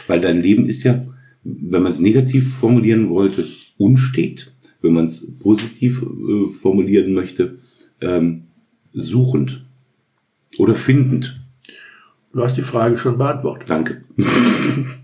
Weil 0.08 0.22
dein 0.22 0.42
Leben 0.42 0.68
ist 0.68 0.84
ja, 0.84 1.06
wenn 1.44 1.82
man 1.82 1.92
es 1.92 2.00
negativ 2.00 2.56
formulieren 2.60 3.10
wollte, 3.10 3.46
unstet, 3.78 4.54
wenn 4.82 4.94
man 4.94 5.08
es 5.08 5.26
positiv 5.40 6.02
äh, 6.02 6.54
formulieren 6.62 7.14
möchte, 7.14 7.58
ähm, 8.00 8.44
suchend 8.94 9.66
oder 10.58 10.76
findend. 10.76 11.40
Du 12.34 12.44
hast 12.44 12.58
die 12.58 12.64
Frage 12.64 12.98
schon 12.98 13.18
beantwortet. 13.18 13.70
Danke. 13.70 14.04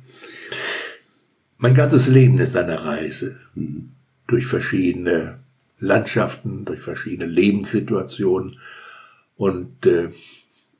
mein 1.57 1.73
ganzes 1.73 2.07
Leben 2.07 2.39
ist 2.39 2.55
eine 2.55 2.85
Reise 2.85 3.37
mhm. 3.55 3.89
durch 4.27 4.45
verschiedene 4.45 5.39
Landschaften, 5.79 6.65
durch 6.65 6.81
verschiedene 6.81 7.29
Lebenssituationen. 7.29 8.57
Und 9.38 9.86
äh, 9.86 10.10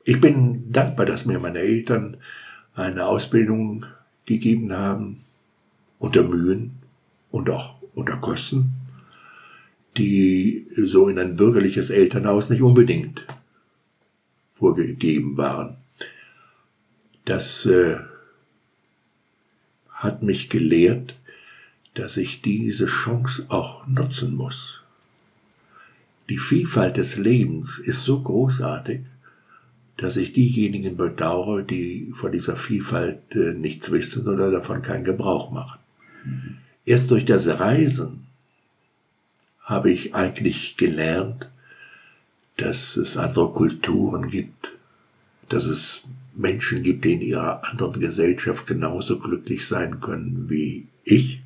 ich 0.04 0.20
bin 0.20 0.72
dankbar, 0.72 1.06
dass 1.06 1.26
mir 1.26 1.38
meine 1.38 1.60
Eltern 1.60 2.16
eine 2.74 3.06
Ausbildung 3.06 3.86
gegeben 4.24 4.72
haben, 4.72 5.24
unter 5.98 6.22
Mühen 6.22 6.72
und 7.30 7.50
auch 7.50 7.76
unter 7.94 8.16
Kosten, 8.16 8.72
die 9.96 10.66
so 10.76 11.08
in 11.08 11.18
ein 11.18 11.36
bürgerliches 11.36 11.90
Elternhaus 11.90 12.50
nicht 12.50 12.62
unbedingt 12.62 13.26
vorgegeben 14.54 15.36
waren. 15.36 15.76
Das 17.24 17.66
äh, 17.66 17.98
hat 19.90 20.22
mich 20.22 20.48
gelehrt, 20.48 21.16
dass 21.94 22.16
ich 22.16 22.42
diese 22.42 22.86
Chance 22.86 23.46
auch 23.48 23.86
nutzen 23.86 24.34
muss. 24.34 24.77
Die 26.28 26.38
Vielfalt 26.38 26.96
des 26.96 27.16
Lebens 27.16 27.78
ist 27.78 28.04
so 28.04 28.20
großartig, 28.22 29.00
dass 29.96 30.16
ich 30.16 30.32
diejenigen 30.32 30.96
bedauere, 30.96 31.62
die 31.62 32.12
von 32.14 32.32
dieser 32.32 32.56
Vielfalt 32.56 33.34
äh, 33.34 33.52
nichts 33.54 33.90
wissen 33.90 34.28
oder 34.28 34.50
davon 34.50 34.82
keinen 34.82 35.04
Gebrauch 35.04 35.50
machen. 35.50 35.78
Mhm. 36.24 36.58
Erst 36.84 37.10
durch 37.10 37.24
das 37.24 37.46
Reisen 37.46 38.26
habe 39.60 39.90
ich 39.90 40.14
eigentlich 40.14 40.76
gelernt, 40.76 41.50
dass 42.56 42.96
es 42.96 43.16
andere 43.16 43.52
Kulturen 43.52 44.30
gibt, 44.30 44.72
dass 45.48 45.66
es 45.66 46.08
Menschen 46.34 46.82
gibt, 46.82 47.04
die 47.04 47.14
in 47.14 47.20
ihrer 47.20 47.64
anderen 47.64 48.00
Gesellschaft 48.00 48.66
genauso 48.66 49.18
glücklich 49.18 49.66
sein 49.66 50.00
können 50.00 50.46
wie 50.48 50.86
ich. 51.04 51.42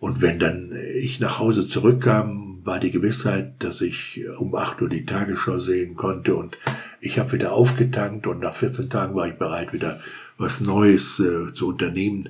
Und 0.00 0.20
wenn 0.20 0.38
dann 0.38 0.72
ich 0.94 1.20
nach 1.20 1.38
Hause 1.38 1.68
zurückkam, 1.68 2.51
war 2.64 2.78
die 2.78 2.90
Gewissheit, 2.90 3.62
dass 3.62 3.80
ich 3.80 4.22
um 4.38 4.54
acht 4.54 4.80
Uhr 4.80 4.88
die 4.88 5.04
Tagesschau 5.04 5.58
sehen 5.58 5.96
konnte 5.96 6.34
und 6.36 6.58
ich 7.00 7.18
habe 7.18 7.32
wieder 7.32 7.52
aufgetankt 7.52 8.26
und 8.26 8.40
nach 8.40 8.54
14 8.54 8.88
Tagen 8.88 9.14
war 9.14 9.26
ich 9.26 9.34
bereit, 9.34 9.72
wieder 9.72 10.00
was 10.38 10.60
Neues 10.60 11.18
äh, 11.18 11.52
zu 11.52 11.68
unternehmen. 11.68 12.28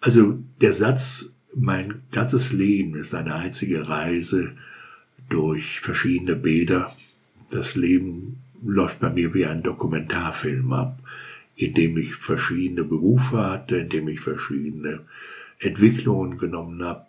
Also 0.00 0.38
der 0.60 0.72
Satz, 0.72 1.36
mein 1.54 2.02
ganzes 2.10 2.52
Leben 2.52 2.96
ist 2.96 3.14
eine 3.14 3.36
einzige 3.36 3.88
Reise 3.88 4.52
durch 5.28 5.80
verschiedene 5.80 6.36
Bilder. 6.36 6.94
Das 7.50 7.76
Leben 7.76 8.40
läuft 8.64 9.00
bei 9.00 9.10
mir 9.10 9.32
wie 9.34 9.46
ein 9.46 9.62
Dokumentarfilm 9.62 10.72
ab, 10.72 10.98
in 11.54 11.74
dem 11.74 11.96
ich 11.96 12.14
verschiedene 12.16 12.84
Berufe 12.84 13.38
hatte, 13.38 13.78
in 13.78 13.88
dem 13.88 14.08
ich 14.08 14.20
verschiedene 14.20 15.00
Entwicklungen 15.58 16.38
genommen 16.38 16.82
habe 16.84 17.06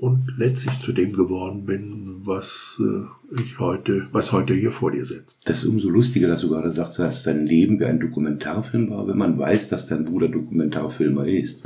und 0.00 0.22
letztlich 0.36 0.80
zu 0.80 0.92
dem 0.92 1.12
geworden 1.12 1.64
bin, 1.66 2.22
was 2.24 2.80
äh, 2.80 3.40
ich 3.42 3.58
heute, 3.58 4.08
was 4.12 4.32
heute 4.32 4.54
hier 4.54 4.70
vor 4.70 4.92
dir 4.92 5.04
sitzt. 5.04 5.40
Das 5.48 5.58
ist 5.58 5.66
umso 5.66 5.88
lustiger, 5.88 6.28
dass 6.28 6.40
du 6.40 6.48
gerade 6.48 6.70
sagst, 6.70 6.98
dass 6.98 7.22
dein 7.22 7.46
Leben 7.46 7.80
wie 7.80 7.84
ein 7.84 8.00
Dokumentarfilm 8.00 8.90
war, 8.90 9.06
wenn 9.06 9.18
man 9.18 9.38
weiß, 9.38 9.68
dass 9.68 9.86
dein 9.86 10.04
Bruder 10.04 10.28
Dokumentarfilmer 10.28 11.26
ist. 11.26 11.62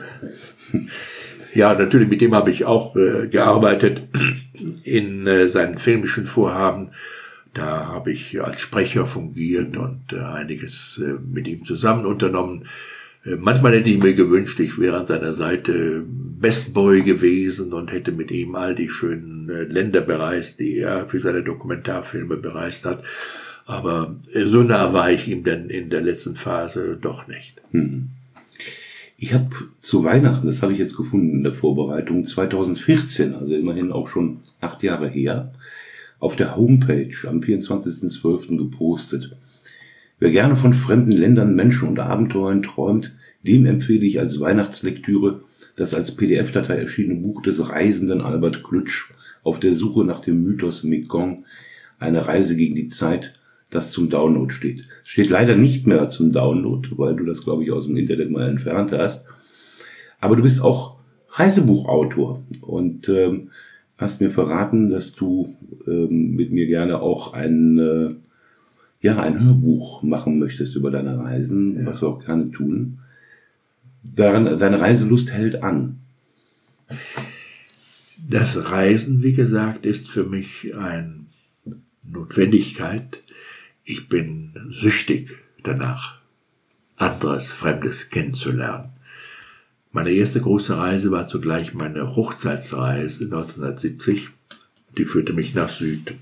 Ja, 1.54 1.72
natürlich, 1.72 2.08
mit 2.08 2.20
dem 2.20 2.34
habe 2.34 2.50
ich 2.50 2.64
auch 2.64 2.96
äh, 2.96 3.28
gearbeitet 3.28 4.02
in 4.82 5.28
äh, 5.28 5.48
seinen 5.48 5.78
filmischen 5.78 6.26
Vorhaben. 6.26 6.90
Da 7.54 7.86
habe 7.86 8.10
ich 8.10 8.42
als 8.42 8.60
Sprecher 8.60 9.06
fungiert 9.06 9.76
und 9.76 10.12
äh, 10.12 10.18
einiges 10.18 11.00
äh, 11.00 11.12
mit 11.24 11.46
ihm 11.46 11.64
zusammen 11.64 12.06
unternommen. 12.06 12.64
Äh, 13.24 13.36
manchmal 13.36 13.74
hätte 13.74 13.90
ich 13.90 14.02
mir 14.02 14.14
gewünscht, 14.14 14.60
ich 14.60 14.78
wäre 14.78 14.98
an 14.98 15.06
seiner 15.06 15.34
Seite 15.34 16.04
Bestboy 16.06 17.02
gewesen 17.02 17.72
und 17.72 17.92
hätte 17.92 18.12
mit 18.12 18.30
ihm 18.30 18.54
all 18.54 18.74
die 18.74 18.88
schönen 18.88 19.48
äh, 19.48 19.64
Länder 19.64 20.00
bereist, 20.00 20.60
die 20.60 20.78
er 20.78 21.08
für 21.08 21.20
seine 21.20 21.42
Dokumentarfilme 21.42 22.36
bereist 22.36 22.84
hat. 22.84 23.02
Aber 23.66 24.16
äh, 24.32 24.44
so 24.44 24.62
nah 24.62 24.92
war 24.92 25.10
ich 25.10 25.28
ihm 25.28 25.44
denn 25.44 25.70
in 25.70 25.90
der 25.90 26.02
letzten 26.02 26.36
Phase 26.36 26.98
doch 27.00 27.26
nicht. 27.28 27.62
Hm. 27.70 28.10
Ich 29.16 29.32
habe 29.32 29.48
zu 29.80 30.04
Weihnachten, 30.04 30.46
das 30.46 30.60
habe 30.60 30.72
ich 30.72 30.78
jetzt 30.78 30.96
gefunden 30.96 31.38
in 31.38 31.44
der 31.44 31.54
Vorbereitung, 31.54 32.24
2014, 32.24 33.34
also 33.34 33.54
immerhin 33.54 33.92
auch 33.92 34.08
schon 34.08 34.40
acht 34.60 34.82
Jahre 34.82 35.08
her, 35.08 35.52
auf 36.18 36.36
der 36.36 36.56
Homepage 36.56 37.14
am 37.26 37.40
24.12. 37.40 38.58
gepostet. 38.58 39.36
Wer 40.18 40.30
gerne 40.30 40.56
von 40.56 40.74
fremden 40.74 41.12
Ländern, 41.12 41.54
Menschen 41.54 41.88
und 41.88 41.98
Abenteuern 41.98 42.62
träumt, 42.62 43.14
dem 43.42 43.66
empfehle 43.66 44.06
ich 44.06 44.20
als 44.20 44.40
Weihnachtslektüre 44.40 45.42
das 45.76 45.94
als 45.94 46.14
PDF-Datei 46.14 46.76
erschienene 46.76 47.20
Buch 47.20 47.42
des 47.42 47.68
Reisenden 47.68 48.20
Albert 48.20 48.62
Klutsch 48.62 49.10
auf 49.42 49.58
der 49.58 49.74
Suche 49.74 50.04
nach 50.04 50.20
dem 50.20 50.42
Mythos 50.42 50.84
Mekong, 50.84 51.44
eine 51.98 52.26
Reise 52.26 52.56
gegen 52.56 52.74
die 52.74 52.88
Zeit, 52.88 53.34
das 53.70 53.90
zum 53.90 54.08
Download 54.08 54.52
steht. 54.52 54.84
Steht 55.02 55.30
leider 55.30 55.56
nicht 55.56 55.86
mehr 55.86 56.08
zum 56.08 56.32
Download, 56.32 56.88
weil 56.96 57.16
du 57.16 57.24
das, 57.24 57.42
glaube 57.42 57.64
ich, 57.64 57.72
aus 57.72 57.86
dem 57.86 57.96
Internet 57.96 58.30
mal 58.30 58.48
entfernt 58.48 58.92
hast. 58.92 59.26
Aber 60.20 60.36
du 60.36 60.42
bist 60.42 60.62
auch 60.62 60.96
Reisebuchautor 61.30 62.44
und 62.60 63.08
ähm, 63.08 63.50
hast 63.98 64.20
mir 64.20 64.30
verraten, 64.30 64.90
dass 64.90 65.14
du 65.14 65.56
ähm, 65.86 66.36
mit 66.36 66.52
mir 66.52 66.66
gerne 66.66 67.00
auch 67.00 67.32
ein 67.32 67.78
äh, 67.78 68.14
ja, 69.04 69.20
ein 69.20 69.38
Hörbuch 69.38 70.02
machen 70.02 70.38
möchtest 70.38 70.76
über 70.76 70.90
deine 70.90 71.18
Reisen, 71.18 71.78
ja. 71.78 71.84
was 71.84 72.00
wir 72.00 72.08
auch 72.08 72.24
gerne 72.24 72.50
tun. 72.50 73.00
Daran, 74.02 74.58
deine 74.58 74.80
Reiselust 74.80 75.30
hält 75.30 75.62
an. 75.62 75.98
Das 78.16 78.70
Reisen, 78.70 79.22
wie 79.22 79.34
gesagt, 79.34 79.84
ist 79.84 80.08
für 80.08 80.24
mich 80.24 80.74
eine 80.74 81.26
Notwendigkeit. 82.02 83.22
Ich 83.84 84.08
bin 84.08 84.54
süchtig 84.70 85.32
danach, 85.62 86.22
anderes, 86.96 87.52
Fremdes 87.52 88.08
kennenzulernen. 88.08 88.88
Meine 89.92 90.12
erste 90.12 90.40
große 90.40 90.78
Reise 90.78 91.10
war 91.10 91.28
zugleich 91.28 91.74
meine 91.74 92.16
Hochzeitsreise 92.16 93.24
1970. 93.24 94.30
Die 94.96 95.04
führte 95.04 95.34
mich 95.34 95.54
nach 95.54 95.68
Süd 95.68 96.14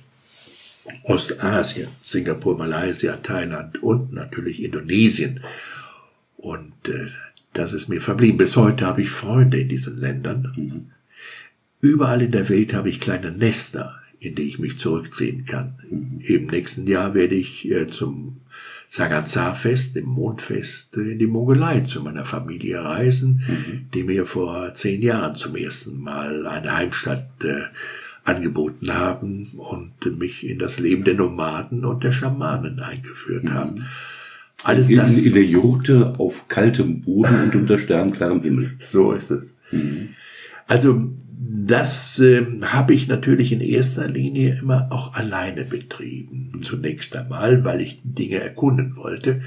Ostasien, 1.05 1.89
Singapur, 2.01 2.59
Malaysia, 2.59 3.17
Thailand 3.17 3.83
und 3.83 4.13
natürlich 4.13 4.63
Indonesien. 4.63 5.41
Und 6.37 6.73
äh, 6.89 7.09
das 7.53 7.73
ist 7.73 7.89
mir 7.89 8.01
verblieben. 8.01 8.39
Bis 8.39 8.57
heute 8.57 8.87
habe 8.87 9.03
ich 9.03 9.11
Freunde 9.11 9.61
in 9.61 9.69
diesen 9.69 10.01
Ländern. 10.01 10.53
Mhm. 10.57 10.91
Überall 11.81 12.23
in 12.23 12.33
der 12.33 12.49
Welt 12.49 12.75
habe 12.75 12.89
ich 12.89 13.01
kleine 13.01 13.31
Nester, 13.31 14.01
in 14.19 14.35
die 14.35 14.43
ich 14.43 14.59
mich 14.59 14.79
zurückziehen 14.79 15.45
kann. 15.45 15.75
Mhm. 15.89 16.21
Im 16.21 16.47
nächsten 16.47 16.87
Jahr 16.87 17.15
werde 17.15 17.35
ich 17.35 17.71
äh, 17.71 17.89
zum 17.89 18.41
Saganzar-Fest, 18.89 19.97
dem 19.97 20.07
Mondfest, 20.07 20.97
äh, 20.97 21.13
in 21.13 21.19
die 21.19 21.27
Mongolei 21.27 21.81
zu 21.81 22.03
meiner 22.03 22.25
Familie 22.25 22.85
reisen, 22.85 23.43
mhm. 23.47 23.91
die 23.95 24.03
mir 24.03 24.27
vor 24.27 24.75
zehn 24.75 25.03
Jahren 25.03 25.37
zum 25.37 25.57
ersten 25.57 25.99
Mal 25.99 26.47
eine 26.47 26.77
Heimstatt 26.77 27.29
äh, 27.45 27.65
angeboten 28.25 28.93
haben 28.95 29.53
und 29.57 30.19
mich 30.19 30.47
in 30.47 30.59
das 30.59 30.79
Leben 30.79 31.05
der 31.05 31.15
Nomaden 31.15 31.85
und 31.85 32.05
der 32.05 32.13
Schamanen 32.13 32.81
eingeführt 32.81 33.45
mhm. 33.45 33.55
haben. 33.55 33.87
Alles 34.63 34.91
in, 34.91 34.97
das. 34.97 35.17
In 35.19 35.33
der 35.33 35.45
Jurte 35.45 36.15
auf 36.19 36.47
kaltem 36.49 37.01
Boden 37.01 37.43
und 37.45 37.55
unter 37.55 37.79
sternklarem 37.79 38.43
Himmel. 38.43 38.77
So 38.81 39.13
ist 39.13 39.31
es. 39.31 39.55
Mhm. 39.73 40.11
Also 40.67 41.09
das 41.45 42.19
äh, 42.21 42.47
habe 42.63 42.95
ich 42.95 43.09
natürlich 43.09 43.53
in 43.53 43.61
erster 43.61 44.09
Linie 44.09 44.59
immer 44.61 44.87
auch 44.91 45.15
alleine 45.15 45.65
betrieben. 45.65 46.61
Zunächst 46.63 47.17
einmal, 47.17 47.65
weil 47.65 47.81
ich 47.81 48.01
Dinge 48.05 48.37
erkunden 48.37 48.97
wollte, 48.97 49.43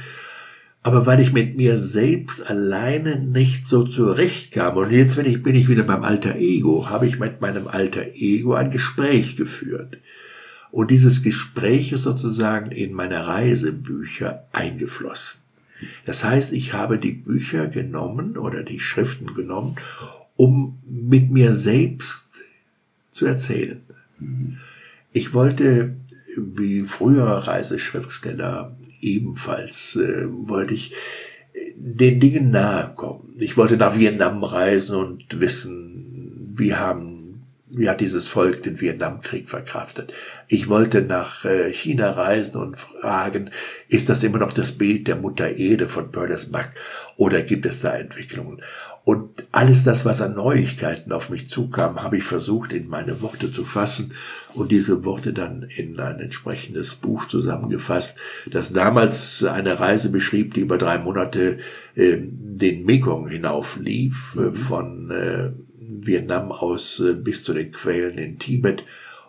aber 0.85 1.07
weil 1.07 1.19
ich 1.19 1.33
mit 1.33 1.57
mir 1.57 1.79
selbst 1.79 2.47
alleine 2.47 3.19
nicht 3.19 3.65
so 3.65 3.85
zurechtkam. 3.85 4.77
Und 4.77 4.91
jetzt 4.91 5.17
wenn 5.17 5.25
ich, 5.25 5.41
bin 5.41 5.55
ich 5.55 5.67
wieder 5.67 5.81
beim 5.81 6.03
alter 6.03 6.35
Ego, 6.35 6.89
habe 6.89 7.07
ich 7.07 7.17
mit 7.17 7.41
meinem 7.41 7.67
alter 7.67 8.13
Ego 8.13 8.53
ein 8.53 8.69
Gespräch 8.69 9.35
geführt. 9.35 9.97
Und 10.69 10.91
dieses 10.91 11.23
Gespräch 11.23 11.91
ist 11.91 12.03
sozusagen 12.03 12.69
in 12.69 12.93
meine 12.93 13.25
Reisebücher 13.25 14.45
eingeflossen. 14.51 15.41
Das 16.05 16.23
heißt, 16.23 16.53
ich 16.53 16.73
habe 16.73 16.97
die 16.97 17.13
Bücher 17.13 17.65
genommen 17.65 18.37
oder 18.37 18.61
die 18.61 18.79
Schriften 18.79 19.33
genommen 19.33 19.77
um 20.35 20.79
mit 20.85 21.31
mir 21.31 21.55
selbst 21.55 22.41
zu 23.11 23.25
erzählen. 23.25 23.81
Ich 25.13 25.33
wollte, 25.33 25.95
wie 26.37 26.81
frühere 26.81 27.47
Reiseschriftsteller 27.47 28.74
ebenfalls, 29.05 29.95
äh, 29.95 30.25
wollte 30.27 30.73
ich 30.73 30.93
äh, 31.53 31.73
den 31.75 32.19
Dingen 32.19 32.51
nahe 32.51 32.93
kommen. 32.95 33.35
Ich 33.39 33.57
wollte 33.57 33.77
nach 33.77 33.97
Vietnam 33.97 34.43
reisen 34.43 34.97
und 34.97 35.39
wissen, 35.39 36.53
wie 36.57 36.75
haben 36.75 37.14
wie 37.67 37.89
hat 37.89 37.99
dieses 37.99 38.27
Volk 38.27 38.61
den 38.63 38.79
Vietnamkrieg 38.79 39.49
verkraftet. 39.49 40.13
Ich 40.47 40.69
wollte 40.69 41.01
nach 41.01 41.45
äh, 41.45 41.73
China 41.73 42.11
reisen 42.11 42.61
und 42.61 42.77
fragen, 42.77 43.49
ist 43.87 44.07
das 44.07 44.23
immer 44.23 44.37
noch 44.37 44.53
das 44.53 44.73
Bild 44.73 45.07
der 45.07 45.15
Mutter 45.15 45.57
Ede 45.57 45.87
von 45.87 46.11
Berners 46.11 46.51
Buck 46.51 46.69
oder 47.17 47.41
gibt 47.41 47.65
es 47.65 47.81
da 47.81 47.95
Entwicklungen? 47.95 48.61
Und 49.03 49.45
alles 49.51 49.83
das, 49.83 50.03
was 50.03 50.21
an 50.21 50.35
Neuigkeiten 50.35 51.11
auf 51.11 51.29
mich 51.29 51.47
zukam, 51.47 52.01
habe 52.01 52.17
ich 52.17 52.23
versucht, 52.23 52.71
in 52.73 52.87
meine 52.87 53.21
Worte 53.21 53.51
zu 53.51 53.63
fassen 53.63 54.15
und 54.55 54.71
diese 54.71 55.05
Worte 55.05 55.31
dann 55.31 55.63
in 55.63 55.99
ein 55.99 56.19
entsprechendes 56.19 56.95
Buch 56.95 57.27
zusammengefasst, 57.27 58.19
das 58.49 58.73
damals 58.73 59.43
eine 59.43 59.79
Reise 59.79 60.11
beschrieb, 60.11 60.55
die 60.55 60.61
über 60.61 60.79
drei 60.79 60.97
Monate 60.97 61.59
äh, 61.95 62.17
den 62.19 62.85
Mekong 62.85 63.27
hinauf 63.27 63.77
lief, 63.77 64.35
äh, 64.37 64.41
mhm. 64.41 64.55
von 64.55 65.11
äh, 65.11 65.51
Vietnam 66.01 66.51
aus 66.51 66.99
äh, 66.99 67.13
bis 67.13 67.43
zu 67.43 67.53
den 67.53 67.71
Quellen 67.71 68.17
in 68.17 68.39
Tibet 68.39 68.83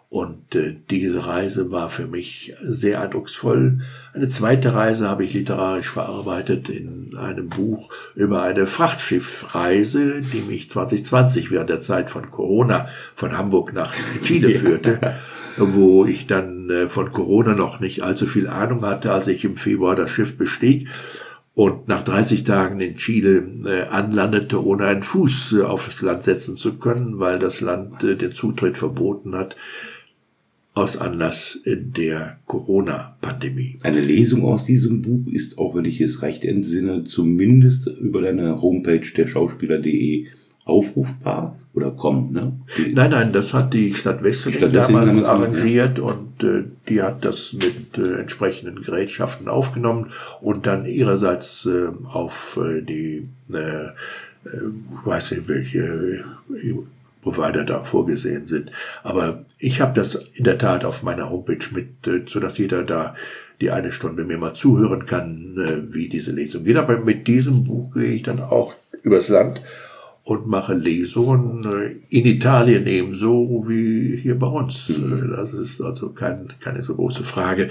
und 0.08 0.54
äh, 0.54 0.76
diese 0.88 1.26
Reise 1.26 1.72
war 1.72 1.90
für 1.90 2.06
mich 2.06 2.54
sehr 2.62 3.00
eindrucksvoll. 3.00 3.80
Eine 4.14 4.28
zweite 4.28 4.72
Reise 4.72 5.08
habe 5.08 5.24
ich 5.24 5.34
literarisch 5.34 5.90
verarbeitet 5.90 6.68
in 6.68 7.16
einem 7.16 7.48
Buch 7.48 7.90
über 8.14 8.42
eine 8.42 8.66
Frachtschiffreise, 8.68 10.20
die 10.20 10.42
mich 10.42 10.70
2020 10.70 11.50
während 11.50 11.70
der 11.70 11.80
Zeit 11.80 12.10
von 12.10 12.30
Corona 12.30 12.88
von 13.16 13.36
Hamburg 13.36 13.72
nach 13.72 13.94
Chile 14.22 14.50
führte. 14.58 15.14
wo 15.58 16.04
ich 16.04 16.26
dann 16.26 16.70
äh, 16.70 16.88
von 16.88 17.12
Corona 17.12 17.54
noch 17.54 17.80
nicht 17.80 18.02
allzu 18.02 18.26
viel 18.26 18.46
Ahnung 18.46 18.84
hatte, 18.84 19.10
als 19.10 19.26
ich 19.26 19.44
im 19.44 19.56
Februar 19.56 19.96
das 19.96 20.10
Schiff 20.10 20.38
bestieg 20.38 20.88
und 21.56 21.88
nach 21.88 22.04
30 22.04 22.44
Tagen 22.44 22.80
in 22.80 22.96
Chile 22.96 23.42
äh, 23.64 23.88
anlandete, 23.88 24.62
ohne 24.62 24.84
einen 24.84 25.02
Fuß 25.02 25.54
äh, 25.54 25.62
auf 25.62 25.86
das 25.86 26.02
Land 26.02 26.22
setzen 26.22 26.58
zu 26.58 26.74
können, 26.74 27.18
weil 27.18 27.38
das 27.38 27.62
Land 27.62 28.04
äh, 28.04 28.14
den 28.14 28.32
Zutritt 28.32 28.76
verboten 28.76 29.34
hat 29.34 29.56
aus 30.74 30.98
Anlass 30.98 31.58
der 31.64 32.38
Corona-Pandemie. 32.44 33.78
Eine 33.82 34.02
Lesung 34.02 34.44
aus 34.44 34.66
diesem 34.66 35.00
Buch 35.00 35.26
ist, 35.32 35.56
auch 35.56 35.74
wenn 35.74 35.86
ich 35.86 36.02
es 36.02 36.20
recht 36.20 36.44
entsinne, 36.44 37.04
zumindest 37.04 37.86
über 37.86 38.20
deine 38.20 38.60
Homepage 38.60 39.10
der 39.16 39.26
Schauspieler.de 39.26 40.26
aufrufbar 40.66 41.56
oder 41.72 41.92
kommen, 41.92 42.32
ne? 42.32 42.52
Die 42.76 42.92
nein, 42.92 43.12
nein, 43.12 43.32
das 43.32 43.54
hat 43.54 43.72
die 43.72 43.94
Stadt 43.94 44.22
Wesseling, 44.22 44.58
Stadt 44.58 44.74
damals, 44.74 45.14
damals 45.14 45.24
arrangiert 45.24 45.98
ja. 45.98 46.04
und 46.04 46.42
äh, 46.42 46.64
die 46.88 47.02
hat 47.02 47.24
das 47.24 47.54
mit 47.54 47.96
äh, 47.96 48.20
entsprechenden 48.20 48.82
Gerätschaften 48.82 49.48
aufgenommen 49.48 50.10
und 50.40 50.66
dann 50.66 50.84
ihrerseits 50.84 51.66
äh, 51.66 51.88
auf 52.12 52.58
äh, 52.60 52.82
die, 52.82 53.28
äh, 53.52 53.56
äh, 53.56 53.92
weiß 55.04 55.30
nicht 55.30 55.48
welche 55.48 56.24
Provider 57.22 57.64
da 57.64 57.82
vorgesehen 57.82 58.46
sind. 58.46 58.70
Aber 59.02 59.44
ich 59.58 59.80
habe 59.80 59.92
das 59.94 60.14
in 60.34 60.44
der 60.44 60.58
Tat 60.58 60.84
auf 60.84 61.02
meiner 61.02 61.30
Homepage 61.30 61.64
mit, 61.72 62.06
äh, 62.06 62.22
so 62.26 62.40
dass 62.40 62.58
jeder 62.58 62.82
da 62.82 63.14
die 63.60 63.70
eine 63.70 63.92
Stunde 63.92 64.24
mir 64.24 64.38
mal 64.38 64.54
zuhören 64.54 65.06
kann, 65.06 65.56
äh, 65.58 65.94
wie 65.94 66.08
diese 66.08 66.32
Lesung 66.32 66.64
geht. 66.64 66.76
Aber 66.76 66.98
mit 66.98 67.26
diesem 67.28 67.64
Buch 67.64 67.94
gehe 67.94 68.12
ich 68.12 68.22
dann 68.22 68.40
auch 68.40 68.74
übers 69.02 69.28
Land 69.28 69.60
und 70.26 70.48
mache 70.48 70.74
Lesungen 70.74 71.62
äh, 71.64 71.94
in 72.10 72.26
Italien 72.26 72.88
ebenso 72.88 73.64
wie 73.68 74.16
hier 74.16 74.36
bei 74.36 74.48
uns. 74.48 74.88
Mhm. 74.88 75.30
Das 75.30 75.52
ist 75.52 75.80
also 75.80 76.10
kein, 76.10 76.48
keine 76.58 76.82
so 76.82 76.96
große 76.96 77.22
Frage. 77.22 77.70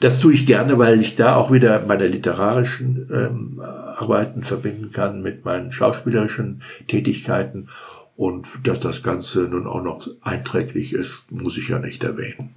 Das 0.00 0.20
tue 0.20 0.34
ich 0.34 0.44
gerne, 0.44 0.78
weil 0.78 1.00
ich 1.00 1.16
da 1.16 1.36
auch 1.36 1.50
wieder 1.50 1.82
meine 1.86 2.08
literarischen 2.08 3.08
ähm, 3.10 3.60
Arbeiten 3.60 4.42
verbinden 4.42 4.92
kann 4.92 5.22
mit 5.22 5.46
meinen 5.46 5.72
schauspielerischen 5.72 6.60
Tätigkeiten 6.88 7.68
und 8.16 8.46
dass 8.64 8.80
das 8.80 9.02
Ganze 9.02 9.44
nun 9.44 9.66
auch 9.66 9.82
noch 9.82 10.06
einträglich 10.20 10.92
ist, 10.92 11.32
muss 11.32 11.56
ich 11.56 11.68
ja 11.68 11.78
nicht 11.78 12.04
erwähnen. 12.04 12.50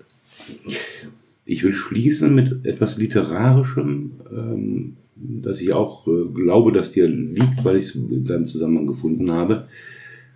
Ich 1.46 1.64
will 1.64 1.74
schließen 1.74 2.36
mit 2.36 2.66
etwas 2.66 2.98
Literarischem, 2.98 4.12
ähm, 4.30 4.98
das 5.22 5.62
ich 5.62 5.74
auch 5.74 6.08
äh, 6.08 6.26
glaube, 6.34 6.72
dass 6.72 6.92
dir 6.92 7.08
liegt, 7.08 7.64
weil 7.64 7.78
ich 7.78 7.86
es 7.86 7.96
in 7.96 8.26
seinem 8.26 8.48
Zusammenhang 8.48 8.88
gefunden 8.88 9.32
habe. 9.32 9.68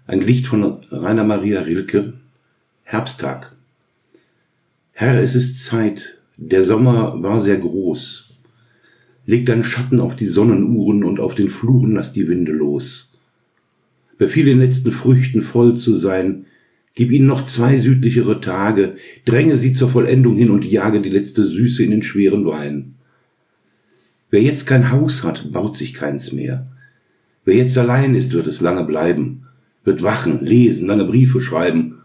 Ein 0.06 0.20
Gedicht 0.20 0.48
von 0.48 0.64
Rainer 0.92 1.24
Maria 1.24 1.62
Rilke, 1.62 2.14
Herbsttag. 2.84 3.56
Herr, 4.92 5.22
es 5.22 5.36
ist 5.36 5.64
Zeit, 5.66 6.18
der 6.38 6.64
Sommer 6.64 7.22
war 7.24 7.42
sehr 7.42 7.58
groß. 7.58 8.30
Leg 9.26 9.46
deinen 9.46 9.64
Schatten 9.64 10.00
auf 10.00 10.16
die 10.16 10.28
Sonnenuhren 10.28 11.04
und 11.04 11.20
auf 11.20 11.36
den 11.36 11.50
Fluren 11.50 11.94
lass 11.94 12.12
die 12.12 12.28
Winde 12.28 12.52
los 12.52 13.14
befiehl 14.18 14.46
den 14.46 14.60
letzten 14.60 14.92
Früchten 14.92 15.42
voll 15.42 15.76
zu 15.76 15.96
sein, 15.96 16.46
gib 16.96 17.12
ihnen 17.12 17.28
noch 17.28 17.46
zwei 17.46 17.78
südlichere 17.78 18.42
Tage, 18.42 18.96
dränge 19.26 19.58
sie 19.58 19.74
zur 19.74 19.90
Vollendung 19.90 20.36
hin 20.36 20.50
und 20.50 20.66
jage 20.66 21.02
die 21.02 21.10
letzte 21.10 21.46
Süße 21.46 21.84
in 21.84 21.92
den 21.92 22.04
schweren 22.04 22.46
Wein. 22.46 22.96
Wer 24.34 24.42
jetzt 24.42 24.66
kein 24.66 24.90
Haus 24.90 25.24
hat, 25.24 25.52
baut 25.52 25.78
sich 25.78 25.94
keins 25.94 26.32
mehr. 26.32 26.66
Wer 27.46 27.58
jetzt 27.58 27.78
allein 27.78 28.16
ist, 28.16 28.34
wird 28.34 28.48
es 28.48 28.62
lange 28.62 28.84
bleiben, 28.84 29.46
wird 29.84 30.02
wachen, 30.02 30.44
lesen, 30.44 30.88
lange 30.88 31.06
Briefe 31.06 31.40
schreiben 31.40 32.00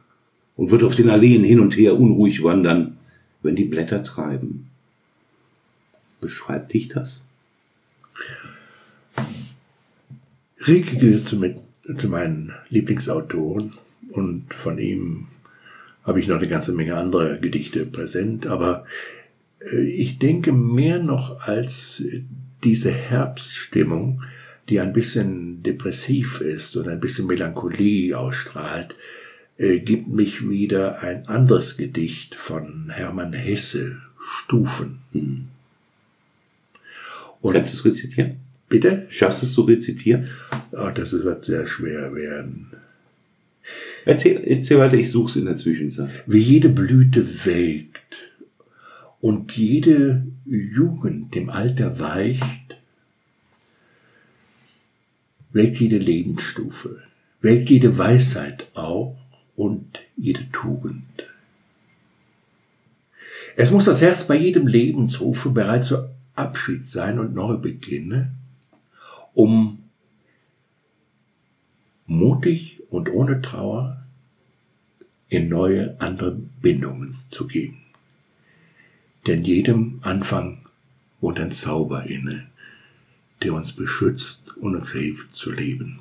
und 0.54 0.70
wird 0.70 0.82
auf 0.82 0.94
den 0.94 1.08
Alleen 1.08 1.42
hin 1.42 1.58
und 1.58 1.74
her 1.74 1.98
unruhig 1.98 2.44
wandern, 2.44 2.98
wenn 3.42 3.56
die 3.56 3.64
Blätter 3.64 4.02
treiben. 4.02 4.68
Beschreibt 6.20 6.74
dich 6.74 6.88
das? 6.88 7.22
Rilke 10.66 10.98
gehört 10.98 11.32
mit 11.32 11.56
zu 11.96 12.10
meinen 12.10 12.52
Lieblingsautoren 12.68 13.70
und 14.10 14.52
von 14.52 14.76
ihm 14.76 15.28
habe 16.04 16.20
ich 16.20 16.28
noch 16.28 16.36
eine 16.36 16.48
ganze 16.48 16.74
Menge 16.74 16.94
andere 16.94 17.40
Gedichte 17.40 17.86
präsent, 17.86 18.46
aber 18.46 18.84
ich 19.60 20.18
denke 20.18 20.52
mehr 20.52 20.98
noch 20.98 21.40
als 21.40 22.02
diese 22.64 22.92
Herbststimmung, 22.92 24.22
die 24.68 24.80
ein 24.80 24.92
bisschen 24.92 25.62
depressiv 25.62 26.40
ist 26.40 26.76
und 26.76 26.88
ein 26.88 27.00
bisschen 27.00 27.26
Melancholie 27.26 28.18
ausstrahlt, 28.18 28.94
äh, 29.56 29.80
gibt 29.80 30.08
mich 30.08 30.48
wieder 30.48 31.02
ein 31.02 31.26
anderes 31.26 31.76
Gedicht 31.76 32.34
von 32.34 32.90
Hermann 32.90 33.32
Hesse, 33.32 34.02
Stufen. 34.20 34.98
Hm. 35.12 35.48
Und 37.40 37.52
Kannst 37.52 37.72
du 37.72 37.78
es 37.78 37.84
rezitieren? 37.84 38.36
Bitte? 38.68 39.06
Schaffst 39.08 39.42
du 39.42 39.46
es 39.46 39.52
zu 39.52 39.62
rezitieren? 39.62 40.28
Oh, 40.72 40.90
das 40.94 41.12
wird 41.12 41.44
sehr 41.44 41.66
schwer 41.66 42.14
werden. 42.14 42.66
Erzähl, 44.04 44.42
erzähl 44.44 44.78
weiter, 44.78 44.94
ich 44.94 45.10
suche 45.10 45.30
es 45.30 45.36
in 45.36 45.44
der 45.46 45.56
Zwischenzeit. 45.56 46.10
Wie 46.26 46.38
jede 46.38 46.68
Blüte 46.68 47.26
welkt 47.44 48.27
und 49.20 49.56
jede 49.56 50.26
Jugend 50.44 51.34
dem 51.34 51.50
Alter 51.50 51.98
weicht, 52.00 52.76
welkt 55.50 55.80
jede 55.80 55.98
Lebensstufe, 55.98 57.02
welkt 57.40 57.70
jede 57.70 57.98
Weisheit 57.98 58.68
auch 58.74 59.16
und 59.56 60.00
jede 60.16 60.50
Tugend. 60.52 61.04
Es 63.56 63.72
muss 63.72 63.86
das 63.86 64.00
Herz 64.00 64.26
bei 64.26 64.36
jedem 64.36 64.66
Lebensrufe 64.66 65.50
bereit 65.50 65.84
zur 65.84 66.14
Abschied 66.34 66.84
sein 66.84 67.18
und 67.18 67.34
neu 67.34 67.56
beginne, 67.56 68.32
um 69.34 69.82
mutig 72.06 72.82
und 72.90 73.10
ohne 73.10 73.42
Trauer 73.42 74.04
in 75.28 75.48
neue, 75.48 76.00
andere 76.00 76.38
Bindungen 76.62 77.12
zu 77.12 77.46
gehen. 77.48 77.87
Denn 79.28 79.44
jedem 79.44 79.98
Anfang 80.00 80.62
wohnt 81.20 81.38
ein 81.38 81.52
Zauber 81.52 82.06
inne, 82.06 82.46
der 83.42 83.52
uns 83.52 83.72
beschützt 83.72 84.56
und 84.56 84.74
uns 84.74 84.92
hilft 84.92 85.36
zu 85.36 85.52
leben. 85.52 85.98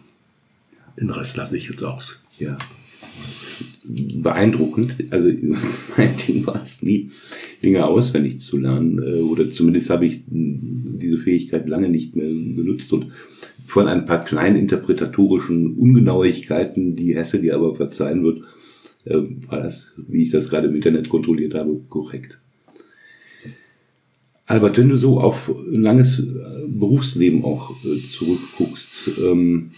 Den 0.97 1.09
Rest 1.09 1.35
lasse 1.35 1.57
ich 1.57 1.67
jetzt 1.67 1.83
aus. 1.83 2.23
Ja. 2.39 2.57
Beeindruckend. 3.83 4.95
Also 5.09 5.27
mein 5.97 6.15
Ding 6.25 6.47
war 6.47 6.61
es 6.63 6.81
nie, 6.81 7.11
Dinge 7.61 7.85
auswendig 7.85 8.39
zu 8.39 8.57
lernen. 8.59 9.03
Äh, 9.03 9.19
oder 9.19 9.49
zumindest 9.49 9.89
habe 9.89 10.05
ich 10.05 10.21
diese 10.29 11.17
Fähigkeit 11.17 11.67
lange 11.67 11.89
nicht 11.89 12.15
mehr 12.15 12.29
benutzt. 12.29 12.93
Und 12.93 13.11
von 13.67 13.89
ein 13.89 14.05
paar 14.05 14.23
kleinen 14.23 14.55
interpretatorischen 14.55 15.75
Ungenauigkeiten, 15.75 16.95
die 16.95 17.13
Hesse 17.13 17.41
dir 17.41 17.55
aber 17.55 17.75
verzeihen 17.75 18.23
wird, 18.23 18.43
äh, 19.03 19.17
war 19.49 19.63
das, 19.63 19.91
wie 19.97 20.23
ich 20.23 20.31
das 20.31 20.49
gerade 20.49 20.69
im 20.69 20.75
Internet 20.75 21.09
kontrolliert 21.09 21.55
habe, 21.55 21.81
korrekt. 21.89 22.39
Albert, 24.47 24.77
wenn 24.77 24.87
du 24.87 24.97
so 24.97 25.19
auf 25.19 25.49
ein 25.49 25.81
langes 25.81 26.19
äh, 26.19 26.23
Berufsleben 26.67 27.43
auch 27.43 27.75
zurückguckst, 27.83 29.11
ähm, 29.19 29.71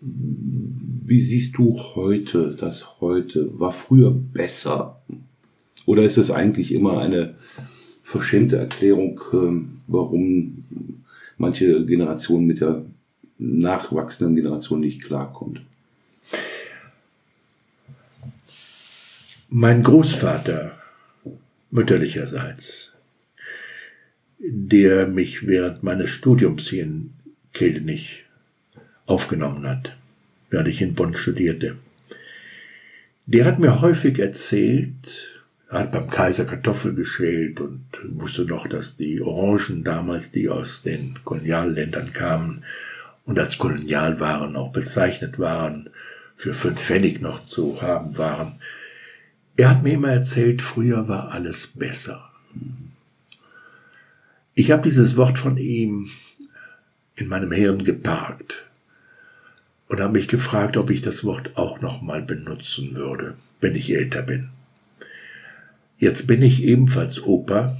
wie 0.00 1.20
siehst 1.20 1.56
du 1.56 1.78
heute 1.94 2.56
das 2.58 3.00
heute? 3.00 3.48
War 3.58 3.72
früher 3.72 4.10
besser? 4.10 5.00
Oder 5.86 6.02
ist 6.02 6.18
es 6.18 6.32
eigentlich 6.32 6.74
immer 6.74 6.98
eine 6.98 7.36
verschämte 8.02 8.56
Erklärung, 8.56 9.20
ähm, 9.32 9.80
warum 9.86 10.64
manche 11.36 11.86
Generation 11.86 12.44
mit 12.44 12.60
der 12.60 12.84
nachwachsenden 13.38 14.34
Generation 14.34 14.80
nicht 14.80 15.02
klarkommt? 15.02 15.62
Mein 19.48 19.84
Großvater, 19.84 20.72
mütterlicherseits, 21.70 22.92
der 24.38 25.06
mich 25.06 25.46
während 25.46 25.82
meines 25.82 26.10
Studiums 26.10 26.68
hier 26.68 26.84
in 26.84 27.14
Keldenich 27.52 28.24
aufgenommen 29.06 29.66
hat, 29.66 29.96
während 30.50 30.68
ich 30.68 30.80
in 30.80 30.94
Bonn 30.94 31.16
studierte. 31.16 31.76
Der 33.26 33.44
hat 33.44 33.58
mir 33.58 33.80
häufig 33.80 34.18
erzählt, 34.18 35.42
er 35.70 35.80
hat 35.80 35.92
beim 35.92 36.08
Kaiser 36.08 36.46
Kartoffel 36.46 36.94
geschält 36.94 37.60
und 37.60 37.84
wusste 38.02 38.44
noch, 38.44 38.66
dass 38.68 38.96
die 38.96 39.20
Orangen 39.20 39.84
damals, 39.84 40.30
die 40.30 40.48
aus 40.48 40.82
den 40.82 41.18
Kolonialländern 41.24 42.12
kamen 42.12 42.64
und 43.26 43.38
als 43.38 43.58
Kolonialwaren 43.58 44.56
auch 44.56 44.72
bezeichnet 44.72 45.38
waren, 45.38 45.90
für 46.36 46.54
fünf 46.54 46.80
Pfennig 46.80 47.20
noch 47.20 47.46
zu 47.46 47.82
haben 47.82 48.16
waren. 48.16 48.54
Er 49.56 49.70
hat 49.70 49.82
mir 49.82 49.94
immer 49.94 50.12
erzählt, 50.12 50.62
früher 50.62 51.08
war 51.08 51.32
alles 51.32 51.66
besser. 51.66 52.30
Ich 54.58 54.72
habe 54.72 54.82
dieses 54.82 55.16
Wort 55.16 55.38
von 55.38 55.56
ihm 55.56 56.10
in 57.14 57.28
meinem 57.28 57.52
Hirn 57.52 57.84
geparkt 57.84 58.64
und 59.86 60.00
habe 60.00 60.14
mich 60.14 60.26
gefragt, 60.26 60.76
ob 60.76 60.90
ich 60.90 61.00
das 61.00 61.22
Wort 61.22 61.56
auch 61.56 61.80
nochmal 61.80 62.22
benutzen 62.22 62.96
würde, 62.96 63.36
wenn 63.60 63.76
ich 63.76 63.94
älter 63.94 64.22
bin. 64.22 64.48
Jetzt 65.96 66.26
bin 66.26 66.42
ich 66.42 66.64
ebenfalls 66.64 67.22
Opa, 67.22 67.78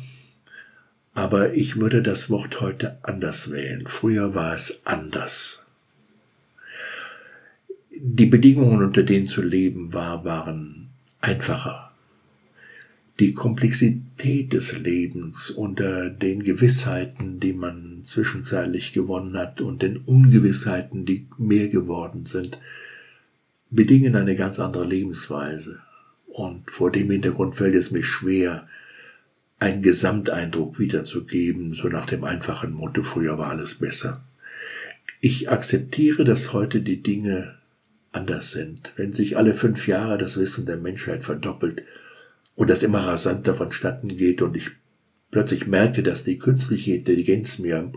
aber 1.14 1.53
ich 1.53 1.81
würde 1.81 2.01
das 2.01 2.31
Wort 2.31 2.61
heute 2.61 2.99
anders 3.03 3.51
wählen. 3.51 3.89
Früher 3.89 4.37
war 4.37 4.55
es 4.55 4.83
anders. 4.85 5.66
Die 7.91 8.26
Bedingungen, 8.26 8.85
unter 8.85 9.03
denen 9.03 9.26
zu 9.26 9.43
leben 9.43 9.93
war, 9.95 10.24
waren 10.24 10.91
einfacher 11.20 11.88
die 13.21 13.35
Komplexität 13.35 14.53
des 14.53 14.79
Lebens 14.79 15.51
unter 15.51 16.09
den 16.09 16.45
Gewissheiten, 16.45 17.41
die 17.41 17.53
man 17.53 18.03
zwischenzeitlich 18.05 18.93
gewonnen 18.93 19.37
hat 19.37 19.61
und 19.61 19.83
den 19.83 19.97
Ungewissheiten, 19.97 21.05
die 21.05 21.27
mehr 21.37 21.69
geworden 21.69 22.27
sind, 22.27 22.59
bedingen 23.71 24.14
eine 24.14 24.37
ganz 24.37 24.61
andere 24.61 24.87
Lebensweise. 24.87 25.81
Und 26.27 26.71
vor 26.71 26.93
dem 26.93 27.11
Hintergrund 27.11 27.57
fällt 27.57 27.75
es 27.75 27.91
mir 27.91 28.05
schwer, 28.05 28.69
einen 29.59 29.83
Gesamteindruck 29.83 30.79
wiederzugeben, 30.79 31.75
so 31.75 31.89
nach 31.89 32.07
dem 32.07 32.23
einfachen 32.23 32.73
Motto, 32.73 33.03
früher 33.03 33.39
war 33.39 33.51
alles 33.51 33.75
besser. 33.75 34.23
Ich 35.21 35.51
akzeptiere, 35.51 36.23
dass 36.23 36.53
heute 36.53 36.81
die 36.81 37.03
Dinge 37.03 37.57
anders 38.12 38.53
sind. 38.53 38.93
Wenn 38.95 39.12
sich 39.12 39.37
alle 39.37 39.55
fünf 39.55 39.89
Jahre 39.89 40.16
das 40.16 40.39
Wissen 40.39 40.64
der 40.64 40.77
Menschheit 40.77 41.25
verdoppelt, 41.25 41.83
und 42.59 42.68
das 42.68 42.82
immer 42.82 42.98
rasanter 42.98 43.54
vonstatten 43.54 44.16
geht 44.16 44.42
und 44.42 44.56
ich 44.56 44.72
plötzlich 45.30 45.68
merke, 45.68 46.02
dass 46.02 46.24
die 46.24 46.40
künstliche 46.40 46.94
Intelligenz 46.94 47.61
mir 47.61 47.92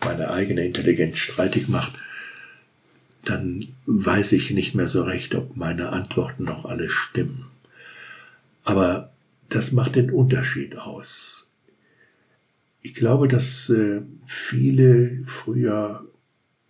meine 0.00 0.30
eigene 0.30 0.64
Intelligenz 0.64 1.18
streitig 1.18 1.66
macht, 1.66 1.92
dann 3.24 3.74
weiß 3.86 4.30
ich 4.30 4.52
nicht 4.52 4.76
mehr 4.76 4.86
so 4.86 5.02
recht, 5.02 5.34
ob 5.34 5.56
meine 5.56 5.88
Antworten 5.88 6.44
noch 6.44 6.66
alle 6.66 6.88
stimmen. 6.88 7.46
Aber 8.62 9.12
das 9.48 9.72
macht 9.72 9.96
den 9.96 10.12
Unterschied 10.12 10.76
aus. 10.76 11.50
Ich 12.80 12.94
glaube, 12.94 13.26
dass 13.26 13.68
äh, 13.70 14.02
viele 14.24 15.24
früher 15.26 16.04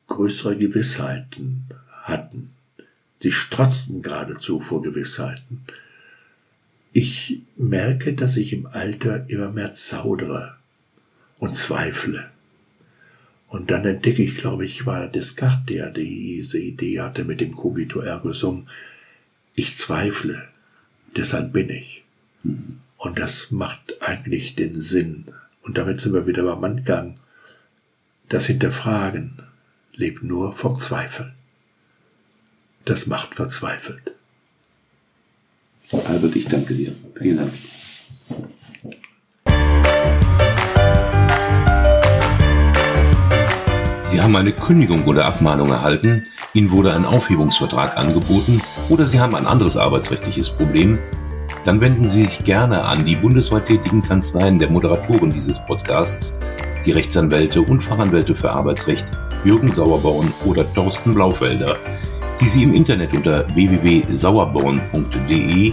größere 0.07 0.57
Gewissheiten 0.57 1.65
hatten. 2.01 2.53
Sie 3.21 3.31
strotzten 3.31 4.01
geradezu 4.01 4.61
vor 4.61 4.81
Gewissheiten. 4.81 5.67
Ich 6.93 7.41
merke, 7.57 8.13
dass 8.13 8.37
ich 8.37 8.53
im 8.53 8.67
Alter 8.67 9.29
immer 9.31 9.51
mehr 9.51 9.73
zaudere 9.73 10.57
und 11.39 11.57
zweifle. 11.57 12.31
Und 13.49 13.71
dann 13.71 13.85
entdecke 13.85 14.23
ich, 14.23 14.37
glaube 14.37 14.65
ich, 14.65 14.87
war 14.87 15.09
Descartes, 15.09 15.67
der 15.67 15.91
diese 15.91 16.59
Idee 16.59 17.01
hatte 17.01 17.25
mit 17.25 17.41
dem 17.41 17.57
Cogito 17.57 18.01
ergo 18.01 18.33
sum. 18.33 18.69
Ich 19.55 19.77
zweifle, 19.77 20.49
deshalb 21.17 21.53
bin 21.53 21.71
ich. 21.71 22.03
Und 22.97 23.19
das 23.19 23.51
macht 23.51 24.01
eigentlich 24.03 24.55
den 24.55 24.79
Sinn. 24.79 25.27
Und 25.63 25.79
damit 25.79 26.01
sind 26.01 26.15
wir 26.15 26.27
wieder 26.27 26.45
beim 26.45 26.65
Angang. 26.65 27.19
Das 28.29 28.47
Hinterfragen 28.47 29.39
lebt 29.93 30.23
nur 30.23 30.55
vom 30.55 30.79
Zweifel. 30.79 31.33
Das 32.85 33.07
macht 33.07 33.35
verzweifelt. 33.35 34.13
Albert, 36.09 36.37
ich 36.37 36.47
danke 36.47 36.75
dir. 36.75 36.93
Vielen 37.19 37.37
Dank. 37.39 37.53
Sie 44.05 44.21
haben 44.21 44.37
eine 44.37 44.53
Kündigung 44.53 45.05
oder 45.07 45.25
Abmahnung 45.25 45.71
erhalten, 45.71 46.23
Ihnen 46.53 46.71
wurde 46.71 46.93
ein 46.93 47.07
Aufhebungsvertrag 47.07 47.97
angeboten 47.97 48.61
oder 48.91 49.07
Sie 49.07 49.19
haben 49.19 49.35
ein 49.35 49.47
anderes 49.47 49.79
arbeitsrechtliches 49.79 50.51
Problem, 50.51 50.99
dann 51.65 51.81
wenden 51.81 52.07
Sie 52.07 52.25
sich 52.25 52.45
gerne 52.45 52.85
an 52.85 53.07
die 53.07 53.17
bundesweit 53.17 53.67
tätigen 53.67 54.03
Kanzleien 54.03 54.59
der 54.59 54.69
Moderatoren 54.69 55.33
dieses 55.33 55.65
Podcasts, 55.65 56.37
die 56.85 56.91
Rechtsanwälte 56.91 57.63
und 57.63 57.83
Fachanwälte 57.83 58.35
für 58.35 58.51
Arbeitsrecht 58.51 59.07
Jürgen 59.45 59.73
Sauerborn 59.73 60.33
oder 60.45 60.71
Thorsten 60.75 61.15
Blaufelder 61.15 61.77
die 62.43 62.49
Sie 62.49 62.65
im 62.65 62.75
Internet 62.75 63.15
unter 63.15 63.47
www.sauerborn.de 63.55 65.73